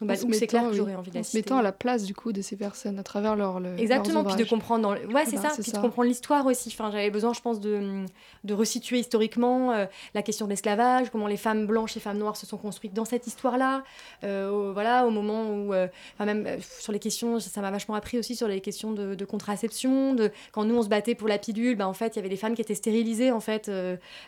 Donc, 0.00 0.08
bah, 0.08 0.14
c'est 0.16 0.46
clair 0.46 0.68
que 0.68 0.72
j'aurais 0.74 0.94
envie 0.94 1.10
d'assister. 1.10 1.38
mettant 1.38 1.58
à 1.58 1.62
la 1.62 1.72
place 1.72 2.04
du 2.04 2.14
coup 2.14 2.32
de 2.32 2.40
ces 2.40 2.56
personnes 2.56 2.98
à 2.98 3.02
travers 3.02 3.34
leur 3.34 3.58
le, 3.58 3.78
exactement 3.78 4.24
puis 4.24 4.36
de 4.36 4.44
comprendre 4.44 4.96
ouais 5.12 5.24
c'est 5.26 5.36
ça 5.36 5.50
puis 5.60 5.72
de 5.72 5.78
comprendre 5.78 6.08
l'histoire 6.08 6.46
aussi. 6.46 6.70
Enfin 6.72 6.90
j'avais 6.90 7.10
besoin 7.10 7.32
je 7.32 7.40
pense 7.40 7.60
de, 7.60 8.04
de 8.44 8.54
resituer 8.54 8.98
historiquement 8.98 9.72
euh, 9.72 9.86
la 10.14 10.22
question 10.22 10.46
de 10.46 10.50
l'esclavage 10.50 11.10
comment 11.10 11.26
les 11.26 11.36
femmes 11.36 11.66
blanches 11.66 11.96
et 11.96 12.00
femmes 12.00 12.18
noires 12.18 12.36
se 12.36 12.46
sont 12.46 12.56
construites 12.56 12.94
dans 12.94 13.04
cette 13.04 13.26
histoire 13.26 13.58
là 13.58 13.82
euh, 14.24 14.70
voilà 14.72 15.06
au 15.06 15.10
moment 15.10 15.50
où 15.50 15.74
euh, 15.74 15.88
enfin 16.14 16.26
même 16.26 16.46
sur 16.60 16.92
les 16.92 16.98
questions 16.98 17.40
ça 17.40 17.60
m'a 17.60 17.70
vachement 17.70 17.94
appris 17.94 18.18
aussi 18.18 18.36
sur 18.36 18.48
les 18.48 18.60
questions 18.60 18.92
de, 18.92 19.14
de, 19.14 19.24
contraception 19.24 20.14
de 20.14 20.30
quand 20.52 20.64
nous 20.64 20.76
on 20.76 20.82
se 20.82 20.88
battait 20.88 21.14
pour 21.14 21.28
la 21.28 21.38
pilule 21.38 21.76
bah, 21.76 21.88
en 21.88 21.92
fait 21.92 22.14
il 22.14 22.16
y 22.16 22.20
avait 22.20 22.28
des 22.28 22.36
femmes 22.36 22.54
qui 22.54 22.62
étaient 22.62 22.74
stérilisées 22.74 23.32
en 23.32 23.40
fait 23.40 23.70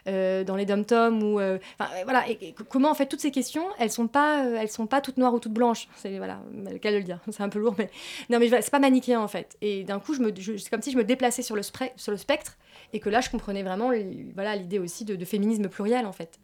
dans 0.06 0.56
les 0.56 0.66
dom 0.66 0.84
toms 0.84 1.22
ou 1.22 1.40
enfin 1.40 1.90
voilà 2.04 2.28
et, 2.28 2.54
comment 2.68 2.90
en 2.90 2.94
fait 2.94 3.06
toutes 3.06 3.20
ces 3.20 3.30
questions 3.30 3.64
elles 3.78 3.90
sont 3.90 4.08
pas 4.08 4.44
elles 4.44 4.70
sont 4.70 4.86
pas 4.86 5.00
toutes 5.00 5.16
noires 5.16 5.29
ou 5.34 5.40
toutes 5.40 5.52
blanches 5.52 5.88
c'est 5.96 6.18
voilà, 6.18 6.40
le 6.52 6.78
cas 6.78 6.92
de 6.92 6.96
le 6.96 7.02
dire. 7.02 7.20
C'est 7.30 7.42
un 7.42 7.48
peu 7.48 7.58
lourd, 7.58 7.74
mais 7.78 7.90
non, 8.28 8.38
mais 8.38 8.48
c'est 8.48 8.70
pas 8.70 8.78
manichéen 8.78 9.20
en 9.20 9.28
fait. 9.28 9.56
Et 9.60 9.84
d'un 9.84 10.00
coup, 10.00 10.14
je 10.14 10.20
me, 10.20 10.32
c'est 10.34 10.70
comme 10.70 10.82
si 10.82 10.92
je 10.92 10.96
me 10.96 11.04
déplaçais 11.04 11.42
sur 11.42 11.56
le, 11.56 11.62
sur 11.62 12.12
le 12.12 12.16
spectre 12.16 12.56
et 12.92 13.00
que 13.00 13.08
là, 13.08 13.20
je 13.20 13.30
comprenais 13.30 13.62
vraiment, 13.62 13.90
voilà, 14.34 14.56
l'idée 14.56 14.78
aussi 14.78 15.04
de, 15.04 15.24
féminisme 15.24 15.68
pluriel 15.68 16.06
en 16.06 16.12
fait. 16.12 16.38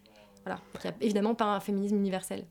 Voilà, 0.44 0.60
il 0.74 0.80
n'y 0.80 0.90
a 0.90 0.94
évidemment 1.00 1.34
pas 1.34 1.46
un 1.46 1.60
féminisme 1.60 1.96
universel. 1.96 2.44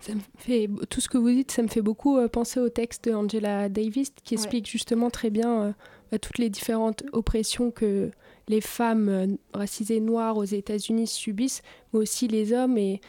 Ça 0.00 0.14
me 0.14 0.20
fait, 0.36 0.68
tout 0.90 1.00
ce 1.00 1.08
que 1.08 1.18
vous 1.18 1.30
dites, 1.30 1.50
ça 1.50 1.62
me 1.62 1.68
fait 1.68 1.82
beaucoup 1.82 2.18
euh, 2.18 2.28
penser 2.28 2.60
au 2.60 2.68
texte 2.68 3.08
d'Angela 3.08 3.68
Davis 3.68 4.10
qui 4.22 4.34
explique 4.34 4.68
justement 4.68 5.10
très 5.10 5.30
bien 5.30 5.62
euh, 5.62 5.72
bah, 6.12 6.18
toutes 6.18 6.38
les 6.38 6.50
différentes 6.50 7.02
oppressions 7.12 7.72
que 7.72 8.10
les 8.48 8.60
femmes 8.60 9.08
euh, 9.08 9.26
racisées 9.52 10.00
noires 10.00 10.36
aux 10.36 10.44
États-Unis 10.44 11.08
subissent, 11.08 11.62
mais 11.92 12.00
aussi 12.00 12.28
les 12.28 12.52
hommes 12.52 12.78
et 12.78 13.00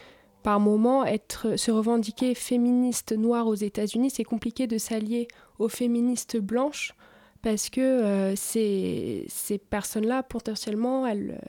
par 0.42 0.60
moment, 0.60 1.04
être, 1.04 1.56
se 1.56 1.70
revendiquer 1.70 2.34
féministe 2.34 3.12
noire 3.12 3.46
aux 3.46 3.54
États-Unis, 3.54 4.10
c'est 4.10 4.24
compliqué 4.24 4.66
de 4.66 4.78
s'allier 4.78 5.28
aux 5.58 5.68
féministes 5.68 6.38
blanches 6.38 6.94
parce 7.42 7.70
que 7.70 7.80
euh, 7.80 8.36
ces, 8.36 9.24
ces 9.28 9.58
personnes-là, 9.58 10.22
potentiellement, 10.22 11.06
elles, 11.06 11.40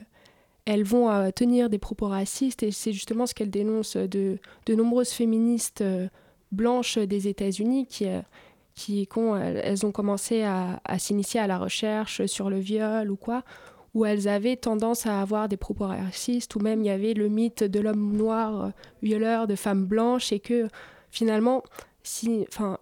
elles 0.64 0.84
vont 0.84 1.10
euh, 1.10 1.30
tenir 1.30 1.68
des 1.68 1.78
propos 1.78 2.08
racistes 2.08 2.62
et 2.62 2.70
c'est 2.70 2.92
justement 2.92 3.26
ce 3.26 3.34
qu'elles 3.34 3.50
dénoncent 3.50 3.96
de, 3.96 4.38
de 4.66 4.74
nombreuses 4.74 5.10
féministes 5.10 5.82
euh, 5.82 6.08
blanches 6.50 6.98
des 6.98 7.28
États-Unis 7.28 7.86
qui, 7.86 8.06
qui, 8.74 9.08
elles 9.16 9.86
ont 9.86 9.92
commencé 9.92 10.42
à 10.42 10.98
s'initier 10.98 11.40
à 11.40 11.46
la 11.46 11.56
recherche 11.56 12.26
sur 12.26 12.50
le 12.50 12.58
viol 12.58 13.10
ou 13.10 13.16
quoi, 13.16 13.42
où 13.94 14.04
elles 14.04 14.28
avaient 14.28 14.56
tendance 14.56 15.06
à 15.06 15.20
avoir 15.20 15.48
des 15.48 15.56
propos 15.56 15.86
racistes, 15.86 16.54
ou 16.56 16.60
même 16.60 16.80
il 16.80 16.86
y 16.86 16.90
avait 16.90 17.14
le 17.14 17.28
mythe 17.28 17.62
de 17.64 17.80
l'homme 17.80 18.16
noir 18.16 18.64
euh, 18.64 18.68
violeur 19.02 19.46
de 19.46 19.54
femmes 19.54 19.84
blanches, 19.84 20.32
et 20.32 20.40
que 20.40 20.68
finalement, 21.10 21.62
si, 22.02 22.46
enfin, 22.48 22.78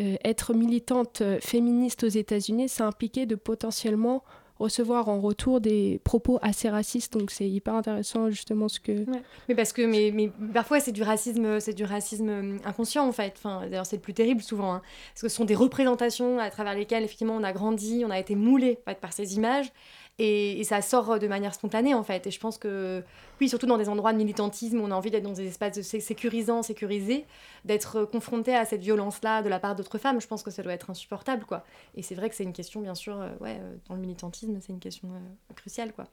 euh, 0.00 0.16
être 0.24 0.54
militante 0.54 1.20
euh, 1.20 1.38
féministe 1.40 2.04
aux 2.04 2.08
États-Unis, 2.08 2.68
ça 2.68 2.86
impliquait 2.86 3.26
de 3.26 3.34
potentiellement 3.34 4.24
recevoir 4.58 5.08
en 5.08 5.20
retour 5.20 5.60
des 5.60 6.00
propos 6.04 6.38
assez 6.40 6.68
racistes. 6.68 7.12
Donc 7.12 7.30
c'est 7.30 7.48
hyper 7.48 7.74
intéressant 7.74 8.30
justement 8.30 8.68
ce 8.68 8.80
que 8.80 9.04
mais 9.48 9.54
parce 9.54 9.72
que 9.72 9.82
mais, 9.82 10.12
mais 10.14 10.30
parfois 10.52 10.80
c'est 10.80 10.92
du 10.92 11.02
racisme 11.02 11.58
c'est 11.58 11.74
du 11.74 11.84
racisme 11.84 12.58
inconscient 12.64 13.06
en 13.06 13.12
fait. 13.12 13.34
Enfin 13.36 13.62
d'ailleurs 13.68 13.86
c'est 13.86 13.96
le 13.96 14.02
plus 14.02 14.14
terrible 14.14 14.42
souvent 14.42 14.74
hein. 14.74 14.82
parce 15.12 15.22
que 15.22 15.28
ce 15.28 15.36
sont 15.36 15.44
des 15.44 15.56
représentations 15.56 16.38
à 16.38 16.50
travers 16.50 16.74
lesquelles 16.74 17.02
effectivement 17.02 17.34
on 17.34 17.42
a 17.42 17.52
grandi 17.52 18.04
on 18.06 18.10
a 18.10 18.18
été 18.18 18.36
moulé 18.36 18.78
par 19.00 19.12
ces 19.12 19.34
images 19.36 19.72
et, 20.18 20.62
ça 20.64 20.80
sort 20.80 21.18
de 21.18 21.26
manière 21.26 21.54
spontanée, 21.54 21.92
en 21.92 22.04
fait. 22.04 22.26
Et 22.26 22.30
je 22.30 22.38
pense 22.38 22.56
que, 22.56 23.02
oui, 23.40 23.48
surtout 23.48 23.66
dans 23.66 23.78
des 23.78 23.88
endroits 23.88 24.12
de 24.12 24.18
militantisme, 24.18 24.80
on 24.80 24.90
a 24.90 24.94
envie 24.94 25.10
d'être 25.10 25.24
dans 25.24 25.32
des 25.32 25.48
espaces 25.48 25.80
sécurisants, 25.82 26.62
sécurisés, 26.62 27.26
d'être 27.64 28.04
confronté 28.04 28.54
à 28.54 28.64
cette 28.64 28.82
violence-là 28.82 29.42
de 29.42 29.48
la 29.48 29.58
part 29.58 29.74
d'autres 29.74 29.98
femmes. 29.98 30.20
Je 30.20 30.28
pense 30.28 30.42
que 30.42 30.52
ça 30.52 30.62
doit 30.62 30.72
être 30.72 30.90
insupportable, 30.90 31.44
quoi. 31.44 31.64
Et 31.96 32.02
c'est 32.02 32.14
vrai 32.14 32.28
que 32.28 32.36
c'est 32.36 32.44
une 32.44 32.52
question, 32.52 32.80
bien 32.80 32.94
sûr, 32.94 33.20
euh, 33.20 33.30
ouais, 33.40 33.58
euh, 33.60 33.74
dans 33.88 33.96
le 33.96 34.00
militantisme, 34.00 34.58
c'est 34.60 34.72
une 34.72 34.80
question 34.80 35.08
euh, 35.08 35.54
cruciale, 35.54 35.92
quoi. 35.92 36.06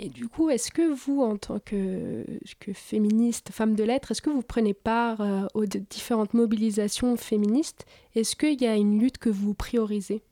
Et 0.00 0.08
du 0.08 0.28
coup, 0.28 0.48
est-ce 0.50 0.70
que 0.70 0.92
vous, 0.92 1.22
en 1.22 1.36
tant 1.36 1.58
que 1.58 2.24
féministe, 2.72 3.50
femme 3.50 3.74
de 3.74 3.82
lettres, 3.82 4.12
est-ce 4.12 4.22
que 4.22 4.30
vous 4.30 4.42
prenez 4.42 4.72
part 4.72 5.20
aux 5.54 5.66
différentes 5.66 6.34
mobilisations 6.34 7.16
féministes? 7.16 7.84
Est-ce 8.14 8.36
qu'il 8.36 8.62
y 8.62 8.66
a 8.68 8.76
une 8.76 9.00
lutte 9.00 9.18
que 9.18 9.28
vous 9.28 9.54
priorisez? 9.54 10.22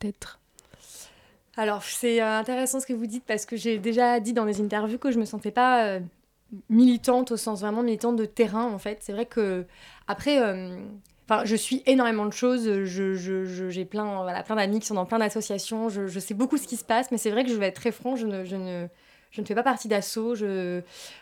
Peut-être 0.00 0.40
alors, 1.58 1.82
c'est 1.82 2.22
euh, 2.22 2.38
intéressant 2.38 2.78
ce 2.78 2.86
que 2.86 2.92
vous 2.92 3.08
dites 3.08 3.24
parce 3.26 3.44
que 3.44 3.56
j'ai 3.56 3.78
déjà 3.78 4.20
dit 4.20 4.32
dans 4.32 4.44
les 4.44 4.60
interviews 4.60 4.96
que 4.96 5.10
je 5.10 5.18
me 5.18 5.24
sentais 5.24 5.50
pas 5.50 5.86
euh, 5.86 6.00
militante 6.70 7.32
au 7.32 7.36
sens 7.36 7.62
vraiment 7.62 7.82
militante 7.82 8.14
de 8.14 8.26
terrain 8.26 8.72
en 8.72 8.78
fait. 8.78 8.98
C'est 9.00 9.12
vrai 9.12 9.26
que 9.26 9.66
après, 10.06 10.40
euh, 10.40 10.76
enfin, 11.28 11.44
je 11.44 11.56
suis 11.56 11.82
énormément 11.86 12.26
de 12.26 12.32
choses. 12.32 12.84
Je, 12.84 13.14
je, 13.14 13.68
j'ai 13.70 13.84
plein, 13.84 14.22
voilà, 14.22 14.44
plein 14.44 14.54
d'amis 14.54 14.78
qui 14.78 14.86
sont 14.86 14.94
dans 14.94 15.04
plein 15.04 15.18
d'associations. 15.18 15.88
Je, 15.88 16.20
sais 16.20 16.32
beaucoup 16.32 16.58
ce 16.58 16.68
qui 16.68 16.76
se 16.76 16.84
passe, 16.84 17.10
mais 17.10 17.18
c'est 17.18 17.32
vrai 17.32 17.42
que 17.42 17.50
je 17.50 17.56
vais 17.56 17.66
être 17.66 17.80
très 17.80 17.90
franc. 17.90 18.14
Je 18.14 18.28
ne, 18.28 18.44
je 18.44 18.54
ne, 18.54 18.86
ne 19.36 19.44
fais 19.44 19.56
pas 19.56 19.64
partie 19.64 19.88
d'assaut. 19.88 20.36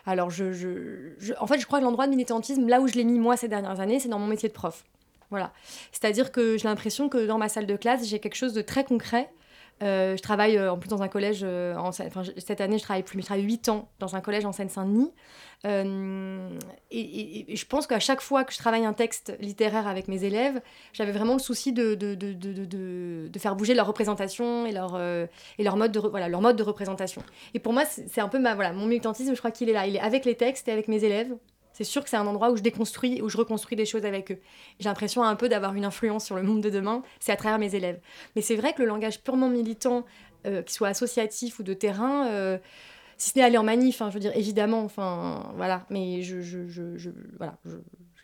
Alors, 0.05 0.29
je, 0.29 1.33
en 1.39 1.47
fait, 1.47 1.57
je 1.57 1.65
crois 1.65 1.79
que 1.79 1.83
l'endroit 1.83 2.05
de 2.05 2.11
militantisme, 2.11 2.67
là 2.67 2.79
où 2.79 2.87
je 2.87 2.93
l'ai 2.93 3.05
mis 3.05 3.17
moi 3.17 3.37
ces 3.37 3.47
dernières 3.47 3.79
années, 3.79 3.99
c'est 3.99 4.09
dans 4.09 4.19
mon 4.19 4.27
métier 4.27 4.49
de 4.49 4.53
prof. 4.53 4.83
Voilà. 5.31 5.51
C'est-à-dire 5.91 6.31
que 6.31 6.59
j'ai 6.59 6.67
l'impression 6.67 7.09
que 7.09 7.25
dans 7.25 7.39
ma 7.39 7.49
salle 7.49 7.65
de 7.65 7.75
classe, 7.75 8.05
j'ai 8.05 8.19
quelque 8.19 8.35
chose 8.35 8.53
de 8.53 8.61
très 8.61 8.83
concret 8.83 9.31
je 9.81 10.21
travaille 10.21 10.59
en 10.59 10.77
plus 10.77 10.89
dans 10.89 11.03
un 11.03 11.07
collège, 11.07 11.43
en, 11.43 11.91
cette 11.91 12.61
année 12.61 12.77
je 12.77 12.83
travaille 12.83 13.03
plus, 13.03 13.15
mais 13.15 13.21
je 13.21 13.27
travaille 13.27 13.45
8 13.45 13.69
ans 13.69 13.89
dans 13.99 14.15
un 14.15 14.21
collège 14.21 14.45
en 14.45 14.51
Seine-Saint-Denis. 14.51 15.11
Et, 15.65 17.55
je 17.55 17.65
pense 17.65 17.87
qu'à 17.87 17.99
chaque 17.99 18.21
fois 18.21 18.43
que 18.43 18.53
je 18.53 18.57
travaille 18.57 18.85
un 18.85 18.93
texte 18.93 19.35
littéraire 19.39 19.87
avec 19.87 20.07
mes 20.07 20.23
élèves, 20.23 20.61
j'avais 20.93 21.11
vraiment 21.11 21.33
le 21.33 21.39
souci 21.39 21.73
de, 21.73 21.95
de, 21.95 22.15
de, 22.15 22.33
de, 22.33 23.39
faire 23.39 23.55
bouger 23.55 23.73
leur 23.73 23.87
représentation 23.87 24.65
et 24.65 24.71
leur, 24.71 24.99
et 24.99 25.63
leur, 25.63 25.77
mode 25.77 25.91
de, 25.91 25.99
voilà, 25.99 26.29
leur 26.29 26.41
mode 26.41 26.55
de 26.55 26.63
représentation. 26.63 27.23
Et 27.53 27.59
pour 27.59 27.73
moi, 27.73 27.83
c'est 27.85 28.21
un 28.21 28.29
peu 28.29 28.39
ma, 28.39 28.55
voilà, 28.55 28.73
mon 28.73 28.85
militantisme, 28.85 29.33
je 29.33 29.39
crois 29.39 29.51
qu'il 29.51 29.69
est 29.69 29.73
là. 29.73 29.87
Il 29.87 29.95
est 29.95 29.99
avec 29.99 30.25
les 30.25 30.35
textes 30.35 30.67
et 30.67 30.71
avec 30.71 30.87
mes 30.87 31.03
élèves. 31.03 31.35
C'est 31.77 31.83
sûr 31.83 32.03
que 32.03 32.09
c'est 32.09 32.17
un 32.17 32.25
endroit 32.25 32.49
où 32.49 32.57
je 32.57 32.63
déconstruis, 32.63 33.21
où 33.21 33.29
je 33.29 33.37
reconstruis 33.37 33.77
des 33.77 33.85
choses 33.85 34.03
avec 34.03 34.31
eux. 34.31 34.39
J'ai 34.79 34.89
l'impression 34.89 35.21
un 35.21 35.35
peu 35.35 35.47
d'avoir 35.47 35.75
une 35.75 35.85
influence 35.85 36.25
sur 36.25 36.35
le 36.35 36.41
monde 36.41 36.59
de 36.59 36.71
demain, 36.71 37.03
c'est 37.19 37.31
à 37.31 37.35
travers 37.35 37.59
mes 37.59 37.75
élèves. 37.75 37.99
Mais 38.35 38.41
c'est 38.41 38.55
vrai 38.55 38.73
que 38.73 38.81
le 38.81 38.87
langage 38.87 39.21
purement 39.21 39.47
militant, 39.47 40.03
euh, 40.47 40.63
qu'il 40.63 40.73
soit 40.73 40.87
associatif 40.87 41.59
ou 41.59 41.63
de 41.63 41.75
terrain, 41.75 42.29
euh, 42.29 42.57
si 43.19 43.29
ce 43.29 43.37
n'est 43.37 43.45
aller 43.45 43.59
en 43.59 43.63
manif, 43.63 44.01
hein, 44.01 44.09
je 44.09 44.15
veux 44.15 44.19
dire, 44.19 44.35
évidemment, 44.35 44.81
enfin, 44.81 45.53
voilà, 45.55 45.85
mais 45.91 46.23
je, 46.23 46.41
je, 46.41 46.67
je, 46.67 46.97
je 46.97 47.11
voilà, 47.37 47.59
je, 47.63 47.75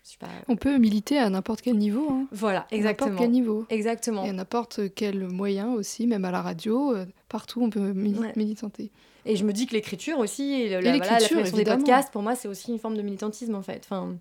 suis 0.04 0.18
pas... 0.18 0.30
On 0.48 0.56
peut 0.56 0.80
militer 0.80 1.20
à 1.20 1.30
n'importe 1.30 1.62
quel 1.62 1.78
niveau. 1.78 2.08
Hein. 2.10 2.26
Voilà, 2.32 2.66
exactement. 2.72 3.12
N'importe 3.12 3.24
quel 3.24 3.32
niveau. 3.32 3.66
Exactement. 3.70 4.26
Et 4.26 4.30
à 4.30 4.34
n'importe 4.34 4.80
quel 4.96 5.28
moyen 5.28 5.72
aussi, 5.74 6.08
même 6.08 6.26
à 6.26 6.32
la 6.32 6.42
radio, 6.42 6.96
euh, 6.96 7.06
partout 7.30 7.62
on 7.62 7.70
peut 7.70 7.94
militanter. 7.94 8.90
Et 9.26 9.36
je 9.36 9.46
me 9.46 9.54
dis 9.54 9.68
que 9.68 9.74
l'écriture 9.74 10.20
aussi, 10.20 10.54
et, 10.54 10.70
la, 10.70 10.82
voilà, 10.82 10.98
la 10.98 11.00
création 11.00 11.42
des 11.42 11.64
podcasts, 11.64 12.12
pour 12.12 12.22
moi, 12.22 12.36
c'est 12.36 12.48
aussi 12.48 12.72
une 12.72 12.80
forme 12.80 12.98
de 12.98 13.02
militantisme 13.02 13.56
en 13.56 13.62
fait. 13.62 13.82
Enfin, 13.86 14.16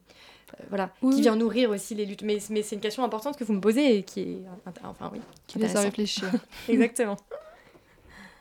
euh, 0.60 0.64
voilà, 0.68 0.90
qui 1.00 1.22
vient 1.22 1.36
nourrir 1.36 1.70
aussi 1.70 1.94
les 1.94 2.06
luttes. 2.06 2.22
Mais, 2.22 2.38
mais 2.50 2.62
c'est 2.62 2.76
une 2.76 2.80
question 2.80 3.02
importante 3.02 3.36
que 3.36 3.44
vous 3.44 3.52
me 3.52 3.60
posez 3.60 3.98
et 3.98 4.02
qui 4.02 4.20
est, 4.20 4.38
enfin 4.84 5.10
oui, 5.12 5.20
qui 5.46 5.58
laisse 5.58 5.74
à 5.76 5.80
réfléchir. 5.80 6.30
Exactement. 6.68 7.16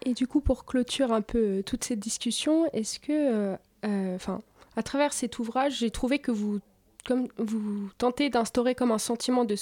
Et 0.03 0.13
du 0.13 0.25
coup, 0.25 0.41
pour 0.41 0.65
clôturer 0.65 1.13
un 1.13 1.21
peu 1.21 1.37
euh, 1.37 1.61
toute 1.63 1.83
cette 1.83 1.99
discussion, 1.99 2.67
est-ce 2.73 2.99
que, 2.99 3.55
euh, 3.85 4.15
enfin, 4.15 4.41
à 4.75 4.81
travers 4.81 5.13
cet 5.13 5.37
ouvrage, 5.37 5.77
j'ai 5.77 5.91
trouvé 5.91 6.17
que 6.19 6.31
vous 6.31 6.59
comme 7.03 7.27
vous 7.37 7.89
tentez 7.97 8.29
d'instaurer 8.29 8.75
comme 8.75 8.91
un 8.91 8.99
sentiment 8.99 9.43
de, 9.43 9.55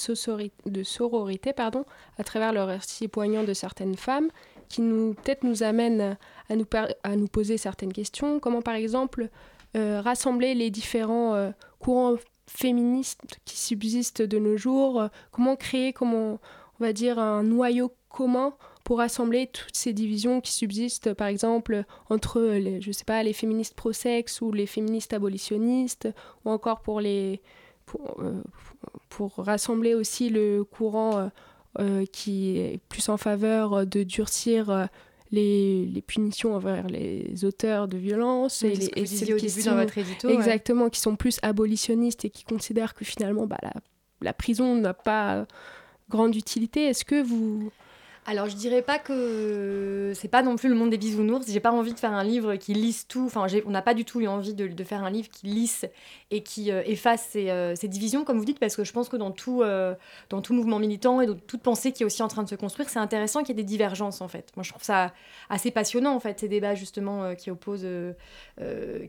de 0.66 0.84
sororité 0.84 1.54
pardon, 1.54 1.86
à 2.18 2.26
travers 2.26 2.52
le 2.52 2.64
récit 2.64 3.08
poignant 3.08 3.44
de 3.44 3.54
certaines 3.54 3.96
femmes 3.96 4.30
qui 4.70 4.82
peut-être 4.82 5.44
nous 5.44 5.64
amène 5.64 6.18
à 6.48 7.16
nous, 7.16 7.28
poser 7.28 7.58
certaines 7.58 7.92
questions, 7.92 8.40
comment 8.40 8.62
par 8.62 8.76
exemple 8.76 9.30
euh, 9.76 10.02
rassembler 10.02 10.54
les 10.54 10.72
différents 10.72 11.36
euh, 11.36 11.52
courants 11.80 12.16
féministes 12.48 13.22
qui 13.46 13.58
subsistent 13.58 14.22
de 14.22 14.40
nos 14.40 14.58
jours, 14.58 15.02
euh, 15.02 15.08
comment 15.32 15.56
créer, 15.56 15.92
comment 15.92 16.40
on 16.80 16.84
va 16.84 16.94
dire 16.94 17.20
un 17.20 17.44
noyau 17.44 17.92
commun 18.10 18.54
pour 18.84 19.00
rassembler 19.00 19.48
toutes 19.48 19.76
ces 19.76 19.94
divisions 19.94 20.42
qui 20.42 20.54
subsistent, 20.54 21.14
par 21.14 21.28
exemple, 21.28 21.84
entre, 22.10 22.42
les, 22.42 22.82
je 22.82 22.92
sais 22.92 23.06
pas, 23.06 23.22
les 23.22 23.34
féministes 23.34 23.76
pro-sexe 23.76 24.42
ou 24.42 24.52
les 24.52 24.66
féministes 24.66 25.14
abolitionnistes, 25.14 26.10
ou 26.46 26.50
encore 26.50 26.82
pour 26.82 27.00
les... 27.00 27.42
pour, 29.10 29.34
rassembler 29.38 29.94
aussi 29.94 30.30
le 30.30 30.64
courant 30.64 31.30
qui 32.12 32.58
est 32.58 32.80
plus 32.90 33.10
en 33.10 33.18
faveur 33.18 33.86
de 33.86 34.04
durcir 34.04 34.70
euh, 34.70 34.86
les, 35.32 35.86
les, 35.86 36.02
punitions 36.02 36.56
envers 36.56 36.88
les 36.88 37.46
auteurs 37.46 37.88
de 37.88 37.98
violences 37.98 38.64
et, 38.64 38.74
les, 38.74 38.90
et 38.96 39.64
dans 39.64 39.76
votre 39.76 39.98
édito, 39.98 40.30
exactement 40.30 40.90
qui 40.90 41.00
sont 41.00 41.16
plus 41.16 41.40
abolitionnistes 41.44 42.26
et 42.26 42.32
qui 42.32 42.44
considèrent 42.44 42.96
que 42.96 43.06
finalement 43.06 43.46
bah, 43.46 43.60
la, 43.62 43.74
la 44.22 44.34
prison 44.34 44.76
n'a 44.76 44.96
pas 44.96 45.46
grande 46.10 46.36
utilité. 46.36 46.86
Est-ce 46.86 47.06
que 47.06 47.22
vous 47.22 47.72
alors 48.30 48.48
je 48.48 48.56
dirais 48.56 48.84
pas 48.84 49.00
que 49.00 50.12
c'est 50.14 50.28
pas 50.28 50.44
non 50.44 50.56
plus 50.56 50.70
le 50.70 50.76
monde 50.76 50.92
des 50.92 51.00
bisounours. 51.00 51.48
J'ai 51.50 51.60
pas 51.60 51.72
envie 51.72 51.96
de 51.96 52.00
faire 52.00 52.14
un 52.14 52.24
livre 52.24 52.58
qui 52.58 52.76
lisse 52.76 53.08
tout. 53.08 53.26
Enfin, 53.26 53.48
on 53.66 53.72
n'a 53.72 53.82
pas 53.82 53.96
du 53.96 54.06
tout 54.06 54.22
eu 54.22 54.28
envie 54.28 54.54
de, 54.54 54.84
faire 54.84 55.04
un 55.04 55.10
livre 55.10 55.30
qui 55.30 55.48
lisse 55.48 55.86
et 56.30 56.44
qui 56.44 56.72
euh, 56.72 56.84
efface 56.86 57.28
ces, 57.32 57.50
euh, 57.50 57.74
ces, 57.76 57.88
divisions, 57.88 58.24
comme 58.24 58.38
vous 58.38 58.46
dites, 58.46 58.60
parce 58.60 58.76
que 58.76 58.84
je 58.84 58.94
pense 58.94 59.10
que 59.10 59.18
dans 59.18 59.32
tout, 59.32 59.64
euh, 59.64 59.96
dans 60.30 60.42
tout 60.42 60.54
mouvement 60.54 60.78
militant 60.78 61.22
et 61.22 61.26
dans 61.26 61.34
toute 61.34 61.64
pensée 61.64 61.92
qui 61.92 62.04
est 62.04 62.06
aussi 62.06 62.22
en 62.22 62.28
train 62.28 62.44
de 62.44 62.50
se 62.50 62.54
construire, 62.54 62.88
c'est 62.88 63.00
intéressant 63.00 63.40
qu'il 63.40 63.50
y 63.50 63.60
ait 63.60 63.64
des 63.64 63.68
divergences 63.68 64.22
en 64.22 64.28
fait. 64.28 64.52
Moi, 64.56 64.64
je 64.64 64.70
trouve 64.70 64.84
ça 64.84 65.12
assez 65.50 65.72
passionnant 65.72 66.14
en 66.14 66.20
fait 66.20 66.40
ces 66.40 66.48
débats 66.48 66.76
justement 66.76 67.34
qui 67.34 67.50
opposent, 67.50 67.88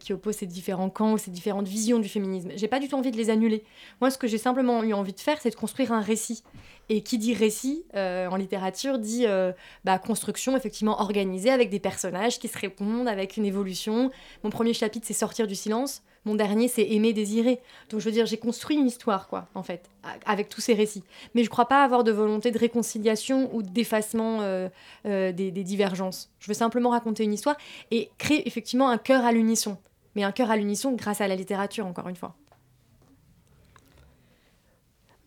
qui 0.00 0.12
opposent 0.14 0.37
ces 0.37 0.46
différents 0.46 0.88
camps, 0.88 1.18
ces 1.18 1.30
différentes 1.30 1.68
visions 1.68 1.98
du 1.98 2.09
féminisme. 2.09 2.52
J'ai 2.56 2.68
pas 2.68 2.78
du 2.78 2.88
tout 2.88 2.96
envie 2.96 3.11
de 3.11 3.18
les 3.18 3.28
annuler. 3.28 3.64
Moi, 4.00 4.11
ce 4.11 4.16
que 4.16 4.26
j'ai 4.26 4.38
simplement 4.38 4.83
eu 4.83 4.94
envie 4.94 5.12
de 5.12 5.20
faire, 5.20 5.38
c'est 5.42 5.50
de 5.50 5.56
construire 5.56 5.92
un 5.92 6.00
récit. 6.00 6.42
Et 6.88 7.02
qui 7.02 7.18
dit 7.18 7.35
récit 7.35 7.85
en 7.94 8.35
littérature 8.37 8.98
dit 8.98 9.10
euh, 9.23 9.53
bah, 9.85 9.99
construction 9.99 10.57
effectivement 10.57 11.01
organisée 11.01 11.51
avec 11.51 11.70
des 11.70 11.81
personnages 11.81 12.38
qui 12.38 12.49
se 12.49 12.59
répondent, 12.59 13.09
avec 13.09 13.37
une 13.37 13.44
évolution. 13.44 14.11
Mon 14.44 14.51
premier 14.51 14.75
chapitre, 14.75 15.07
c'est 15.07 15.14
sortir 15.14 15.46
du 15.46 15.55
silence. 15.55 16.03
Mon 16.27 16.35
dernier, 16.35 16.68
c'est 16.68 16.87
aimer, 16.90 17.12
désirer. 17.12 17.61
Donc 17.88 18.01
je 18.01 18.05
veux 18.05 18.12
dire, 18.12 18.27
j'ai 18.27 18.37
construit 18.37 18.77
une 18.77 18.87
histoire, 18.87 19.29
quoi, 19.29 19.46
en 19.55 19.62
fait, 19.62 19.88
avec 20.27 20.49
tous 20.49 20.61
ces 20.61 20.75
récits. 20.75 21.03
Mais 21.35 21.44
je 21.44 21.51
crois 21.51 21.66
pas 21.66 21.83
avoir 21.83 22.05
de 22.05 22.12
volonté 22.12 22.51
de 22.51 22.59
réconciliation 22.59 23.49
ou 23.55 23.62
d'effacement 23.62 24.40
euh, 24.42 24.68
euh, 25.07 25.33
des, 25.33 25.51
des 25.51 25.64
divergences. 25.64 26.31
Je 26.38 26.49
veux 26.49 26.55
simplement 26.55 26.90
raconter 26.90 27.25
une 27.25 27.33
histoire 27.33 27.57
et 27.90 28.11
créer 28.18 28.46
effectivement 28.46 28.90
un 28.90 28.99
cœur 28.99 29.25
à 29.25 29.33
l'unisson. 29.33 29.79
Mais 30.14 30.25
un 30.25 30.33
cœur 30.33 30.51
à 30.51 30.57
l'unisson 30.57 30.92
grâce 30.92 31.20
à 31.20 31.29
la 31.29 31.37
littérature, 31.37 31.87
encore 31.87 32.09
une 32.09 32.16
fois. 32.16 32.35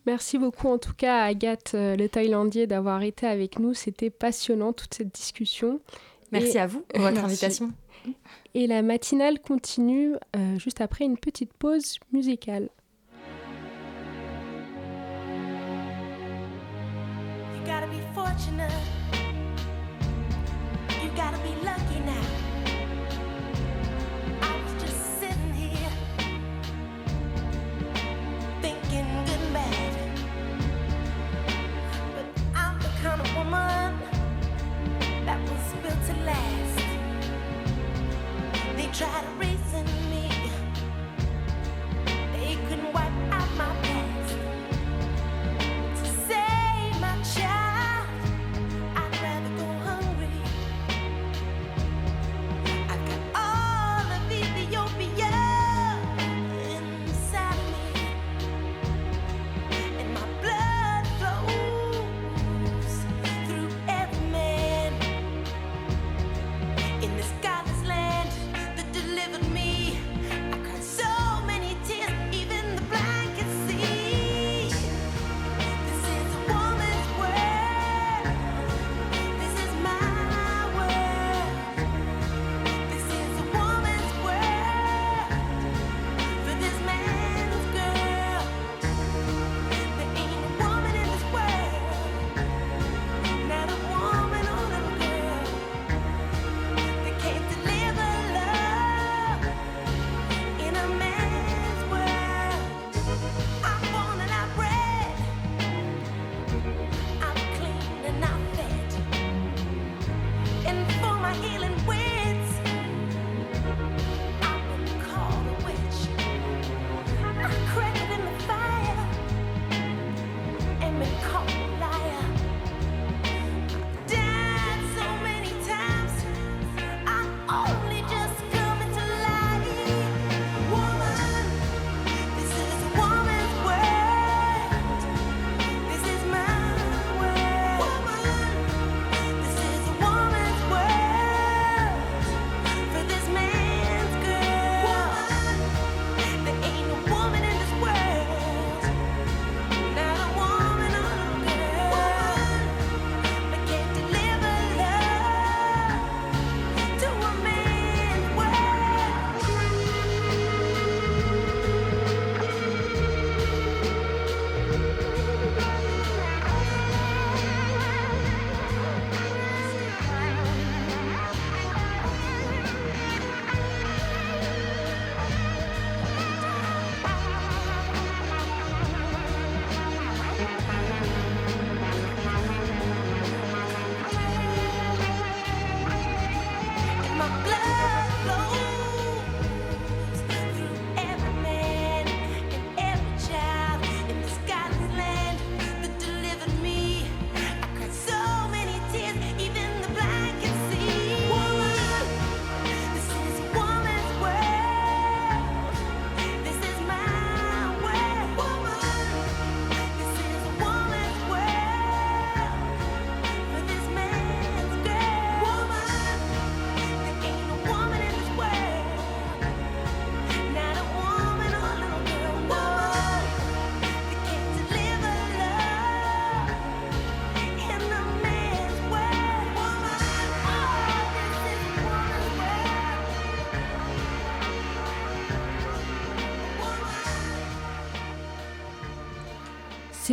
Merci 0.06 0.36
beaucoup 0.38 0.68
en 0.68 0.78
tout 0.78 0.92
cas 0.92 1.22
à 1.22 1.24
Agathe 1.24 1.72
euh, 1.74 1.96
le 1.96 2.08
Thaïlandier 2.08 2.66
d'avoir 2.66 3.02
été 3.02 3.26
avec 3.26 3.58
nous. 3.58 3.72
C'était 3.72 4.10
passionnant 4.10 4.72
toute 4.72 4.94
cette 4.94 5.14
discussion. 5.14 5.80
Merci 6.30 6.58
à 6.58 6.66
vous 6.66 6.82
pour 6.82 7.00
votre 7.00 7.24
invitation. 7.24 7.72
Et 8.54 8.66
la 8.66 8.82
matinale 8.82 9.40
continue 9.40 10.14
euh, 10.36 10.58
juste 10.58 10.80
après 10.80 11.04
une 11.04 11.16
petite 11.16 11.52
pause 11.54 11.98
musicale. 12.12 12.68
You 17.54 17.60
gotta 17.64 17.86
be 17.86 18.00
fortunate. 18.14 18.93
Try 38.94 39.20
to 39.22 39.33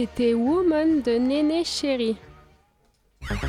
C'était 0.01 0.33
Woman 0.33 1.03
de 1.03 1.11
Néné 1.11 1.63
Chéri. 1.63 2.17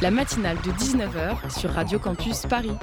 La 0.03 0.11
matinale 0.11 0.59
de 0.59 0.71
19h 0.73 1.59
sur 1.59 1.71
Radio 1.71 1.99
Campus 1.99 2.43
Paris. 2.43 2.75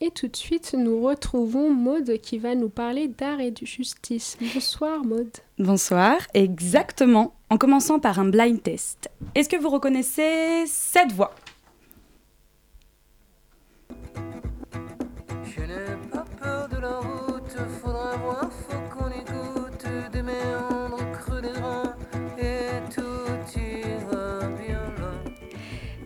Et 0.00 0.10
tout 0.10 0.26
de 0.26 0.34
suite, 0.34 0.74
nous 0.76 1.00
retrouvons 1.00 1.72
Maude 1.72 2.18
qui 2.20 2.38
va 2.38 2.56
nous 2.56 2.70
parler 2.70 3.06
d'art 3.06 3.38
et 3.38 3.52
de 3.52 3.64
justice. 3.64 4.36
Bonsoir 4.52 5.04
Maude. 5.04 5.30
Bonsoir, 5.60 6.16
exactement. 6.34 7.36
En 7.50 7.56
commençant 7.56 8.00
par 8.00 8.18
un 8.18 8.28
blind 8.28 8.60
test. 8.60 9.08
Est-ce 9.36 9.48
que 9.48 9.56
vous 9.56 9.70
reconnaissez 9.70 10.64
cette 10.66 11.12
voix? 11.12 11.36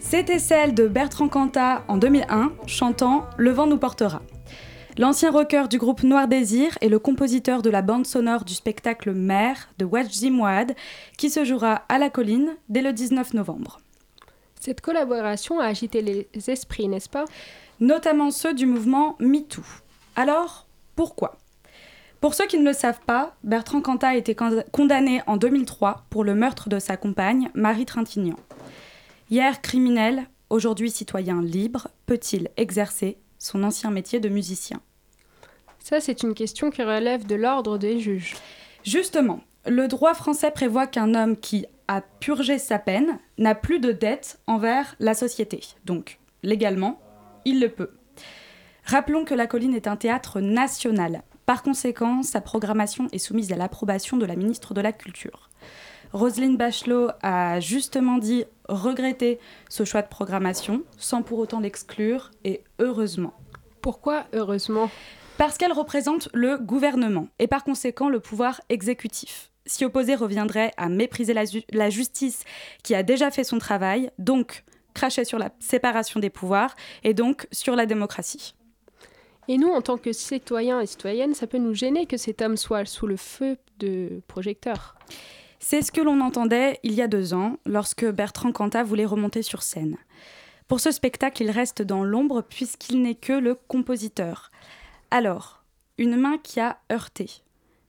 C'était 0.08 0.38
celle 0.38 0.74
de 0.74 0.88
Bertrand 0.88 1.28
Cantat 1.28 1.84
en 1.88 1.96
2001, 1.98 2.52
chantant 2.66 3.26
Le 3.36 3.50
vent 3.50 3.66
nous 3.66 3.76
portera. 3.78 4.22
L'ancien 4.96 5.30
rocker 5.30 5.68
du 5.68 5.78
groupe 5.78 6.02
Noir 6.02 6.26
Désir 6.26 6.76
est 6.80 6.88
le 6.88 6.98
compositeur 6.98 7.62
de 7.62 7.70
la 7.70 7.82
bande 7.82 8.06
sonore 8.06 8.44
du 8.44 8.54
spectacle 8.54 9.12
Mère 9.12 9.68
de 9.78 9.84
Wajdi 9.84 10.30
Mouad, 10.30 10.74
qui 11.16 11.30
se 11.30 11.44
jouera 11.44 11.82
à 11.88 11.98
la 11.98 12.10
colline 12.10 12.56
dès 12.68 12.82
le 12.82 12.92
19 12.92 13.34
novembre. 13.34 13.80
Cette 14.60 14.80
collaboration 14.80 15.60
a 15.60 15.66
agité 15.66 16.02
les 16.02 16.26
esprits, 16.50 16.88
n'est-ce 16.88 17.08
pas? 17.08 17.26
Notamment 17.78 18.30
ceux 18.32 18.54
du 18.54 18.66
mouvement 18.66 19.14
MeToo. 19.20 19.62
Alors, 20.16 20.66
pourquoi? 20.96 21.36
Pour 22.20 22.34
ceux 22.34 22.46
qui 22.46 22.58
ne 22.58 22.64
le 22.64 22.72
savent 22.72 22.98
pas, 23.06 23.36
Bertrand 23.44 23.80
Cantat 23.82 24.08
a 24.08 24.16
été 24.16 24.34
con- 24.34 24.64
condamné 24.72 25.22
en 25.28 25.36
2003 25.36 26.06
pour 26.10 26.24
le 26.24 26.34
meurtre 26.34 26.68
de 26.68 26.80
sa 26.80 26.96
compagne, 26.96 27.50
Marie 27.54 27.86
Trintignant. 27.86 28.38
Hier 29.30 29.60
criminel, 29.60 30.26
aujourd'hui 30.48 30.90
citoyen 30.90 31.42
libre, 31.42 31.88
peut-il 32.06 32.48
exercer 32.56 33.18
son 33.38 33.62
ancien 33.62 33.90
métier 33.90 34.20
de 34.20 34.30
musicien? 34.30 34.80
Ça, 35.80 36.00
c'est 36.00 36.22
une 36.22 36.32
question 36.32 36.70
qui 36.70 36.82
relève 36.82 37.26
de 37.26 37.34
l'ordre 37.34 37.76
des 37.76 38.00
juges. 38.00 38.36
Justement, 38.84 39.40
le 39.66 39.86
droit 39.86 40.14
français 40.14 40.50
prévoit 40.50 40.86
qu'un 40.86 41.14
homme 41.14 41.36
qui 41.36 41.66
a 41.88 42.00
purgé 42.00 42.56
sa 42.56 42.78
peine 42.78 43.18
n'a 43.36 43.54
plus 43.54 43.80
de 43.80 43.92
dette 43.92 44.40
envers 44.46 44.96
la 44.98 45.12
société. 45.12 45.60
Donc, 45.84 46.18
légalement, 46.42 46.98
il 47.44 47.60
le 47.60 47.68
peut. 47.68 47.90
Rappelons 48.84 49.26
que 49.26 49.34
La 49.34 49.46
Colline 49.46 49.74
est 49.74 49.88
un 49.88 49.96
théâtre 49.96 50.40
national. 50.40 51.22
Par 51.44 51.62
conséquent, 51.62 52.22
sa 52.22 52.40
programmation 52.40 53.08
est 53.12 53.18
soumise 53.18 53.52
à 53.52 53.56
l'approbation 53.56 54.16
de 54.16 54.24
la 54.24 54.36
ministre 54.36 54.72
de 54.72 54.80
la 54.80 54.92
Culture. 54.92 55.47
Roselyne 56.12 56.56
Bachelot 56.56 57.08
a 57.22 57.60
justement 57.60 58.18
dit 58.18 58.44
regretter 58.68 59.38
ce 59.68 59.84
choix 59.84 60.02
de 60.02 60.08
programmation, 60.08 60.82
sans 60.96 61.22
pour 61.22 61.38
autant 61.38 61.60
l'exclure, 61.60 62.30
et 62.44 62.62
heureusement. 62.78 63.34
Pourquoi 63.82 64.26
heureusement? 64.32 64.90
Parce 65.36 65.56
qu'elle 65.56 65.72
représente 65.72 66.28
le 66.32 66.58
gouvernement 66.58 67.28
et 67.38 67.46
par 67.46 67.62
conséquent 67.62 68.08
le 68.08 68.20
pouvoir 68.20 68.60
exécutif. 68.68 69.50
S'y 69.66 69.84
opposer 69.84 70.14
reviendrait 70.14 70.72
à 70.76 70.88
mépriser 70.88 71.34
la, 71.34 71.44
ju- 71.44 71.62
la 71.70 71.90
justice 71.90 72.44
qui 72.82 72.94
a 72.94 73.02
déjà 73.02 73.30
fait 73.30 73.44
son 73.44 73.58
travail, 73.58 74.10
donc 74.18 74.64
cracher 74.94 75.24
sur 75.24 75.38
la 75.38 75.50
séparation 75.60 76.18
des 76.20 76.30
pouvoirs 76.30 76.74
et 77.04 77.14
donc 77.14 77.46
sur 77.52 77.76
la 77.76 77.86
démocratie. 77.86 78.54
Et 79.46 79.56
nous, 79.56 79.68
en 79.68 79.80
tant 79.80 79.96
que 79.96 80.12
citoyens 80.12 80.80
et 80.80 80.86
citoyennes, 80.86 81.34
ça 81.34 81.46
peut 81.46 81.58
nous 81.58 81.74
gêner 81.74 82.06
que 82.06 82.16
cet 82.16 82.42
homme 82.42 82.56
soit 82.56 82.84
sous 82.84 83.06
le 83.06 83.16
feu 83.16 83.56
de 83.78 84.20
projecteurs. 84.26 84.96
C'est 85.60 85.82
ce 85.82 85.92
que 85.92 86.00
l'on 86.00 86.20
entendait 86.20 86.78
il 86.82 86.94
y 86.94 87.02
a 87.02 87.08
deux 87.08 87.34
ans 87.34 87.56
lorsque 87.66 88.06
Bertrand 88.06 88.52
Cantat 88.52 88.84
voulait 88.84 89.04
remonter 89.04 89.42
sur 89.42 89.62
scène. 89.62 89.96
Pour 90.68 90.80
ce 90.80 90.90
spectacle, 90.90 91.42
il 91.42 91.50
reste 91.50 91.82
dans 91.82 92.04
l'ombre 92.04 92.42
puisqu'il 92.42 93.02
n'est 93.02 93.14
que 93.14 93.32
le 93.32 93.54
compositeur. 93.54 94.50
Alors, 95.10 95.64
une 95.96 96.16
main 96.16 96.38
qui 96.38 96.60
a 96.60 96.78
heurté, 96.92 97.42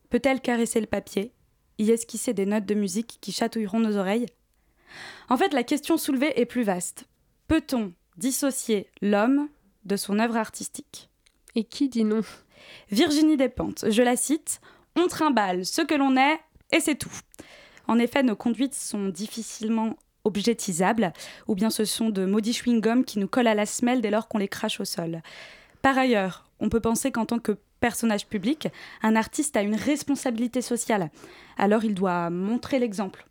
peut-elle 0.09 0.41
caresser 0.41 0.79
le 0.79 0.87
papier, 0.87 1.33
y 1.77 1.91
esquisser 1.91 2.33
des 2.33 2.45
notes 2.45 2.65
de 2.65 2.73
musique 2.73 3.17
qui 3.21 3.31
chatouilleront 3.31 3.79
nos 3.79 3.97
oreilles? 3.97 4.27
En 5.29 5.37
fait, 5.37 5.53
la 5.53 5.63
question 5.63 5.97
soulevée 5.97 6.39
est 6.39 6.45
plus 6.45 6.63
vaste. 6.63 7.05
Peut-on 7.47 7.93
dissocier 8.17 8.89
l'homme 9.01 9.49
de 9.85 9.95
son 9.95 10.17
œuvre 10.19 10.37
artistique? 10.37 11.09
Et 11.55 11.63
qui 11.63 11.89
dit 11.89 12.03
non? 12.03 12.21
Virginie 12.91 13.37
Despentes, 13.37 13.85
je 13.89 14.01
la 14.01 14.15
cite, 14.15 14.61
On 14.95 15.07
trimballe 15.07 15.65
ce 15.65 15.81
que 15.81 15.95
l'on 15.95 16.17
est 16.17 16.39
et 16.71 16.79
c'est 16.79 16.95
tout. 16.95 17.11
En 17.87 17.99
effet, 17.99 18.23
nos 18.23 18.35
conduites 18.35 18.75
sont 18.75 19.07
difficilement 19.07 19.95
objectisables, 20.23 21.13
ou 21.47 21.55
bien 21.55 21.69
ce 21.69 21.85
sont 21.85 22.09
de 22.09 22.25
maudits 22.25 22.51
chewing-gums 22.51 23.03
qui 23.03 23.19
nous 23.19 23.27
collent 23.27 23.47
à 23.47 23.55
la 23.55 23.65
semelle 23.65 24.01
dès 24.01 24.11
lors 24.11 24.27
qu'on 24.27 24.37
les 24.37 24.47
crache 24.47 24.79
au 24.79 24.85
sol. 24.85 25.21
Par 25.81 25.97
ailleurs, 25.97 26.49
on 26.59 26.69
peut 26.69 26.81
penser 26.81 27.11
qu'en 27.11 27.25
tant 27.25 27.39
que 27.39 27.57
personnage 27.79 28.27
public, 28.27 28.67
un 29.01 29.15
artiste 29.15 29.55
a 29.55 29.61
une 29.61 29.75
responsabilité 29.75 30.61
sociale. 30.61 31.09
Alors 31.57 31.85
il 31.85 31.95
doit 31.95 32.29
montrer 32.29 32.79
l'exemple. 32.79 33.25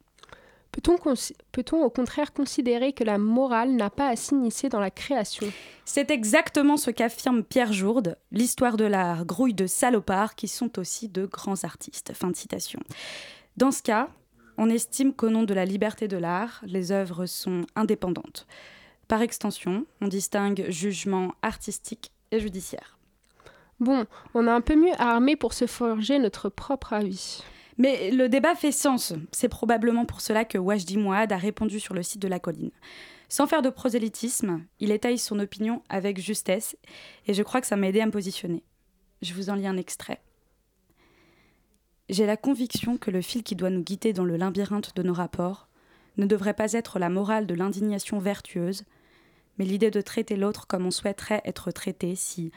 Peut-on 0.80 1.82
au 1.82 1.90
contraire 1.90 2.32
considérer 2.32 2.92
que 2.92 3.04
la 3.04 3.18
morale 3.18 3.72
n'a 3.72 3.90
pas 3.90 4.08
à 4.08 4.16
s'initier 4.16 4.68
dans 4.68 4.80
la 4.80 4.90
création? 4.90 5.46
C'est 5.84 6.10
exactement 6.10 6.76
ce 6.76 6.90
qu'affirme 6.90 7.42
Pierre 7.42 7.72
Jourde, 7.72 8.16
l'histoire 8.30 8.76
de 8.76 8.84
l'art 8.84 9.24
grouille 9.24 9.54
de 9.54 9.66
salopards 9.66 10.34
qui 10.34 10.48
sont 10.48 10.78
aussi 10.78 11.08
de 11.08 11.26
grands 11.26 11.64
artistes. 11.64 12.12
Fin 12.14 12.30
de 12.30 12.36
citation. 12.36 12.80
Dans 13.56 13.70
ce 13.70 13.82
cas, 13.82 14.08
on 14.56 14.70
estime 14.70 15.12
qu'au 15.12 15.30
nom 15.30 15.44
de 15.44 15.54
la 15.54 15.64
liberté 15.64 16.08
de 16.08 16.16
l'art, 16.16 16.60
les 16.64 16.92
œuvres 16.92 17.26
sont 17.26 17.62
indépendantes. 17.74 18.46
Par 19.08 19.22
extension, 19.22 19.86
on 20.00 20.08
distingue 20.08 20.66
jugement 20.68 21.32
artistique 21.42 22.12
et 22.30 22.40
judiciaire. 22.40 22.98
Bon, 23.80 24.06
on 24.34 24.46
a 24.46 24.52
un 24.52 24.60
peu 24.60 24.76
mieux 24.76 24.94
armé 24.98 25.36
pour 25.36 25.54
se 25.54 25.66
forger 25.66 26.18
notre 26.18 26.48
propre 26.48 26.92
avis. 26.92 27.42
Mais 27.78 28.10
le 28.10 28.28
débat 28.28 28.56
fait 28.56 28.72
sens. 28.72 29.14
C'est 29.30 29.48
probablement 29.48 30.04
pour 30.04 30.20
cela 30.20 30.44
que 30.44 30.58
Wajdi 30.58 30.98
Mouad 30.98 31.32
a 31.32 31.36
répondu 31.36 31.78
sur 31.78 31.94
le 31.94 32.02
site 32.02 32.20
de 32.20 32.28
la 32.28 32.40
colline. 32.40 32.72
Sans 33.28 33.46
faire 33.46 33.62
de 33.62 33.70
prosélytisme, 33.70 34.64
il 34.80 34.90
étaye 34.90 35.18
son 35.18 35.38
opinion 35.38 35.82
avec 35.88 36.20
justesse 36.20 36.76
et 37.26 37.34
je 37.34 37.42
crois 37.42 37.60
que 37.60 37.66
ça 37.66 37.76
m'a 37.76 37.88
aidé 37.88 38.00
à 38.00 38.06
me 38.06 38.10
positionner. 38.10 38.64
Je 39.22 39.34
vous 39.34 39.50
en 39.50 39.54
lis 39.54 39.66
un 39.66 39.76
extrait. 39.76 40.20
J'ai 42.08 42.26
la 42.26 42.36
conviction 42.36 42.96
que 42.96 43.10
le 43.10 43.20
fil 43.20 43.42
qui 43.42 43.54
doit 43.54 43.70
nous 43.70 43.82
guider 43.82 44.12
dans 44.12 44.24
le 44.24 44.36
labyrinthe 44.36 44.96
de 44.96 45.02
nos 45.02 45.12
rapports 45.12 45.68
ne 46.16 46.26
devrait 46.26 46.54
pas 46.54 46.72
être 46.72 46.98
la 46.98 47.10
morale 47.10 47.46
de 47.46 47.54
l'indignation 47.54 48.18
vertueuse, 48.18 48.84
mais 49.58 49.66
l'idée 49.66 49.90
de 49.90 50.00
traiter 50.00 50.36
l'autre 50.36 50.66
comme 50.66 50.86
on 50.86 50.90
souhaiterait 50.90 51.42
être 51.44 51.70
traité 51.70 52.16
si, 52.16 52.50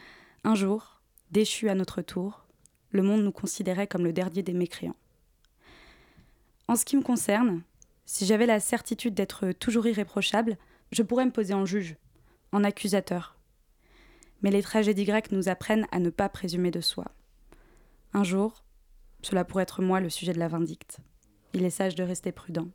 un 0.44 0.56
jour, 0.56 1.02
déchu 1.32 1.70
à 1.70 1.76
notre 1.76 2.02
tour, 2.02 2.46
le 2.92 3.04
monde 3.04 3.24
nous 3.24 3.32
considérait 3.32 3.88
comme 3.88 4.06
le 4.06 4.14
dernier 4.14 4.42
des 4.42 4.54
mécréants. 4.54 4.96
En 6.72 6.78
ce 6.78 6.86
qui 6.86 6.96
me 6.96 7.02
concerne, 7.02 7.64
si 8.06 8.26
j'avais 8.26 8.46
la 8.46 8.62
certitude 8.62 9.14
d'être 9.14 9.52
toujours 9.52 9.88
irréprochable, 9.88 10.58
je 10.94 11.04
pourrais 11.04 11.26
me 11.26 11.32
poser 11.32 11.54
en 11.54 11.66
juge, 11.66 11.98
en 12.54 12.64
accusateur. 12.64 13.36
Mais 14.42 14.52
les 14.52 14.62
tragédies 14.62 15.04
grecques 15.04 15.34
nous 15.34 15.50
apprennent 15.50 15.86
à 15.92 16.00
ne 16.00 16.10
pas 16.10 16.30
présumer 16.30 16.72
de 16.72 16.80
soi. 16.80 17.12
Un 18.14 18.24
jour, 18.24 18.64
cela 19.22 19.44
pourrait 19.44 19.64
être 19.64 19.82
moi 19.82 20.00
le 20.00 20.10
sujet 20.10 20.32
de 20.32 20.40
la 20.40 20.48
vindicte. 20.48 21.00
Il 21.54 21.66
est 21.66 21.70
sage 21.72 21.96
de 21.96 22.04
rester 22.04 22.32
prudent. 22.32 22.70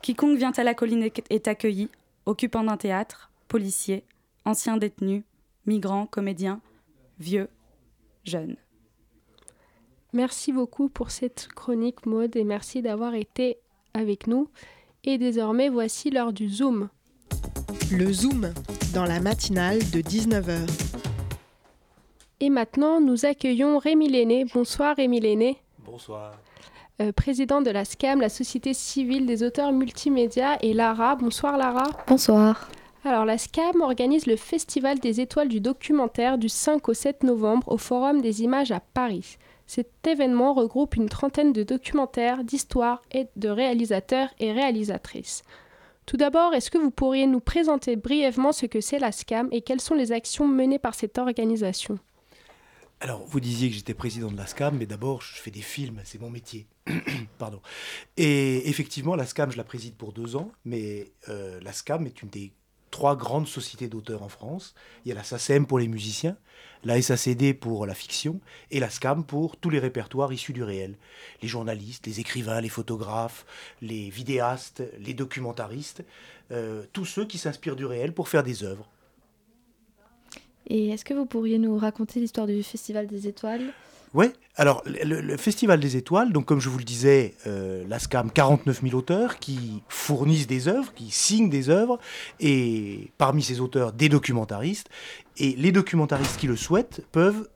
Quiconque 0.00 0.38
vient 0.38 0.52
à 0.52 0.64
la 0.64 0.72
colline 0.72 1.02
est- 1.02 1.48
accueilli, 1.48 1.90
occupant 2.24 2.64
d'un 2.64 2.78
théâtre, 2.78 3.30
policier, 3.46 4.04
ancien 4.46 4.78
détenu, 4.78 5.22
migrant, 5.66 6.06
comédien, 6.06 6.62
vieux, 7.18 7.50
jeune. 8.24 8.56
Merci 10.14 10.52
beaucoup 10.52 10.88
pour 10.88 11.10
cette 11.10 11.48
chronique 11.56 12.06
mode 12.06 12.36
et 12.36 12.44
merci 12.44 12.82
d'avoir 12.82 13.14
été 13.14 13.58
avec 13.94 14.28
nous. 14.28 14.48
Et 15.02 15.18
désormais, 15.18 15.68
voici 15.68 16.08
l'heure 16.08 16.32
du 16.32 16.48
Zoom. 16.48 16.88
Le 17.90 18.12
Zoom, 18.12 18.54
dans 18.94 19.06
la 19.06 19.18
matinale 19.18 19.78
de 19.90 20.00
19h. 20.00 20.68
Et 22.38 22.48
maintenant, 22.48 23.00
nous 23.00 23.26
accueillons 23.26 23.78
Rémi 23.78 24.08
Lenné. 24.08 24.44
Bonsoir 24.54 24.94
Rémi 24.94 25.18
Lenné, 25.18 25.56
Bonsoir. 25.84 26.38
euh, 27.02 27.10
président 27.10 27.60
de 27.60 27.70
la 27.70 27.84
SCAM, 27.84 28.20
la 28.20 28.28
Société 28.28 28.72
civile 28.72 29.26
des 29.26 29.42
auteurs 29.42 29.72
multimédia, 29.72 30.58
et 30.62 30.74
Lara. 30.74 31.16
Bonsoir 31.16 31.58
Lara. 31.58 31.88
Bonsoir. 32.06 32.68
Alors, 33.04 33.24
la 33.24 33.36
SCAM 33.36 33.80
organise 33.80 34.26
le 34.26 34.36
Festival 34.36 35.00
des 35.00 35.20
étoiles 35.20 35.48
du 35.48 35.60
documentaire 35.60 36.38
du 36.38 36.48
5 36.48 36.88
au 36.88 36.94
7 36.94 37.24
novembre 37.24 37.66
au 37.72 37.78
Forum 37.78 38.20
des 38.20 38.44
images 38.44 38.70
à 38.70 38.78
Paris. 38.78 39.38
Cet 39.66 40.06
événement 40.06 40.52
regroupe 40.52 40.96
une 40.96 41.08
trentaine 41.08 41.52
de 41.52 41.62
documentaires, 41.62 42.44
d'histoires 42.44 43.02
et 43.12 43.28
de 43.36 43.48
réalisateurs 43.48 44.28
et 44.38 44.52
réalisatrices. 44.52 45.42
Tout 46.06 46.18
d'abord, 46.18 46.52
est-ce 46.52 46.70
que 46.70 46.78
vous 46.78 46.90
pourriez 46.90 47.26
nous 47.26 47.40
présenter 47.40 47.96
brièvement 47.96 48.52
ce 48.52 48.66
que 48.66 48.80
c'est 48.80 48.98
la 48.98 49.10
SCAM 49.10 49.48
et 49.52 49.62
quelles 49.62 49.80
sont 49.80 49.94
les 49.94 50.12
actions 50.12 50.46
menées 50.46 50.78
par 50.78 50.94
cette 50.94 51.16
organisation? 51.16 51.98
Alors, 53.00 53.24
vous 53.26 53.40
disiez 53.40 53.68
que 53.68 53.74
j'étais 53.74 53.94
président 53.94 54.30
de 54.30 54.36
la 54.36 54.46
SCAM, 54.46 54.76
mais 54.76 54.86
d'abord, 54.86 55.22
je 55.22 55.34
fais 55.34 55.50
des 55.50 55.62
films, 55.62 56.00
c'est 56.04 56.20
mon 56.20 56.30
métier. 56.30 56.66
Pardon. 57.38 57.60
Et 58.16 58.68
effectivement, 58.68 59.16
la 59.16 59.26
SCAM, 59.26 59.50
je 59.50 59.56
la 59.56 59.64
préside 59.64 59.94
pour 59.94 60.12
deux 60.12 60.36
ans, 60.36 60.52
mais 60.64 61.12
euh, 61.28 61.58
la 61.60 61.72
SCAM 61.72 62.06
est 62.06 62.22
une 62.22 62.28
des 62.28 62.52
trois 62.90 63.16
grandes 63.16 63.48
sociétés 63.48 63.88
d'auteurs 63.88 64.22
en 64.22 64.28
France. 64.28 64.72
Il 65.04 65.08
y 65.08 65.12
a 65.12 65.16
la 65.16 65.24
SACEM 65.24 65.66
pour 65.66 65.80
les 65.80 65.88
musiciens, 65.88 66.36
la 66.84 67.00
SACD 67.00 67.54
pour 67.54 67.86
la 67.86 67.94
fiction 67.94 68.40
et 68.70 68.80
la 68.80 68.90
SCAM 68.90 69.24
pour 69.24 69.56
tous 69.56 69.70
les 69.70 69.78
répertoires 69.78 70.32
issus 70.32 70.52
du 70.52 70.62
réel. 70.62 70.96
Les 71.42 71.48
journalistes, 71.48 72.06
les 72.06 72.20
écrivains, 72.20 72.60
les 72.60 72.68
photographes, 72.68 73.46
les 73.82 74.10
vidéastes, 74.10 74.82
les 74.98 75.14
documentaristes, 75.14 76.04
euh, 76.52 76.84
tous 76.92 77.04
ceux 77.04 77.24
qui 77.24 77.38
s'inspirent 77.38 77.76
du 77.76 77.86
réel 77.86 78.12
pour 78.12 78.28
faire 78.28 78.42
des 78.42 78.64
œuvres. 78.64 78.88
Et 80.66 80.90
est-ce 80.90 81.04
que 81.04 81.14
vous 81.14 81.26
pourriez 81.26 81.58
nous 81.58 81.76
raconter 81.76 82.20
l'histoire 82.20 82.46
du 82.46 82.62
Festival 82.62 83.06
des 83.06 83.28
Étoiles? 83.28 83.72
Oui, 84.14 84.26
alors 84.54 84.80
le, 84.86 85.20
le 85.20 85.36
Festival 85.36 85.80
des 85.80 85.96
Étoiles, 85.96 86.32
donc 86.32 86.46
comme 86.46 86.60
je 86.60 86.68
vous 86.68 86.78
le 86.78 86.84
disais, 86.84 87.34
euh, 87.48 87.84
la 87.88 87.98
SCAM, 87.98 88.30
49 88.30 88.82
000 88.82 88.94
auteurs 88.94 89.40
qui 89.40 89.82
fournissent 89.88 90.46
des 90.46 90.68
œuvres, 90.68 90.94
qui 90.94 91.10
signent 91.10 91.50
des 91.50 91.68
œuvres, 91.68 91.98
et 92.38 93.10
parmi 93.18 93.42
ces 93.42 93.60
auteurs, 93.60 93.92
des 93.92 94.08
documentaristes. 94.08 94.88
Et 95.36 95.54
les 95.56 95.72
documentaristes 95.72 96.38
qui 96.38 96.46
le 96.46 96.56
souhaitent 96.56 97.04
peuvent 97.12 97.48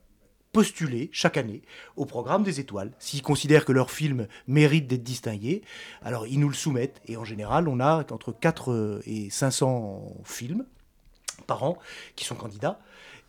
postuler 0.53 1.11
chaque 1.13 1.37
année 1.37 1.63
au 1.97 2.07
programme 2.07 2.43
des 2.43 2.59
étoiles. 2.61 2.93
S'ils 2.99 3.23
considèrent 3.23 3.65
que 3.65 3.73
leur 3.73 3.91
film 3.91 4.27
mérite 4.47 4.87
d'être 4.87 5.03
distingué, 5.03 5.63
alors 6.03 6.27
ils 6.27 6.41
nous 6.41 6.49
le 6.49 6.55
soumettent. 6.55 7.01
Et 7.07 7.17
en 7.17 7.25
général, 7.25 7.69
on 7.69 7.81
a 7.81 7.99
entre 8.11 8.33
4 8.33 9.03
et 9.07 9.31
500 9.31 10.17
films 10.25 10.65
par 11.47 11.63
an 11.63 11.79
qui 12.17 12.25
sont 12.25 12.35
candidats. 12.35 12.81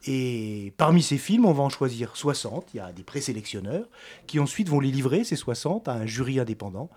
Et 0.07 0.73
parmi 0.77 1.03
ces 1.03 1.17
films, 1.17 1.45
on 1.45 1.51
va 1.51 1.61
en 1.61 1.69
choisir 1.69 2.15
60. 2.15 2.69
Il 2.73 2.77
y 2.77 2.79
a 2.79 2.93
des 2.93 3.03
présélectionneurs 3.03 3.85
qui 4.27 4.39
ensuite 4.39 4.69
vont 4.69 4.79
les 4.79 4.91
livrer, 4.91 5.25
ces 5.25 5.35
60, 5.35 5.89
à 5.89 5.93
un 5.93 6.05
jury 6.05 6.39
indépendant 6.39 6.89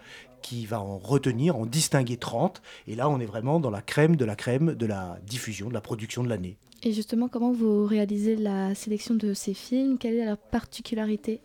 qui 0.43 0.67
va 0.67 0.81
en 0.81 0.99
retenir, 0.99 1.57
en 1.57 1.67
distinguer 1.67 2.17
30. 2.17 2.61
Et 2.89 2.95
là, 2.95 3.09
on 3.09 3.21
est 3.21 3.27
vraiment 3.27 3.61
dans 3.61 3.71
la 3.71 3.83
crème 3.83 4.17
de 4.17 4.25
la 4.25 4.37
crème 4.37 4.75
de 4.75 4.87
la 4.87 5.19
diffusion, 5.27 5.69
de 5.69 5.75
la 5.75 5.81
production 5.81 6.23
de 6.23 6.29
l'année. 6.29 6.57
Et 6.83 6.93
justement, 6.93 7.29
comment 7.29 7.53
vous 7.53 7.87
réalisez 7.87 8.37
la 8.37 8.75
sélection 8.75 9.15
de 9.15 9.35
ces 9.35 9.55
films? 9.55 9.99
Quelle 9.99 10.15
est 10.15 10.25
leur 10.25 10.37
particularité? 10.37 11.41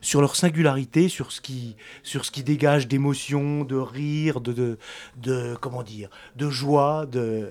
Sur 0.00 0.20
leur 0.20 0.36
singularité, 0.36 1.08
sur 1.08 1.32
ce 1.32 1.40
qui, 1.40 1.76
sur 2.02 2.24
ce 2.24 2.30
qui 2.30 2.42
dégage 2.42 2.88
d'émotion, 2.88 3.64
de 3.64 3.76
rire, 3.76 4.40
de, 4.40 4.78
comment 5.60 5.82
dire, 5.82 6.08
de 6.36 6.50
joie. 6.50 7.06
Euh, 7.16 7.50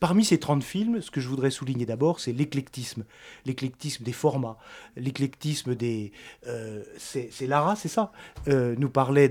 parmi 0.00 0.24
ces 0.24 0.38
30 0.38 0.62
films, 0.62 1.00
ce 1.00 1.10
que 1.10 1.20
je 1.20 1.28
voudrais 1.28 1.50
souligner 1.50 1.86
d'abord, 1.86 2.20
c'est 2.20 2.32
l'éclectisme. 2.32 3.04
L'éclectisme 3.46 4.04
des 4.04 4.12
formats, 4.12 4.58
l'éclectisme 4.96 5.74
des... 5.74 6.12
euh, 6.46 6.82
c'est 6.98 7.46
Lara, 7.46 7.76
c'est 7.76 7.88
ça 7.88 8.12
euh, 8.48 8.74
Nous 8.78 8.90
parlait 8.90 9.30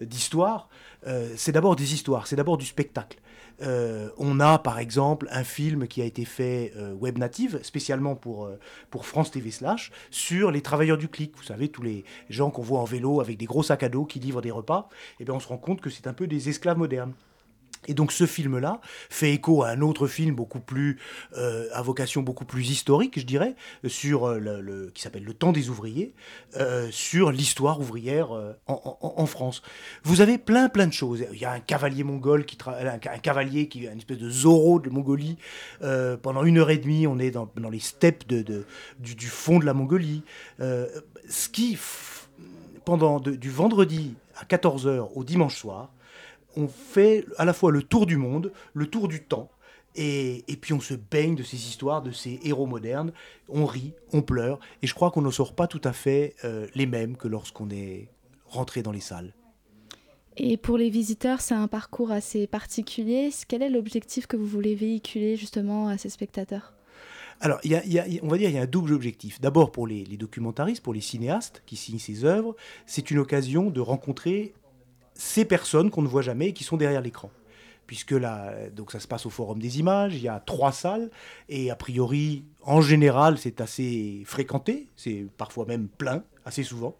d'histoire. 0.00 0.68
C'est 1.36 1.52
d'abord 1.52 1.74
des 1.74 1.94
histoires, 1.94 2.26
c'est 2.26 2.36
d'abord 2.36 2.58
du 2.58 2.66
spectacle. 2.66 3.18
Euh, 3.62 4.08
on 4.18 4.40
a 4.40 4.58
par 4.58 4.78
exemple 4.78 5.28
un 5.30 5.44
film 5.44 5.86
qui 5.86 6.02
a 6.02 6.04
été 6.04 6.24
fait 6.24 6.72
euh, 6.76 6.92
web 6.94 7.18
native, 7.18 7.60
spécialement 7.62 8.16
pour, 8.16 8.46
euh, 8.46 8.58
pour 8.90 9.06
France 9.06 9.30
TV 9.30 9.50
Slash, 9.50 9.92
sur 10.10 10.50
les 10.50 10.62
travailleurs 10.62 10.98
du 10.98 11.08
clic. 11.08 11.32
Vous 11.36 11.42
savez, 11.42 11.68
tous 11.68 11.82
les 11.82 12.04
gens 12.28 12.50
qu'on 12.50 12.62
voit 12.62 12.80
en 12.80 12.84
vélo 12.84 13.20
avec 13.20 13.38
des 13.38 13.46
gros 13.46 13.62
sacs 13.62 13.82
à 13.82 13.88
dos 13.88 14.04
qui 14.04 14.18
livrent 14.18 14.42
des 14.42 14.50
repas. 14.50 14.88
Et 15.20 15.24
bien 15.24 15.34
on 15.34 15.40
se 15.40 15.48
rend 15.48 15.58
compte 15.58 15.80
que 15.80 15.90
c'est 15.90 16.06
un 16.06 16.12
peu 16.12 16.26
des 16.26 16.48
esclaves 16.48 16.78
modernes. 16.78 17.12
Et 17.88 17.94
donc 17.94 18.12
ce 18.12 18.26
film-là 18.26 18.80
fait 19.10 19.32
écho 19.32 19.64
à 19.64 19.70
un 19.70 19.80
autre 19.80 20.06
film 20.06 20.34
beaucoup 20.34 20.60
plus 20.60 20.98
euh, 21.36 21.68
à 21.72 21.82
vocation 21.82 22.22
beaucoup 22.22 22.44
plus 22.44 22.70
historique, 22.70 23.18
je 23.18 23.26
dirais, 23.26 23.56
sur 23.86 24.26
euh, 24.26 24.38
le, 24.38 24.90
qui 24.94 25.02
s'appelle 25.02 25.24
Le 25.24 25.34
Temps 25.34 25.52
des 25.52 25.68
ouvriers, 25.68 26.14
euh, 26.56 26.88
sur 26.90 27.32
l'histoire 27.32 27.80
ouvrière 27.80 28.30
en, 28.66 29.26
France. 29.26 29.62
Vous 30.02 30.20
avez 30.20 30.38
plein 30.38 30.68
plein 30.68 30.86
de 30.86 30.92
choses. 30.92 31.24
Il 31.32 31.38
y 31.38 31.44
a 31.44 31.52
un 31.52 31.60
cavalier 31.60 32.04
mongol 32.04 32.44
qui 32.44 32.56
tra- 32.56 32.76
un, 32.76 32.98
cavalier 32.98 33.68
qui 33.68 33.86
est 33.86 33.92
une 33.92 33.98
espèce 33.98 34.18
de 34.18 34.30
Zorro 34.30 34.78
de 34.80 34.90
Mongolie. 34.90 35.36
Pendant 36.22 36.44
une 36.44 36.58
heure 36.58 36.70
et 36.70 36.78
demie, 36.78 37.06
on 37.06 37.18
est 37.18 37.30
dans, 37.30 37.48
les 37.70 37.78
steppes 37.78 38.26
du, 38.26 39.26
fond 39.26 39.58
de 39.58 39.64
la 39.64 39.74
Mongolie. 39.74 40.22
Ce 40.58 41.48
qui 41.48 41.78
pendant 42.84 43.20
du 43.20 43.50
vendredi 43.50 44.14
à 44.36 44.44
14h 44.44 45.08
au 45.14 45.24
dimanche 45.24 45.56
soir 45.56 45.90
on 46.56 46.68
fait 46.68 47.24
à 47.38 47.44
la 47.44 47.52
fois 47.52 47.70
le 47.70 47.82
tour 47.82 48.06
du 48.06 48.16
monde, 48.16 48.52
le 48.74 48.86
tour 48.86 49.08
du 49.08 49.22
temps, 49.22 49.50
et, 49.94 50.44
et 50.48 50.56
puis 50.56 50.72
on 50.72 50.80
se 50.80 50.94
baigne 50.94 51.34
de 51.34 51.42
ces 51.42 51.56
histoires, 51.56 52.02
de 52.02 52.12
ces 52.12 52.40
héros 52.44 52.66
modernes, 52.66 53.12
on 53.48 53.66
rit, 53.66 53.92
on 54.12 54.22
pleure, 54.22 54.58
et 54.82 54.86
je 54.86 54.94
crois 54.94 55.10
qu'on 55.10 55.22
ne 55.22 55.30
sort 55.30 55.54
pas 55.54 55.66
tout 55.66 55.80
à 55.84 55.92
fait 55.92 56.34
euh, 56.44 56.66
les 56.74 56.86
mêmes 56.86 57.16
que 57.16 57.28
lorsqu'on 57.28 57.68
est 57.70 58.08
rentré 58.46 58.82
dans 58.82 58.92
les 58.92 59.00
salles. 59.00 59.34
Et 60.38 60.56
pour 60.56 60.78
les 60.78 60.88
visiteurs, 60.88 61.42
c'est 61.42 61.54
un 61.54 61.68
parcours 61.68 62.10
assez 62.10 62.46
particulier. 62.46 63.28
Quel 63.48 63.60
est 63.62 63.68
l'objectif 63.68 64.26
que 64.26 64.38
vous 64.38 64.46
voulez 64.46 64.74
véhiculer 64.74 65.36
justement 65.36 65.88
à 65.88 65.98
ces 65.98 66.08
spectateurs? 66.08 66.72
Alors, 67.40 67.58
il 67.64 67.72
y 67.72 67.74
a- 67.74 67.84
il 67.84 67.92
y 67.92 67.98
a- 67.98 68.06
on 68.22 68.28
va 68.28 68.38
dire 68.38 68.48
il 68.48 68.54
y 68.54 68.58
a 68.58 68.62
un 68.62 68.66
double 68.66 68.94
objectif. 68.94 69.40
D'abord 69.42 69.72
pour 69.72 69.86
les, 69.86 70.04
les 70.04 70.16
documentaristes, 70.16 70.82
pour 70.82 70.94
les 70.94 71.00
cinéastes 71.02 71.62
qui 71.66 71.76
signent 71.76 71.98
ces 71.98 72.24
œuvres, 72.24 72.56
c'est 72.86 73.10
une 73.10 73.18
occasion 73.18 73.68
de 73.68 73.80
rencontrer 73.80 74.54
ces 75.14 75.44
personnes 75.44 75.90
qu'on 75.90 76.02
ne 76.02 76.08
voit 76.08 76.22
jamais 76.22 76.48
et 76.48 76.52
qui 76.52 76.64
sont 76.64 76.76
derrière 76.76 77.00
l'écran. 77.00 77.30
Puisque 77.86 78.12
là, 78.12 78.54
donc 78.70 78.92
ça 78.92 79.00
se 79.00 79.08
passe 79.08 79.26
au 79.26 79.30
Forum 79.30 79.58
des 79.58 79.78
images, 79.78 80.14
il 80.14 80.22
y 80.22 80.28
a 80.28 80.40
trois 80.40 80.72
salles, 80.72 81.10
et 81.48 81.70
a 81.70 81.76
priori, 81.76 82.44
en 82.62 82.80
général, 82.80 83.38
c'est 83.38 83.60
assez 83.60 84.22
fréquenté, 84.24 84.88
c'est 84.96 85.26
parfois 85.36 85.66
même 85.66 85.88
plein, 85.88 86.22
assez 86.44 86.62
souvent. 86.62 86.96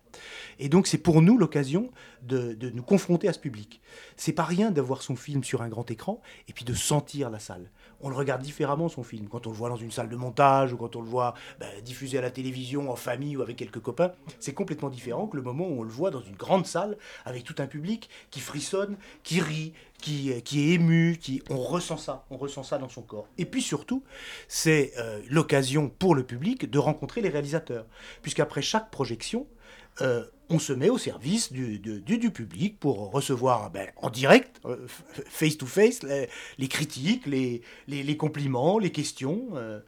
Et 0.59 0.69
donc 0.69 0.87
c'est 0.87 0.99
pour 0.99 1.23
nous 1.23 1.39
l'occasion 1.39 1.91
de, 2.23 2.57
nous 2.73 2.83
confronter 2.83 3.29
à 3.29 3.33
ce 3.33 3.39
public. 3.39 3.81
C'est 4.17 4.33
pas 4.33 4.45
rien 4.45 4.71
d'avoir 4.71 5.03
son 5.03 5.17
film 5.17 5.43
sur 5.45 5.63
un 5.63 5.69
grand 5.69 5.91
écran 5.91 6.21
et 6.49 6.53
puis 6.53 6.65
de 6.65 6.75
sentir 6.75 7.31
la 7.31 7.39
salle. 7.39 7.71
On 8.01 8.09
le 8.09 8.17
regarde 8.17 8.43
différemment 8.43 8.89
son 8.89 9.03
film 9.03 9.29
quand 9.29 9.47
on 9.47 9.51
le 9.51 9.57
voit 9.57 9.69
dans 9.69 9.77
une 9.77 9.91
salle 9.91 10.09
de 10.09 10.17
montage 10.17 10.73
ou 10.73 10.77
quand 10.77 10.97
on 10.97 11.03
le 11.03 11.09
voit 11.09 11.35
ben, 11.61 11.69
diffusé 11.85 12.19
à 12.19 12.21
la 12.21 12.31
télévision 12.31 12.91
en 12.91 12.97
famille 12.97 13.37
ou 13.37 13.43
avec 13.43 13.57
quelques 13.57 13.81
copains. 13.81 14.13
C'est 14.41 14.55
complètement 14.55 14.91
différent 14.91 15.27
que 15.27 15.37
le 15.37 15.43
moment 15.43 15.69
où 15.69 15.81
on 15.81 15.83
le 15.83 15.91
voit 15.91 16.11
dans 16.11 16.23
une 16.23 16.37
grande 16.37 16.67
salle 16.67 16.97
avec 17.25 17.45
tout 17.45 17.55
un 17.59 17.67
public 17.67 18.09
qui 18.31 18.41
frissonne, 18.41 18.97
qui 19.23 19.41
rit, 19.41 19.73
qui, 20.01 20.33
qui 20.43 20.61
est 20.61 20.75
ému, 20.75 21.17
qui 21.21 21.43
on 21.49 21.59
ressent 21.59 21.97
ça, 21.97 22.25
on 22.31 22.37
ressent 22.37 22.65
ça 22.65 22.79
dans 22.79 22.89
son 22.89 23.03
corps. 23.03 23.29
Et 23.39 23.47
puis 23.47 23.63
surtout, 23.63 24.03
c'est 24.49 24.93
euh, 24.99 25.23
l'occasion 25.31 25.89
pour 25.89 26.15
le 26.15 26.25
public 26.25 26.69
de 26.69 26.79
rencontrer 26.79 27.21
les 27.21 27.29
réalisateurs, 27.29 27.87
puisqu'après 28.21 28.63
chaque 28.63 28.91
projection, 28.91 29.47
euh, 30.01 30.25
on 30.49 30.59
se 30.59 30.73
met 30.73 30.91
au 30.91 30.99
service 30.99 31.53
du, 31.53 31.81
public 32.31 32.79
pour 32.79 33.11
recevoir 33.11 33.71
ben, 33.71 33.89
en 33.97 34.11
direct, 34.11 34.61
euh, 34.65 34.87
f- 34.87 35.23
face 35.27 35.57
to 35.57 35.67
face, 35.67 36.03
les, 36.03 36.69
critiques, 36.69 37.27
les, 37.27 38.17
compliments, 38.17 38.79
les 38.79 38.91
questions. 38.91 39.49
euh, 39.55 39.81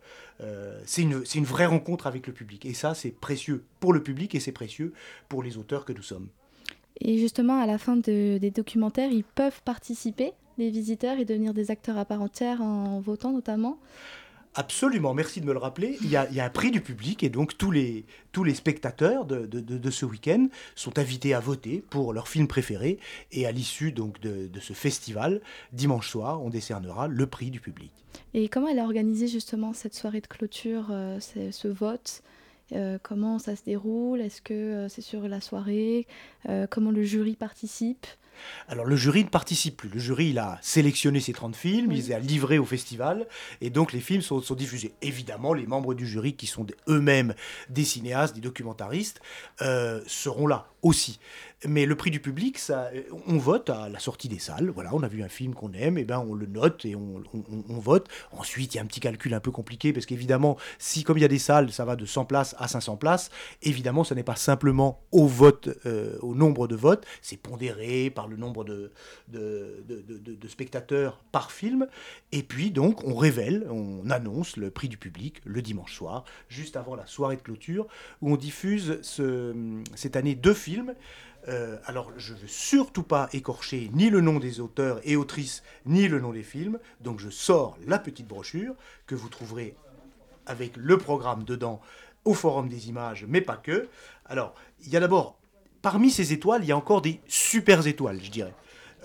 c'est 0.84 1.02
une, 1.02 1.44
vraie 1.44 1.66
rencontre 1.66 2.06
avec 2.06 2.26
le 2.26 2.32
public. 2.32 2.66
Et 2.66 2.74
ça, 2.74 2.94
c'est 2.94 3.10
précieux 3.10 3.64
pour 3.80 3.92
le 3.92 4.02
public 4.02 4.34
et 4.34 4.40
c'est 4.40 4.52
précieux 4.52 4.92
pour 5.28 5.42
les 5.42 5.56
auteurs 5.56 5.84
que 5.84 5.92
nous 5.92 6.02
sommes. 6.02 6.28
Et 7.00 7.18
justement, 7.18 7.60
à 7.60 7.66
la 7.66 7.78
fin 7.78 7.96
de- 7.96 8.38
des 8.38 8.50
documentaires, 8.50 9.10
ils 9.10 9.24
peuvent 9.24 9.62
participer, 9.64 10.32
les 10.58 10.70
visiteurs, 10.70 11.18
et 11.18 11.24
devenir 11.24 11.54
des 11.54 11.70
acteurs 11.70 11.98
à 11.98 12.04
part 12.04 12.22
entière 12.22 12.62
en 12.62 13.00
votant 13.00 13.32
notamment? 13.32 13.78
Absolument, 14.56 15.14
merci 15.14 15.40
de 15.40 15.46
me 15.46 15.52
le 15.52 15.58
rappeler. 15.58 15.98
Il 16.02 16.08
y 16.10 16.16
a, 16.16 16.28
un 16.44 16.48
prix 16.50 16.70
du 16.70 16.80
public 16.80 17.24
et 17.24 17.28
donc 17.28 17.58
tous 17.58 17.72
les, 17.72 18.04
tous 18.30 18.44
les 18.44 18.54
spectateurs 18.54 19.24
de, 19.24 19.46
de- 19.46 19.90
ce 19.90 20.06
week-end 20.06 20.46
sont 20.76 20.96
invités 20.98 21.34
à 21.34 21.40
voter 21.40 21.82
pour 21.90 22.12
leur 22.12 22.28
film 22.28 22.46
préféré. 22.46 22.98
Et 23.32 23.46
à 23.46 23.52
l'issue 23.52 23.90
donc 23.90 24.20
de, 24.20 24.46
de 24.46 24.60
ce 24.60 24.72
festival, 24.72 25.40
dimanche 25.72 26.08
soir, 26.08 26.40
on 26.42 26.50
décernera 26.50 27.08
le 27.08 27.26
prix 27.26 27.50
du 27.50 27.58
public. 27.58 27.90
Et 28.32 28.48
comment 28.48 28.68
elle 28.68 28.78
a 28.78 28.84
organisé 28.84 29.26
justement 29.26 29.72
cette 29.72 29.94
soirée 29.94 30.20
de 30.20 30.28
clôture, 30.28 30.86
euh, 30.90 31.18
ce, 31.18 31.68
vote? 31.68 32.22
Euh, 32.72 32.98
Comment 33.02 33.40
ça 33.40 33.56
se 33.56 33.64
déroule? 33.64 34.20
Est-ce 34.20 34.40
que 34.40 34.54
euh, 34.54 34.88
c'est 34.88 35.02
sur 35.02 35.26
la 35.26 35.40
soirée? 35.40 36.06
Comment 36.70 36.92
le 36.92 37.02
jury 37.02 37.34
participe? 37.34 38.06
Alors 38.68 38.84
le 38.84 38.96
jury 38.96 39.24
ne 39.24 39.28
participe 39.28 39.76
plus. 39.76 39.88
Le 39.88 39.98
jury, 39.98 40.30
il 40.30 40.38
a 40.38 40.58
sélectionné 40.62 41.20
ces 41.20 41.32
30 41.32 41.56
films, 41.56 41.92
il 41.92 41.98
les 41.98 42.12
a 42.12 42.18
livrés 42.18 42.58
au 42.58 42.64
festival, 42.64 43.26
et 43.60 43.70
donc 43.70 43.92
les 43.92 44.00
films 44.00 44.22
sont, 44.22 44.40
sont 44.40 44.54
diffusés. 44.54 44.94
Évidemment, 45.02 45.54
les 45.54 45.66
membres 45.66 45.94
du 45.94 46.06
jury, 46.06 46.34
qui 46.34 46.46
sont 46.46 46.66
eux-mêmes 46.88 47.34
des 47.68 47.84
cinéastes, 47.84 48.34
des 48.34 48.40
documentaristes, 48.40 49.20
euh, 49.62 50.00
seront 50.06 50.46
là 50.46 50.68
aussi. 50.82 51.18
Mais 51.66 51.86
le 51.86 51.94
prix 51.96 52.10
du 52.10 52.20
public, 52.20 52.58
ça, 52.58 52.90
euh, 52.94 53.02
on 53.26 53.38
vote 53.38 53.70
à 53.70 53.88
la 53.88 53.98
sortie 53.98 54.28
des 54.28 54.38
salles. 54.38 54.70
Voilà, 54.70 54.90
on 54.92 55.02
a 55.02 55.08
vu 55.08 55.22
un 55.22 55.28
film 55.28 55.54
qu'on 55.54 55.72
aime, 55.72 55.96
et 55.98 56.04
ben 56.04 56.18
on 56.18 56.34
le 56.34 56.46
note 56.46 56.84
et 56.84 56.94
on, 56.94 57.22
vote. 57.78 58.08
Ensuite, 58.32 58.74
il 58.74 58.76
y 58.76 58.80
a 58.80 58.82
un 58.82 58.86
petit 58.86 59.00
calcul 59.00 59.34
un 59.34 59.40
peu 59.40 59.50
compliqué 59.50 59.92
parce 59.92 60.06
qu'évidemment, 60.06 60.56
si 60.78 61.04
comme 61.04 61.18
il 61.18 61.22
y 61.22 61.24
a 61.24 61.28
des 61.28 61.38
salles, 61.38 61.72
ça 61.72 61.84
va 61.84 61.96
de 61.96 62.06
100 62.06 62.24
places 62.24 62.54
à 62.58 62.68
500 62.68 62.96
places, 62.96 63.30
évidemment, 63.62 64.04
ce 64.04 64.14
n'est 64.14 64.22
pas 64.22 64.36
simplement 64.36 65.00
au 65.12 65.26
vote, 65.26 65.68
euh, 65.86 66.18
au 66.20 66.34
nombre 66.34 66.66
de 66.68 66.76
votes, 66.76 67.04
c'est 67.20 67.36
pondéré 67.36 68.10
par 68.10 68.28
le 68.28 68.36
nombre 68.36 68.64
de, 68.64 68.90
spectateurs 70.48 71.22
par 71.32 71.50
film. 71.50 71.86
Et 72.32 72.42
puis 72.42 72.70
donc 72.70 73.04
on 73.04 73.14
révèle, 73.14 73.66
on 73.70 74.08
annonce 74.10 74.56
le 74.56 74.70
prix 74.70 74.88
du 74.88 74.96
public 74.96 75.40
le 75.44 75.62
dimanche 75.62 75.94
soir, 75.94 76.24
juste 76.48 76.76
avant 76.76 76.94
la 76.94 77.06
soirée 77.06 77.36
de 77.36 77.42
clôture, 77.42 77.86
où 78.20 78.32
on 78.32 78.36
diffuse 78.36 78.98
ce- 79.02 79.82
cette 79.94 80.16
année 80.16 80.34
deux 80.34 80.54
films. 80.54 80.94
Euh, 81.48 81.76
alors, 81.84 82.10
je 82.16 82.32
veux 82.32 82.46
surtout 82.48 83.02
pas 83.02 83.28
écorcher 83.32 83.90
ni 83.92 84.08
le 84.08 84.20
nom 84.20 84.38
des 84.38 84.60
auteurs 84.60 85.00
et 85.04 85.16
autrices, 85.16 85.62
ni 85.84 86.08
le 86.08 86.20
nom 86.20 86.32
des 86.32 86.42
films. 86.42 86.78
Donc, 87.00 87.20
je 87.20 87.28
sors 87.28 87.76
la 87.86 87.98
petite 87.98 88.26
brochure 88.26 88.74
que 89.06 89.14
vous 89.14 89.28
trouverez 89.28 89.76
avec 90.46 90.76
le 90.76 90.98
programme 90.98 91.44
dedans 91.44 91.80
au 92.24 92.34
Forum 92.34 92.68
des 92.68 92.88
images, 92.88 93.26
mais 93.28 93.40
pas 93.40 93.56
que. 93.56 93.88
Alors, 94.24 94.54
il 94.80 94.88
y 94.88 94.96
a 94.96 95.00
d'abord, 95.00 95.38
parmi 95.82 96.10
ces 96.10 96.32
étoiles, 96.32 96.62
il 96.62 96.68
y 96.68 96.72
a 96.72 96.76
encore 96.76 97.02
des 97.02 97.20
super 97.26 97.86
étoiles, 97.86 98.20
je 98.22 98.30
dirais. 98.30 98.54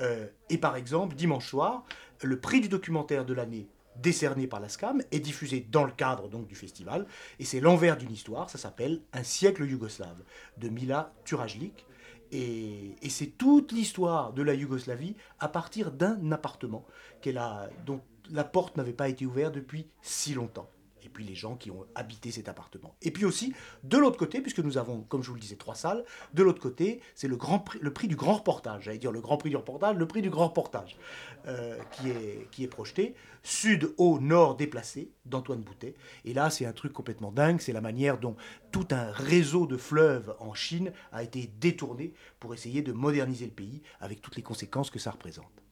Euh, 0.02 0.28
et 0.50 0.58
par 0.58 0.78
exemple, 0.78 1.16
dimanche 1.16 1.50
soir, 1.50 1.84
le 2.22 2.40
prix 2.40 2.62
du 2.62 2.70
documentaire 2.70 3.26
de 3.26 3.34
l'année 3.34 3.68
décerné 3.98 4.48
par 4.48 4.62
la 4.62 4.70
SCAM 4.70 5.02
est 5.12 5.20
diffusé 5.20 5.66
dans 5.70 5.84
le 5.84 5.92
cadre 5.92 6.30
donc 6.30 6.48
du 6.48 6.56
festival 6.56 7.06
et 7.38 7.44
c'est 7.44 7.60
l'envers 7.60 7.98
d'une 7.98 8.12
histoire, 8.12 8.50
ça 8.50 8.58
s'appelle 8.58 9.02
Un 9.12 9.24
siècle 9.24 9.66
yougoslave 9.66 10.24
de 10.58 10.70
Mila 10.70 11.12
Turajlik 11.26 11.86
et, 12.32 13.09
c'est 13.09 13.38
toute 13.38 13.71
l'histoire 13.71 14.34
de 14.34 14.41
la 14.41 14.53
Yougoslavie 14.53 15.15
à 15.39 15.47
partir 15.47 15.91
d'un 15.91 16.32
appartement 16.32 16.86
dont 17.86 18.01
la 18.32 18.43
porte 18.43 18.77
n'avait 18.77 18.93
pas 18.93 19.09
été 19.09 19.25
ouverte 19.25 19.55
depuis 19.55 19.88
si 20.01 20.34
longtemps. 20.34 20.69
Et 21.04 21.10
puis 21.10 21.24
les 21.24 21.36
gens 21.36 21.56
qui 21.56 21.72
ont 21.72 21.86
habité 21.95 22.32
cet 22.32 22.50
appartement. 22.50 22.95
Et 23.02 23.12
puis 23.12 23.26
aussi, 23.26 23.54
de 23.84 23.97
l'autre 23.97 24.18
côté, 24.18 24.41
puisque 24.41 24.60
nous 24.60 24.78
avons, 24.78 25.02
comme 25.02 25.24
je 25.24 25.30
vous 25.30 25.36
le 25.36 25.41
disais, 25.41 25.56
trois 25.56 25.76
salles, 25.76 26.04
de 26.34 26.43
l'autre 26.43 26.62
côté, 26.62 27.02
c'est 27.16 27.28
le, 27.28 27.38
prix, 27.38 28.08
du 28.08 28.16
grand 28.16 28.36
reportage. 28.36 28.84
J'allais 28.84 28.97
dire 28.97 29.12
le 29.12 29.22
grand 29.22 29.38
prix 29.38 29.50
du 29.50 29.56
reportage, 29.56 29.95
le 29.95 30.08
prix 30.08 30.22
du 30.22 30.30
grand 30.30 30.47
reportage, 30.47 30.97
euh, 31.47 31.78
qui, 31.91 32.10
est, 32.10 32.47
qui 32.52 32.64
est 32.64 32.68
projeté. 32.68 33.16
Sud, 33.43 33.93
au 33.97 34.20
nord, 34.20 34.56
déplacé, 34.56 35.12
d'Antoine 35.26 35.62
Boutet. 35.62 35.95
Et 36.26 36.34
là, 36.34 36.50
c'est 36.50 36.66
un 36.66 36.74
truc 36.74 36.93
complètement 36.93 37.32
dingue. 37.32 37.62
C'est 37.62 37.74
la 37.74 37.82
manière 37.82 38.18
dont 38.18 38.36
tout 38.72 38.88
un 38.91 39.12
réseau 39.12 39.66
de 39.66 39.78
fleuves 39.78 40.36
en 40.39 40.54
Chine 40.54 40.91
a 41.12 41.24
été 41.24 41.50
détourné 41.60 42.14
pour 42.39 42.54
essayer 42.54 42.82
de 42.82 42.91
moderniser 42.91 43.45
le 43.45 43.52
pays, 43.52 43.82
avec 44.00 44.22
toutes 44.22 44.36
les 44.36 44.43
conséquences 44.43 44.89
que 44.89 45.00
ça 45.00 45.12
représente. 45.12 45.64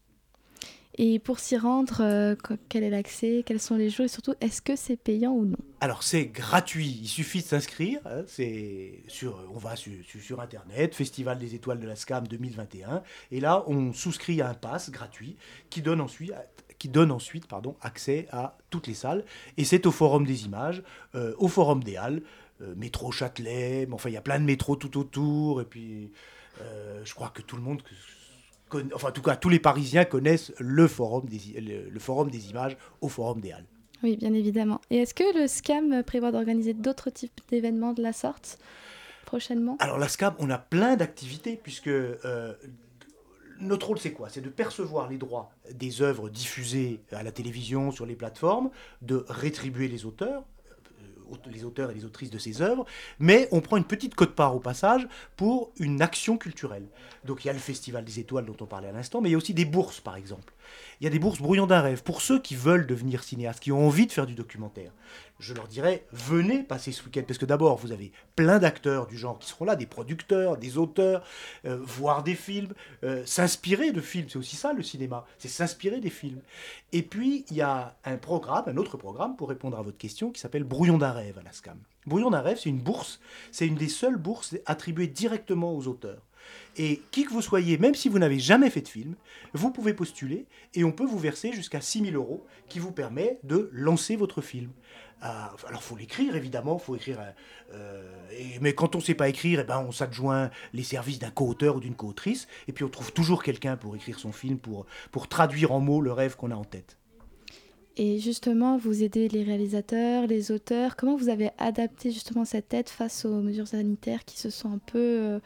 Et 1.00 1.20
pour 1.20 1.38
s'y 1.40 1.58
rendre, 1.58 2.02
euh, 2.02 2.36
qu- 2.36 2.58
quel 2.70 2.84
est 2.84 2.90
l'accès 2.90 3.44
Quels 3.46 3.60
sont 3.60 3.76
les 3.76 3.90
jours 3.92 4.06
Et 4.06 4.10
surtout, 4.10 4.34
est-ce 4.42 4.64
que 4.64 4.76
c'est 4.76 4.98
payant 4.98 5.32
ou 5.32 5.46
non? 5.46 5.58
Alors 5.80 6.02
c'est 6.02 6.26
gratuit, 6.26 6.98
il 7.02 7.08
suffit 7.08 7.42
de 7.42 7.46
s'inscrire. 7.46 8.00
hein, 8.06 8.24
c'est 8.26 9.04
sur, 9.08 9.40
on 9.54 9.60
va 9.60 9.76
sur, 9.76 10.40
internet, 10.42 10.96
Festival 10.96 11.38
des 11.38 11.54
étoiles 11.54 11.80
de 11.80 11.86
la 11.88 11.96
SCAM 11.96 12.28
2021, 12.28 13.04
et 13.32 13.40
là 13.40 13.64
on 13.68 13.94
souscrit 13.94 14.42
à 14.42 14.50
un 14.50 14.54
pass 14.56 14.90
gratuit 14.90 15.38
qui 15.70 15.84
donne 15.84 16.02
ensuite, 16.02 16.34
qui 16.80 16.90
donne 16.90 17.12
ensuite 17.12 17.46
pardon, 17.48 17.76
accès 17.82 18.28
à 18.32 18.58
toutes 18.72 18.88
les 18.88 18.96
salles. 18.96 19.24
Et 19.58 19.66
c'est 19.66 19.86
au 19.86 19.92
Forum 19.92 20.26
des 20.26 20.46
images, 20.46 20.82
euh, 21.14 21.36
au 21.38 21.48
Forum 21.48 21.84
des 21.84 21.96
Halles, 21.96 22.24
euh, 22.64 22.74
métro 22.76 23.12
Châtelet, 23.12 23.88
enfin 23.92 24.10
il 24.10 24.14
y 24.14 24.18
a 24.18 24.22
plein 24.22 24.40
de 24.40 24.46
métros 24.46 24.78
tout 24.78 24.98
autour, 24.98 25.62
et 25.62 25.66
puis 25.66 26.12
euh, 26.62 27.02
je 27.06 27.14
crois 27.14 27.30
que 27.30 27.44
tout 27.44 27.56
le 27.56 27.62
monde 27.62 27.84
Enfin, 28.94 29.10
en 29.10 29.12
tout 29.12 29.22
cas, 29.22 29.36
tous 29.36 29.50
les 29.50 29.60
Parisiens 29.60 30.06
connaissent 30.06 30.52
le 30.60 30.88
forum 30.88 31.26
des, 31.26 31.50
i- 31.52 31.62
le- 31.62 31.90
le 31.90 32.00
forum 32.00 32.30
des 32.30 32.50
images 32.50 32.76
au 33.02 33.08
Forum 33.10 33.40
des 33.42 33.52
Halles. 33.52 33.66
Oui, 34.04 34.16
bien 34.18 34.34
évidemment. 34.34 34.80
Et 34.92 34.98
est-ce 34.98 35.14
que 35.14 35.40
le 35.40 35.48
SCAM 35.48 36.04
prévoit 36.04 36.32
d'organiser 36.32 36.74
d'autres 36.74 37.10
types 37.10 37.40
d'événements 37.50 37.94
de 37.94 38.04
la 38.04 38.14
sorte 38.14 38.60
prochainement? 39.26 39.76
Alors 39.80 39.98
la 39.98 40.08
SCAM, 40.08 40.36
on 40.40 40.50
a 40.50 40.58
plein 40.58 40.96
d'activités 40.96 41.60
puisque 41.62 41.88
euh, 41.88 42.54
notre 43.60 43.88
rôle 43.88 43.98
c'est 44.00 44.12
quoi? 44.14 44.30
C'est 44.30 44.42
de 44.42 44.50
percevoir 44.50 45.10
les 45.10 45.18
droits 45.18 45.50
des 45.74 46.02
œuvres 46.02 46.30
diffusées 46.30 47.00
à 47.12 47.24
la 47.24 47.32
télévision, 47.32 47.92
sur 47.92 48.06
les 48.06 48.16
plateformes, 48.16 48.70
de 49.02 49.26
rétribuer 49.30 49.88
les 49.88 50.06
auteurs 50.06 50.42
aut- 50.42 50.44
les 51.52 51.64
auteurs 51.64 51.92
et 51.92 51.94
les 51.94 52.06
autrices 52.06 52.30
de 52.30 52.38
ces 52.38 52.62
œuvres, 52.62 52.86
mais 53.20 53.48
on 53.52 53.62
prend 53.62 53.78
une 53.78 53.84
petite 53.84 54.16
cote-part 54.16 54.56
au 54.56 54.60
passage 54.60 55.08
pour 55.36 55.72
une 55.80 56.02
action 56.02 56.38
culturelle. 56.38 56.88
Donc 57.26 57.44
il 57.44 57.48
y 57.48 57.50
a 57.50 57.54
le 57.54 57.60
Festival 57.60 58.04
des 58.04 58.20
étoiles 58.20 58.46
dont 58.46 58.58
on 58.62 58.66
parlait 58.66 58.90
à 58.90 58.92
l'instant, 58.92 59.22
mais 59.22 59.30
il 59.30 59.34
y 59.34 59.36
a 59.36 59.38
aussi 59.38 59.54
des 59.54 59.66
bourses 59.66 60.00
par 60.00 60.16
exemple. 60.16 60.54
Il 61.00 61.04
y 61.04 61.08
a 61.08 61.10
des 61.10 61.20
bourses 61.20 61.40
brouillons 61.40 61.68
d'un 61.68 61.82
rêve 61.82 62.04
pour 62.04 62.22
ceux 62.22 62.40
qui 62.40 62.56
veulent 62.56 62.88
devenir 62.88 63.24
cinéastes, 63.24 63.60
qui 63.60 63.72
ont 63.72 63.86
envie 63.86 64.08
de 64.08 64.12
faire 64.12 64.26
du 64.26 64.36
documentaire. 64.36 64.92
Je 65.40 65.54
leur 65.54 65.68
dirais, 65.68 66.06
venez 66.12 66.64
passer 66.64 66.92
ce 66.92 67.04
week-end, 67.04 67.24
parce 67.28 67.38
que 67.38 67.46
d'abord, 67.46 67.78
vous 67.78 67.92
avez 67.92 68.12
plein 68.36 68.60
d'acteurs 68.60 69.08
du 69.08 69.18
genre 69.18 69.38
qui 69.38 69.48
seront 69.48 69.66
là, 69.66 69.76
des 69.76 69.86
producteurs, 69.86 70.58
des 70.58 70.78
auteurs, 70.78 71.24
euh, 71.66 71.78
voir 71.82 72.24
des 72.24 72.36
films, 72.36 72.74
euh, 73.04 73.26
s'inspirer 73.26 73.92
de 73.92 74.02
films, 74.02 74.28
c'est 74.30 74.40
aussi 74.40 74.56
ça 74.56 74.74
le 74.74 74.84
cinéma, 74.84 75.26
c'est 75.38 75.48
s'inspirer 75.48 76.00
des 76.00 76.10
films. 76.10 76.42
Et 76.92 77.04
puis, 77.04 77.46
il 77.52 77.58
y 77.58 77.62
a 77.62 77.96
un 78.06 78.18
programme, 78.18 78.64
un 78.68 78.78
autre 78.78 78.98
programme, 78.98 79.36
pour 79.36 79.50
répondre 79.50 79.78
à 79.78 79.82
votre 79.82 79.98
question, 79.98 80.32
qui 80.32 80.42
s'appelle 80.42 80.64
Brouillon 80.64 80.98
d'un 80.98 81.12
rêve 81.12 81.38
à 81.38 81.44
la 81.44 81.54
SCAM. 81.54 81.78
Brouillon 82.06 82.32
d'un 82.32 82.42
rêve, 82.42 82.58
c'est 82.60 82.70
une 82.70 82.82
bourse, 82.82 83.20
c'est 83.52 83.68
une 83.68 83.76
des 83.76 83.90
seules 83.90 84.18
bourses 84.18 84.56
attribuées 84.66 85.08
directement 85.08 85.76
aux 85.76 85.88
auteurs. 85.88 86.22
Et 86.78 87.02
qui 87.12 87.26
que 87.26 87.32
vous 87.32 87.42
soyez, 87.42 87.78
même 87.78 87.96
si 87.96 88.08
vous 88.08 88.20
n'avez 88.20 88.40
jamais 88.40 88.70
fait 88.70 88.82
de 88.82 88.88
film, 88.88 89.16
vous 89.54 89.72
pouvez 89.72 89.94
postuler 89.94 90.46
et 90.76 90.84
on 90.84 90.92
peut 90.92 91.06
vous 91.06 91.18
verser 91.18 91.52
jusqu'à 91.52 91.82
6 91.82 92.06
000 92.12 92.16
euros 92.16 92.46
qui 92.70 92.80
vous 92.80 92.92
permet 92.92 93.40
de 93.44 93.70
lancer 93.74 94.16
votre 94.16 94.42
film. 94.42 94.70
Ah, 95.22 95.56
alors, 95.68 95.82
faut 95.82 95.96
l'écrire, 95.96 96.36
évidemment, 96.36 96.78
faut 96.78 96.96
écrire. 96.96 97.20
euh, 97.20 97.32
euh, 97.74 98.58
mais 98.62 98.74
quand 98.74 98.94
on 98.94 99.00
ne 99.00 99.04
sait 99.04 99.16
pas 99.16 99.30
écrire, 99.30 99.60
eh 99.60 99.64
ben, 99.64 99.80
on 99.80 99.92
s'adjoint 99.92 100.52
les 100.74 100.84
services 100.84 101.18
d'un 101.18 101.32
co-auteur 101.32 101.78
ou 101.78 101.80
d'une 101.80 101.96
co-autrice, 101.96 102.48
et 102.68 102.72
puis 102.72 102.84
on 102.84 102.90
trouve 102.90 103.12
toujours 103.12 103.42
quelqu'un 103.42 103.78
pour 103.78 103.96
écrire 103.96 104.20
son 104.20 104.32
film, 104.32 104.60
pour 104.60 105.28
traduire 105.28 105.72
en 105.72 105.80
mots 105.80 106.02
le 106.02 106.12
rêve 106.12 106.36
qu'on 106.36 106.52
a 106.52 106.56
en 106.56 106.64
tête. 106.64 106.98
Et 108.00 108.20
justement, 108.20 108.78
vous 108.78 109.04
aidez 109.04 109.28
les 109.28 109.42
réalisateurs, 109.42 110.28
les 110.28 110.52
auteurs. 110.52 110.96
Comment 110.96 111.16
vous 111.16 111.30
avez 111.30 111.50
adapté 111.58 112.12
justement 112.12 112.46
cette 112.46 112.72
aide 112.76 112.90
face 112.90 113.26
aux 113.26 113.42
mesures 113.42 113.68
sanitaires 113.68 114.24
qui 114.24 114.38
se 114.38 114.52
sont 114.52 114.72
un 114.72 114.78
peu 114.78 115.00
euh, 115.00 115.40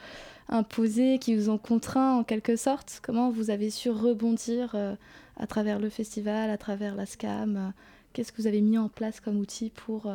imposées, 0.49 1.17
qui 1.17 1.33
vous 1.33 1.49
ont 1.49 1.57
contraint 1.57 2.17
en 2.17 2.25
quelque 2.25 2.57
sorte? 2.57 2.99
Comment 3.01 3.31
vous 3.31 3.51
avez 3.51 3.69
su 3.69 3.89
rebondir 3.89 4.71
euh, 4.75 4.95
à 5.37 5.47
travers 5.47 5.79
le 5.79 5.89
festival, 5.89 6.49
à 6.49 6.57
travers 6.57 6.93
la 6.93 7.05
SCAM 7.05 7.55
euh, 7.55 7.69
Qu'est-ce 8.11 8.33
que 8.33 8.41
vous 8.41 8.47
avez 8.47 8.59
mis 8.59 8.77
en 8.77 8.89
place 8.89 9.21
comme 9.21 9.37
outil 9.37 9.69
pour 9.69 10.11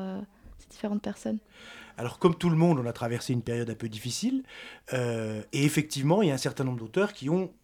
ces 0.58 0.68
différentes 0.68 1.00
personnes? 1.00 1.38
Alors, 1.96 2.18
comme 2.18 2.34
tout 2.34 2.50
le 2.50 2.56
monde, 2.56 2.78
on 2.78 2.84
a 2.84 2.92
traversé 2.92 3.32
une 3.32 3.40
période 3.40 3.70
un 3.70 3.74
peu 3.74 3.88
difficile. 3.88 4.42
et 4.92 5.64
effectivement, 5.64 6.20
il 6.20 6.28
y 6.28 6.30
a 6.30 6.34
un 6.34 6.36
certain 6.36 6.64
nombre 6.64 6.80
d'auteurs 6.80 7.14
qui 7.14 7.30
ont 7.30 7.54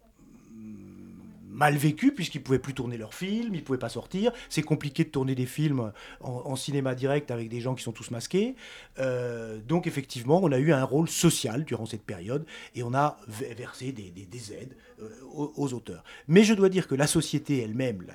mal 1.53 1.77
vécu 1.77 2.13
puisqu'ils 2.13 2.41
pouvaient 2.41 2.59
plus 2.59 2.73
tourner 2.73 2.97
leurs 2.97 3.13
films, 3.13 3.55
ils 3.55 3.63
pouvaient 3.63 3.77
pas 3.77 3.89
sortir. 3.89 4.31
C'est 4.49 4.61
compliqué 4.63 5.03
de 5.03 5.09
tourner 5.09 5.35
des 5.35 5.45
films 5.45 5.91
en, 6.21 6.55
cinéma 6.55 6.95
direct 6.95 7.31
avec 7.31 7.49
des 7.49 7.61
gens 7.61 7.75
qui 7.75 7.83
sont 7.83 7.91
tous 7.91 8.11
masqués. 8.11 8.55
Euh, 8.99 9.59
donc 9.67 9.87
effectivement, 9.87 10.39
on 10.43 10.51
a 10.51 10.59
eu 10.59 10.71
un 10.71 10.83
rôle 10.83 11.09
social 11.09 11.63
durant 11.65 11.85
cette 11.85 12.03
période 12.03 12.45
et 12.75 12.83
on 12.83 12.93
a 12.93 13.17
versé 13.27 13.91
des, 13.91 14.11
des- 14.11 14.25
des 14.25 14.53
aides 14.53 14.75
euh, 15.01 15.09
aux, 15.33 15.73
auteurs. 15.73 16.03
Mais 16.27 16.43
je 16.43 16.53
dois 16.53 16.69
dire 16.69 16.87
que 16.87 16.95
la 16.95 17.07
société 17.07 17.61
elle-même, 17.61 18.05
la, 18.07 18.13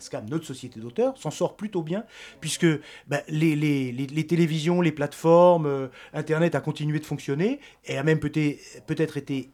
SCAM, 0.00 0.30
notre 0.30 0.46
société 0.46 0.80
d'auteurs, 0.80 1.18
s'en 1.18 1.30
sort 1.30 1.56
plutôt 1.56 1.82
bien 1.82 2.04
puisque 2.40 2.66
ben, 3.06 3.20
les, 3.28 4.26
télévisions, 4.26 4.80
les 4.80 4.92
plateformes, 4.92 5.66
euh, 5.66 5.88
Internet 6.14 6.54
a 6.54 6.60
continué 6.60 6.98
de 7.00 7.04
fonctionner 7.04 7.60
et 7.84 7.98
a 7.98 8.02
même 8.02 8.18
peut-être 8.18 9.16
été 9.18 9.50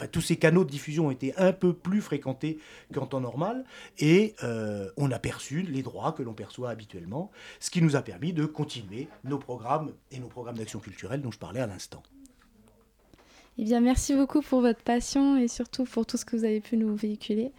Enfin, 0.00 0.08
tous 0.08 0.22
ces 0.22 0.36
canaux 0.36 0.64
de 0.64 0.70
diffusion 0.70 1.08
ont 1.08 1.10
été 1.10 1.36
un 1.36 1.52
peu 1.52 1.74
plus 1.74 2.00
fréquentés 2.00 2.58
qu'en 2.94 3.04
temps 3.04 3.20
normal, 3.20 3.66
et 3.98 4.34
euh, 4.42 4.88
on 4.96 5.10
a 5.10 5.18
perçu 5.18 5.60
les 5.60 5.82
droits 5.82 6.12
que 6.12 6.22
l'on 6.22 6.32
perçoit 6.32 6.70
habituellement, 6.70 7.30
ce 7.58 7.68
qui 7.68 7.82
nous 7.82 7.96
a 7.96 8.02
permis 8.02 8.32
de 8.32 8.46
continuer 8.46 9.08
nos 9.24 9.36
programmes 9.36 9.92
et 10.10 10.18
nos 10.18 10.28
programmes 10.28 10.56
d'action 10.56 10.78
culturelle 10.78 11.20
dont 11.20 11.30
je 11.30 11.38
parlais 11.38 11.60
à 11.60 11.66
l'instant. 11.66 12.02
Eh 13.58 13.64
bien, 13.64 13.80
merci 13.80 14.14
beaucoup 14.14 14.40
pour 14.40 14.62
votre 14.62 14.82
passion 14.82 15.36
et 15.36 15.48
surtout 15.48 15.84
pour 15.84 16.06
tout 16.06 16.16
ce 16.16 16.24
que 16.24 16.34
vous 16.34 16.44
avez 16.44 16.60
pu 16.60 16.78
nous 16.78 16.96
véhiculer. 16.96 17.52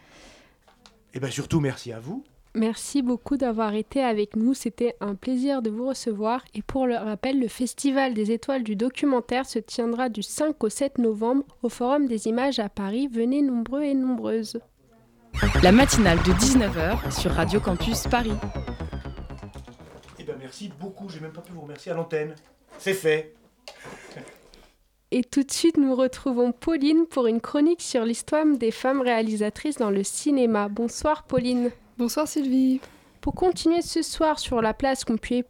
Et 1.13 1.19
bien 1.19 1.29
surtout, 1.29 1.59
merci 1.59 1.91
à 1.91 1.99
vous. 1.99 2.23
Merci 2.53 3.01
beaucoup 3.01 3.37
d'avoir 3.37 3.75
été 3.75 4.03
avec 4.03 4.35
nous. 4.35 4.53
C'était 4.53 4.95
un 4.99 5.15
plaisir 5.15 5.61
de 5.61 5.69
vous 5.69 5.87
recevoir. 5.87 6.43
Et 6.53 6.61
pour 6.61 6.85
le 6.85 6.95
rappel, 6.95 7.39
le 7.39 7.47
Festival 7.47 8.13
des 8.13 8.31
étoiles 8.31 8.63
du 8.63 8.75
documentaire 8.75 9.45
se 9.45 9.57
tiendra 9.59 10.09
du 10.09 10.21
5 10.21 10.61
au 10.61 10.67
7 10.67 10.97
novembre 10.97 11.45
au 11.63 11.69
Forum 11.69 12.07
des 12.07 12.27
images 12.27 12.59
à 12.59 12.67
Paris. 12.67 13.07
Venez 13.07 13.41
nombreux 13.41 13.83
et 13.83 13.93
nombreuses. 13.93 14.59
La 15.63 15.71
matinale 15.71 16.17
de 16.19 16.33
19h 16.33 17.17
sur 17.17 17.31
Radio 17.31 17.61
Campus 17.61 18.03
Paris. 18.07 18.33
Et 20.19 20.23
bien 20.23 20.35
merci 20.37 20.69
beaucoup, 20.77 21.07
j'ai 21.07 21.21
même 21.21 21.31
pas 21.31 21.41
pu 21.41 21.53
vous 21.53 21.61
remercier 21.61 21.93
à 21.93 21.95
l'antenne. 21.95 22.35
C'est 22.77 22.93
fait. 22.93 23.33
Et 25.13 25.23
tout 25.23 25.43
de 25.43 25.51
suite, 25.51 25.77
nous 25.77 25.93
retrouvons 25.93 26.51
Pauline 26.53 27.05
pour 27.05 27.27
une 27.27 27.41
chronique 27.41 27.81
sur 27.81 28.05
l'histoire 28.05 28.45
des 28.45 28.71
femmes 28.71 29.01
réalisatrices 29.01 29.77
dans 29.77 29.89
le 29.89 30.03
cinéma. 30.03 30.69
Bonsoir 30.69 31.23
Pauline. 31.23 31.71
Bonsoir 32.01 32.27
Sylvie. 32.27 32.81
Pour 33.21 33.35
continuer 33.35 33.83
ce 33.83 34.01
soir 34.01 34.39
sur 34.39 34.59
la 34.59 34.73
place 34.73 35.05
qu'ont 35.05 35.17
pu 35.17 35.43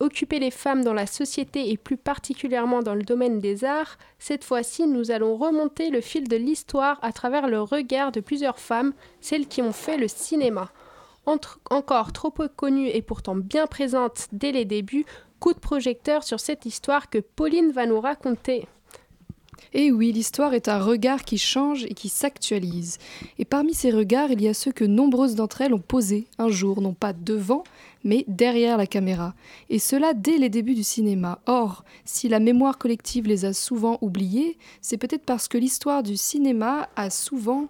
occuper 0.00 0.38
les 0.38 0.50
femmes 0.50 0.84
dans 0.84 0.92
la 0.92 1.06
société 1.06 1.70
et 1.70 1.78
plus 1.78 1.96
particulièrement 1.96 2.82
dans 2.82 2.94
le 2.94 3.04
domaine 3.04 3.40
des 3.40 3.64
arts, 3.64 3.96
cette 4.18 4.44
fois-ci 4.44 4.86
nous 4.86 5.10
allons 5.10 5.38
remonter 5.38 5.88
le 5.88 6.02
fil 6.02 6.28
de 6.28 6.36
l'histoire 6.36 6.98
à 7.00 7.10
travers 7.10 7.48
le 7.48 7.58
regard 7.62 8.12
de 8.12 8.20
plusieurs 8.20 8.58
femmes, 8.58 8.92
celles 9.22 9.48
qui 9.48 9.62
ont 9.62 9.72
fait 9.72 9.96
le 9.96 10.06
cinéma. 10.06 10.70
Encore 11.24 12.12
trop 12.12 12.30
peu 12.30 12.48
connues 12.48 12.88
et 12.88 13.00
pourtant 13.00 13.34
bien 13.34 13.66
présentes 13.66 14.28
dès 14.30 14.52
les 14.52 14.66
débuts, 14.66 15.06
coup 15.40 15.54
de 15.54 15.58
projecteur 15.58 16.22
sur 16.22 16.38
cette 16.38 16.66
histoire 16.66 17.08
que 17.08 17.16
Pauline 17.18 17.72
va 17.72 17.86
nous 17.86 18.02
raconter. 18.02 18.68
Et 19.72 19.90
oui, 19.90 20.12
l'histoire 20.12 20.54
est 20.54 20.68
un 20.68 20.78
regard 20.78 21.24
qui 21.24 21.38
change 21.38 21.84
et 21.84 21.94
qui 21.94 22.08
s'actualise. 22.08 22.98
Et 23.38 23.44
parmi 23.44 23.74
ces 23.74 23.90
regards, 23.90 24.30
il 24.30 24.42
y 24.42 24.48
a 24.48 24.54
ceux 24.54 24.72
que 24.72 24.84
nombreuses 24.84 25.34
d'entre 25.34 25.60
elles 25.60 25.74
ont 25.74 25.78
posés 25.78 26.26
un 26.38 26.48
jour, 26.48 26.80
non 26.80 26.94
pas 26.94 27.12
devant, 27.12 27.64
mais 28.04 28.24
derrière 28.28 28.76
la 28.76 28.86
caméra. 28.86 29.34
Et 29.70 29.78
cela 29.78 30.14
dès 30.14 30.38
les 30.38 30.50
débuts 30.50 30.74
du 30.74 30.84
cinéma. 30.84 31.40
Or, 31.46 31.84
si 32.04 32.28
la 32.28 32.38
mémoire 32.38 32.78
collective 32.78 33.26
les 33.26 33.44
a 33.44 33.52
souvent 33.52 33.98
oubliés, 34.00 34.58
c'est 34.80 34.98
peut-être 34.98 35.24
parce 35.24 35.48
que 35.48 35.58
l'histoire 35.58 36.02
du 36.02 36.16
cinéma 36.16 36.88
a 36.96 37.10
souvent 37.10 37.68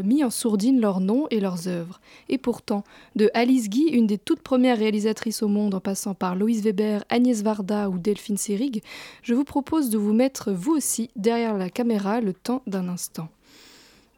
mis 0.00 0.24
en 0.24 0.30
sourdine 0.30 0.80
leurs 0.80 1.00
noms 1.00 1.26
et 1.30 1.40
leurs 1.40 1.68
œuvres. 1.68 2.00
Et 2.30 2.38
pourtant, 2.38 2.84
de 3.16 3.30
Alice 3.34 3.68
Guy, 3.68 3.88
une 3.88 4.06
des 4.06 4.16
toutes 4.16 4.40
premières 4.40 4.78
réalisatrices 4.78 5.42
au 5.42 5.48
monde 5.48 5.74
en 5.74 5.80
passant 5.80 6.14
par 6.14 6.34
Louise 6.34 6.62
Weber, 6.62 7.04
Agnès 7.10 7.42
Varda 7.42 7.90
ou 7.90 7.98
Delphine 7.98 8.38
Seyrig, 8.38 8.82
je 9.22 9.34
vous 9.34 9.44
propose 9.44 9.90
de 9.90 9.98
vous 9.98 10.14
mettre 10.14 10.52
vous 10.52 10.72
aussi 10.72 11.10
derrière 11.16 11.58
la 11.58 11.68
caméra 11.68 12.20
le 12.20 12.32
temps 12.32 12.62
d'un 12.66 12.88
instant. 12.88 13.28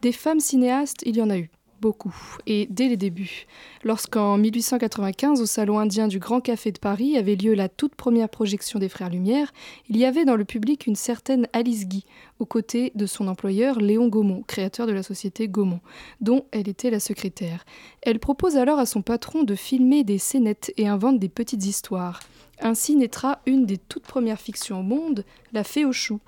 Des 0.03 0.13
femmes 0.13 0.41
cinéastes, 0.41 1.03
il 1.07 1.17
y 1.17 1.23
en 1.23 1.31
a 1.31 1.39
eu. 1.39 1.51
Beaucoup, 1.81 2.15
et 2.47 2.67
dès 2.71 2.89
les 2.89 2.97
débuts. 2.97 3.47
Lorsqu'en 3.83 4.39
1895, 4.39 5.43
au 5.43 5.47
Salon 5.47 5.79
indien 5.79 6.09
du 6.09 6.19
Grand 6.19 6.41
Café 6.41 6.73
de 6.73 6.79
Paris, 6.79 7.19
avait 7.19 7.37
lieu 7.37 7.53
la 7.53 7.69
toute 7.69 7.95
première 7.95 8.29
projection 8.29 8.79
des 8.79 8.89
Frères 8.89 9.11
Lumière, 9.11 9.53
il 9.91 9.99
y 9.99 10.07
avait 10.07 10.25
dans 10.25 10.37
le 10.37 10.47
public 10.47 10.87
une 10.87 10.97
certaine 10.97 11.47
Alice 11.53 11.87
Guy, 11.87 12.07
aux 12.39 12.47
côtés 12.47 12.93
de 12.95 13.07
son 13.07 13.29
employeur 13.29 13.81
Léon 13.81 14.09
Gaumont, 14.09 14.43
créateur 14.47 14.87
de 14.87 14.93
la 14.93 15.03
société 15.03 15.47
Gaumont, 15.47 15.81
dont 16.21 16.47
elle 16.53 16.69
était 16.69 16.91
la 16.91 17.01
secrétaire. 17.01 17.65
Elle 18.03 18.19
propose 18.19 18.57
alors 18.57 18.79
à 18.79 18.87
son 18.87 19.03
patron 19.03 19.43
de 19.43 19.55
filmer 19.55 20.05
des 20.05 20.19
scénettes 20.19 20.73
et 20.77 20.89
invente 20.89 21.19
des 21.19 21.29
petites 21.29 21.67
histoires. 21.67 22.21
Ainsi 22.61 22.97
naîtra 22.97 23.41
une 23.47 23.67
des 23.67 23.79
toutes 23.79 24.07
premières 24.07 24.41
fictions 24.41 24.81
au 24.81 24.83
monde, 24.83 25.25
La 25.53 25.65
Fée 25.65 25.85
aux 25.85 25.93
choux. 25.93 26.21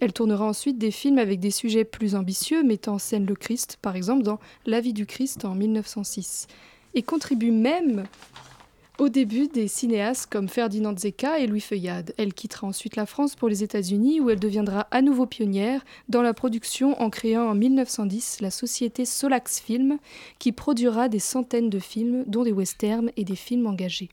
Elle 0.00 0.12
tournera 0.12 0.46
ensuite 0.46 0.78
des 0.78 0.90
films 0.90 1.18
avec 1.18 1.40
des 1.40 1.50
sujets 1.50 1.84
plus 1.84 2.14
ambitieux, 2.14 2.62
mettant 2.62 2.94
en 2.94 2.98
scène 2.98 3.26
le 3.26 3.34
Christ, 3.34 3.78
par 3.80 3.96
exemple 3.96 4.22
dans 4.22 4.38
La 4.66 4.80
vie 4.80 4.92
du 4.92 5.06
Christ 5.06 5.44
en 5.44 5.54
1906, 5.54 6.46
et 6.94 7.02
contribue 7.02 7.52
même 7.52 8.04
au 8.98 9.08
début 9.08 9.48
des 9.48 9.66
cinéastes 9.66 10.30
comme 10.30 10.48
Ferdinand 10.48 10.96
Zecca 10.96 11.40
et 11.40 11.46
Louis 11.46 11.60
Feuillade. 11.60 12.14
Elle 12.16 12.32
quittera 12.32 12.66
ensuite 12.66 12.96
la 12.96 13.06
France 13.06 13.34
pour 13.34 13.48
les 13.48 13.64
États-Unis 13.64 14.20
où 14.20 14.30
elle 14.30 14.38
deviendra 14.38 14.86
à 14.90 15.02
nouveau 15.02 15.26
pionnière 15.26 15.84
dans 16.08 16.22
la 16.22 16.34
production 16.34 17.00
en 17.00 17.10
créant 17.10 17.48
en 17.48 17.54
1910 17.54 18.40
la 18.40 18.50
société 18.50 19.04
Solax 19.04 19.60
Film 19.60 19.98
qui 20.38 20.52
produira 20.52 21.08
des 21.08 21.18
centaines 21.18 21.70
de 21.70 21.80
films 21.80 22.24
dont 22.26 22.44
des 22.44 22.52
westerns 22.52 23.10
et 23.16 23.24
des 23.24 23.36
films 23.36 23.66
engagés. 23.66 24.10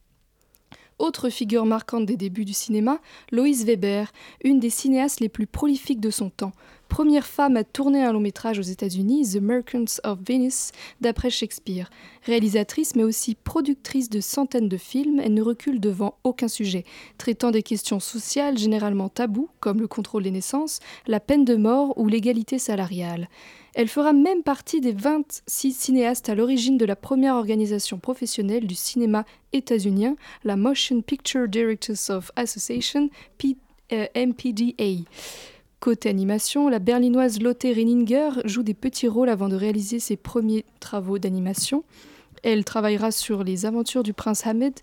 Autre 1.02 1.30
figure 1.30 1.66
marquante 1.66 2.06
des 2.06 2.16
débuts 2.16 2.46
du 2.46 2.54
cinéma, 2.54 3.00
Loïse 3.32 3.66
Weber, 3.66 4.12
une 4.44 4.60
des 4.60 4.70
cinéastes 4.70 5.20
les 5.20 5.30
plus 5.30 5.48
prolifiques 5.48 6.00
de 6.00 6.12
son 6.12 6.30
temps. 6.30 6.52
Première 6.90 7.26
femme 7.26 7.58
à 7.58 7.64
tourner 7.64 8.04
un 8.04 8.14
long 8.14 8.20
métrage 8.20 8.60
aux 8.60 8.62
États-Unis, 8.62 9.32
The 9.34 9.42
Merchants 9.42 10.00
of 10.04 10.20
Venice, 10.24 10.72
d'après 11.00 11.32
Shakespeare. 11.32 11.90
Réalisatrice 12.22 12.96
mais 12.96 13.02
aussi 13.02 13.34
productrice 13.34 14.12
de 14.12 14.22
centaines 14.22 14.70
de 14.70 14.78
films, 14.78 15.20
elle 15.20 15.34
ne 15.34 15.42
recule 15.42 15.80
devant 15.80 16.20
aucun 16.24 16.48
sujet, 16.48 16.86
traitant 17.18 17.50
des 17.50 17.64
questions 17.64 18.00
sociales 18.00 18.60
généralement 18.60 19.10
taboues, 19.10 19.50
comme 19.60 19.82
le 19.82 19.88
contrôle 19.88 20.22
des 20.22 20.30
naissances, 20.30 20.82
la 21.08 21.20
peine 21.20 21.46
de 21.46 21.56
mort 21.56 21.98
ou 21.98 22.10
l'égalité 22.10 22.60
salariale. 22.60 23.28
Elle 23.74 23.88
fera 23.88 24.12
même 24.12 24.44
partie 24.44 24.82
des 24.82 24.92
26 24.92 25.72
cinéastes 25.72 26.28
à 26.28 26.36
l'origine 26.36 26.78
de 26.78 26.86
la 26.86 26.98
première 26.98 27.36
organisation 27.36 28.00
professionnelle 28.00 28.68
du 28.68 28.76
cinéma 28.76 29.26
états-unien, 29.54 30.16
la 30.44 30.58
Motion 30.58 31.02
Picture 31.02 31.48
Directors 31.48 32.10
of 32.10 32.32
Association, 32.36 33.10
euh, 33.94 34.06
MPDA. 34.16 35.04
Côté 35.80 36.10
animation, 36.10 36.68
la 36.68 36.80
berlinoise 36.80 37.42
Lotte 37.42 37.64
Renninger 37.64 38.30
joue 38.46 38.62
des 38.62 38.74
petits 38.74 39.08
rôles 39.08 39.30
avant 39.30 39.50
de 39.50 39.56
réaliser 39.56 40.00
ses 40.00 40.18
premiers 40.18 40.66
travaux 40.80 41.18
d'animation. 41.18 41.84
Elle 42.44 42.66
travaillera 42.66 43.12
sur 43.12 43.44
Les 43.44 43.66
aventures 43.66 44.04
du 44.04 44.14
prince 44.14 44.46
Ahmed, 44.46 44.74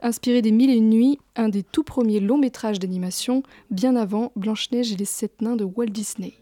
inspiré 0.00 0.42
des 0.42 0.50
Mille 0.50 0.70
et 0.70 0.76
une 0.76 0.90
nuits, 0.90 1.18
un 1.36 1.50
des 1.50 1.62
tout 1.62 1.82
premiers 1.82 2.20
longs 2.20 2.38
métrages 2.38 2.78
d'animation, 2.78 3.42
bien 3.70 3.96
avant 3.96 4.32
Blanche-Neige 4.34 4.92
et 4.92 4.96
les 4.96 5.04
sept 5.04 5.42
nains 5.42 5.56
de 5.56 5.64
Walt 5.64 5.86
Disney. 5.86 6.39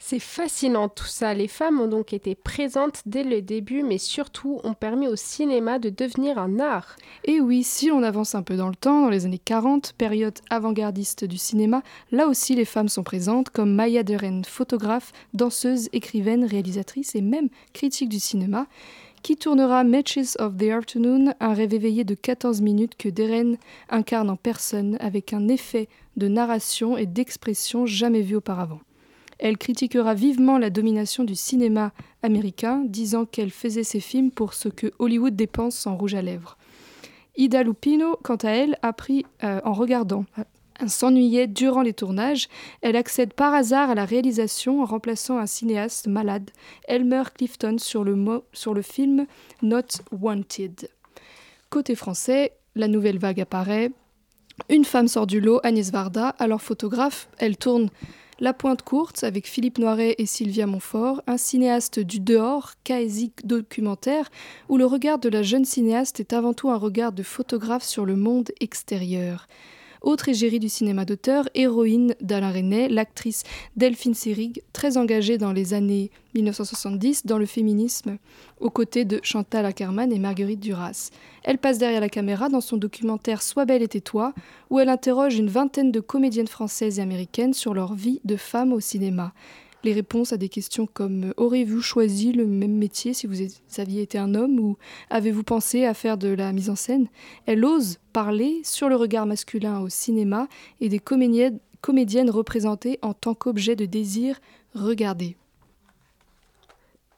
C'est 0.00 0.20
fascinant 0.20 0.88
tout 0.88 1.06
ça. 1.06 1.34
Les 1.34 1.48
femmes 1.48 1.80
ont 1.80 1.88
donc 1.88 2.12
été 2.12 2.36
présentes 2.36 3.02
dès 3.04 3.24
le 3.24 3.42
début, 3.42 3.82
mais 3.82 3.98
surtout 3.98 4.60
ont 4.62 4.72
permis 4.72 5.08
au 5.08 5.16
cinéma 5.16 5.80
de 5.80 5.90
devenir 5.90 6.38
un 6.38 6.60
art. 6.60 6.96
Et 7.24 7.40
oui, 7.40 7.64
si 7.64 7.88
l'on 7.88 8.04
avance 8.04 8.36
un 8.36 8.42
peu 8.42 8.56
dans 8.56 8.68
le 8.68 8.76
temps, 8.76 9.02
dans 9.02 9.10
les 9.10 9.26
années 9.26 9.40
40, 9.44 9.94
période 9.98 10.38
avant-gardiste 10.50 11.24
du 11.24 11.36
cinéma, 11.36 11.82
là 12.12 12.28
aussi 12.28 12.54
les 12.54 12.64
femmes 12.64 12.88
sont 12.88 13.02
présentes, 13.02 13.50
comme 13.50 13.74
Maya 13.74 14.04
Deren, 14.04 14.44
photographe, 14.44 15.12
danseuse, 15.34 15.88
écrivaine, 15.92 16.44
réalisatrice 16.44 17.16
et 17.16 17.20
même 17.20 17.48
critique 17.72 18.08
du 18.08 18.20
cinéma, 18.20 18.66
qui 19.22 19.36
tournera 19.36 19.82
Matches 19.82 20.36
of 20.38 20.56
the 20.56 20.70
Afternoon, 20.70 21.34
un 21.40 21.54
rêve 21.54 21.74
éveillé 21.74 22.04
de 22.04 22.14
14 22.14 22.60
minutes 22.60 22.96
que 22.96 23.08
Deren 23.08 23.58
incarne 23.90 24.30
en 24.30 24.36
personne 24.36 24.96
avec 25.00 25.32
un 25.32 25.48
effet 25.48 25.88
de 26.16 26.28
narration 26.28 26.96
et 26.96 27.06
d'expression 27.06 27.84
jamais 27.84 28.22
vu 28.22 28.36
auparavant. 28.36 28.80
Elle 29.38 29.56
critiquera 29.56 30.14
vivement 30.14 30.58
la 30.58 30.70
domination 30.70 31.24
du 31.24 31.34
cinéma 31.34 31.92
américain, 32.22 32.82
disant 32.84 33.24
qu'elle 33.24 33.50
faisait 33.50 33.84
ses 33.84 34.00
films 34.00 34.30
pour 34.30 34.54
ce 34.54 34.68
que 34.68 34.92
Hollywood 34.98 35.36
dépense 35.36 35.86
en 35.86 35.96
rouge 35.96 36.14
à 36.14 36.22
lèvres. 36.22 36.58
Ida 37.36 37.62
Lupino, 37.62 38.16
quant 38.22 38.36
à 38.36 38.50
elle, 38.50 38.76
apprit 38.82 39.24
euh, 39.44 39.60
en 39.64 39.72
regardant. 39.72 40.24
Elle 40.80 40.90
s'ennuyait 40.90 41.46
durant 41.46 41.82
les 41.82 41.92
tournages. 41.92 42.48
Elle 42.82 42.96
accède 42.96 43.32
par 43.32 43.54
hasard 43.54 43.90
à 43.90 43.94
la 43.94 44.04
réalisation 44.04 44.82
en 44.82 44.84
remplaçant 44.84 45.38
un 45.38 45.46
cinéaste 45.46 46.08
malade, 46.08 46.50
Elmer 46.86 47.22
Clifton, 47.34 47.76
sur 47.78 48.04
le 48.04 48.82
film 48.82 49.26
Not 49.62 50.02
Wanted. 50.12 50.88
Côté 51.70 51.94
français, 51.94 52.52
la 52.74 52.88
nouvelle 52.88 53.18
vague 53.18 53.40
apparaît. 53.40 53.90
Une 54.68 54.84
femme 54.84 55.08
sort 55.08 55.26
du 55.26 55.40
lot, 55.40 55.60
Agnès 55.62 55.90
Varda, 55.90 56.30
alors 56.38 56.62
photographe. 56.62 57.28
Elle 57.38 57.56
tourne 57.56 57.90
la 58.40 58.52
Pointe 58.52 58.82
Courte 58.82 59.24
avec 59.24 59.48
Philippe 59.48 59.78
Noiret 59.78 60.14
et 60.18 60.26
Sylvia 60.26 60.66
Montfort, 60.66 61.22
un 61.26 61.36
cinéaste 61.36 61.98
du 61.98 62.20
dehors, 62.20 62.72
caésique 62.84 63.46
documentaire, 63.46 64.30
où 64.68 64.76
le 64.76 64.86
regard 64.86 65.18
de 65.18 65.28
la 65.28 65.42
jeune 65.42 65.64
cinéaste 65.64 66.20
est 66.20 66.32
avant 66.32 66.54
tout 66.54 66.70
un 66.70 66.76
regard 66.76 67.12
de 67.12 67.22
photographe 67.22 67.84
sur 67.84 68.04
le 68.04 68.14
monde 68.14 68.50
extérieur. 68.60 69.48
Autre 70.02 70.28
égérie 70.28 70.60
du 70.60 70.68
cinéma 70.68 71.04
d'auteur, 71.04 71.48
héroïne 71.54 72.14
d'Alain 72.20 72.50
Resnais, 72.50 72.88
l'actrice 72.88 73.42
Delphine 73.76 74.14
Seyrig, 74.14 74.62
très 74.72 74.96
engagée 74.96 75.38
dans 75.38 75.52
les 75.52 75.74
années 75.74 76.10
1970 76.34 77.26
dans 77.26 77.38
le 77.38 77.46
féminisme, 77.46 78.18
aux 78.60 78.70
côtés 78.70 79.04
de 79.04 79.20
Chantal 79.22 79.66
Ackerman 79.66 80.12
et 80.12 80.18
Marguerite 80.18 80.60
Duras. 80.60 81.10
Elle 81.42 81.58
passe 81.58 81.78
derrière 81.78 82.00
la 82.00 82.08
caméra 82.08 82.48
dans 82.48 82.60
son 82.60 82.76
documentaire 82.76 83.42
Sois 83.42 83.64
belle 83.64 83.82
et 83.82 83.88
tais-toi, 83.88 84.34
où 84.70 84.78
elle 84.78 84.88
interroge 84.88 85.36
une 85.36 85.48
vingtaine 85.48 85.90
de 85.90 86.00
comédiennes 86.00 86.46
françaises 86.46 86.98
et 86.98 87.02
américaines 87.02 87.54
sur 87.54 87.74
leur 87.74 87.94
vie 87.94 88.20
de 88.24 88.36
femmes 88.36 88.72
au 88.72 88.80
cinéma. 88.80 89.32
Les 89.84 89.92
réponses 89.92 90.32
à 90.32 90.36
des 90.36 90.48
questions 90.48 90.86
comme 90.86 91.32
Auriez-vous 91.36 91.80
choisi 91.80 92.32
le 92.32 92.46
même 92.46 92.76
métier 92.76 93.14
si 93.14 93.28
vous 93.28 93.36
aviez 93.78 94.02
été 94.02 94.18
un 94.18 94.34
homme 94.34 94.58
ou 94.58 94.76
avez-vous 95.08 95.44
pensé 95.44 95.84
à 95.84 95.94
faire 95.94 96.18
de 96.18 96.28
la 96.28 96.52
mise 96.52 96.68
en 96.68 96.74
scène? 96.74 97.06
Elle 97.46 97.64
ose 97.64 97.98
parler 98.12 98.60
sur 98.64 98.88
le 98.88 98.96
regard 98.96 99.26
masculin 99.26 99.80
au 99.80 99.88
cinéma 99.88 100.48
et 100.80 100.88
des 100.88 100.98
comédiennes, 100.98 101.60
comédiennes 101.80 102.30
représentées 102.30 102.98
en 103.02 103.14
tant 103.14 103.34
qu'objet 103.34 103.76
de 103.76 103.86
désir 103.86 104.40
regardé. 104.74 105.36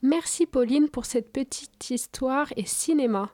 Merci 0.02 0.44
Pauline 0.44 0.90
pour 0.90 1.06
cette 1.06 1.32
petite 1.32 1.90
histoire 1.90 2.52
et 2.56 2.66
cinéma. 2.66 3.30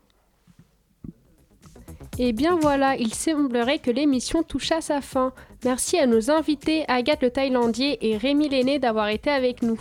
Et 2.19 2.33
bien 2.33 2.57
voilà, 2.57 2.97
il 2.97 3.13
semblerait 3.13 3.79
que 3.79 3.91
l'émission 3.91 4.43
touche 4.43 4.73
à 4.73 4.81
sa 4.81 5.03
fin. 5.03 5.33
Merci 5.65 5.99
à 5.99 6.07
nos 6.07 6.31
invités 6.31 6.85
Agathe 6.89 7.23
le 7.23 7.31
Thaïlandier 7.31 7.99
et 8.01 8.17
Rémi 8.17 8.49
Lenné 8.49 8.79
d'avoir 8.79 9.09
été 9.09 9.29
avec 9.29 9.63
nous. 9.63 9.79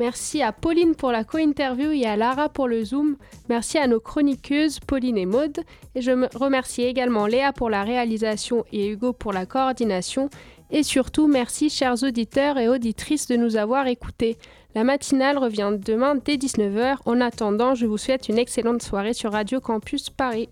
Merci 0.00 0.42
à 0.42 0.52
Pauline 0.52 0.96
pour 0.96 1.12
la 1.12 1.22
co-interview 1.22 1.92
et 1.92 2.04
à 2.04 2.16
Lara 2.16 2.48
pour 2.48 2.66
le 2.66 2.84
Zoom. 2.84 3.16
Merci 3.48 3.78
à 3.78 3.86
nos 3.86 4.00
chroniqueuses 4.00 4.80
Pauline 4.80 5.16
et 5.16 5.26
Maude. 5.26 5.60
Et 5.94 6.02
je 6.02 6.10
me 6.10 6.28
remercie 6.34 6.82
également 6.82 7.26
Léa 7.26 7.52
pour 7.52 7.70
la 7.70 7.84
réalisation 7.84 8.64
et 8.72 8.88
Hugo 8.88 9.12
pour 9.12 9.32
la 9.32 9.46
coordination. 9.46 10.28
Et 10.70 10.82
surtout, 10.82 11.28
merci 11.28 11.70
chers 11.70 12.02
auditeurs 12.02 12.58
et 12.58 12.68
auditrices 12.68 13.28
de 13.28 13.36
nous 13.36 13.56
avoir 13.56 13.86
écoutés. 13.86 14.36
La 14.74 14.82
matinale 14.82 15.38
revient 15.38 15.72
demain 15.78 16.16
dès 16.16 16.34
19h. 16.34 16.96
En 17.06 17.20
attendant, 17.20 17.76
je 17.76 17.86
vous 17.86 17.96
souhaite 17.96 18.28
une 18.28 18.38
excellente 18.38 18.82
soirée 18.82 19.14
sur 19.14 19.32
Radio 19.32 19.60
Campus 19.60 20.10
Paris. 20.10 20.48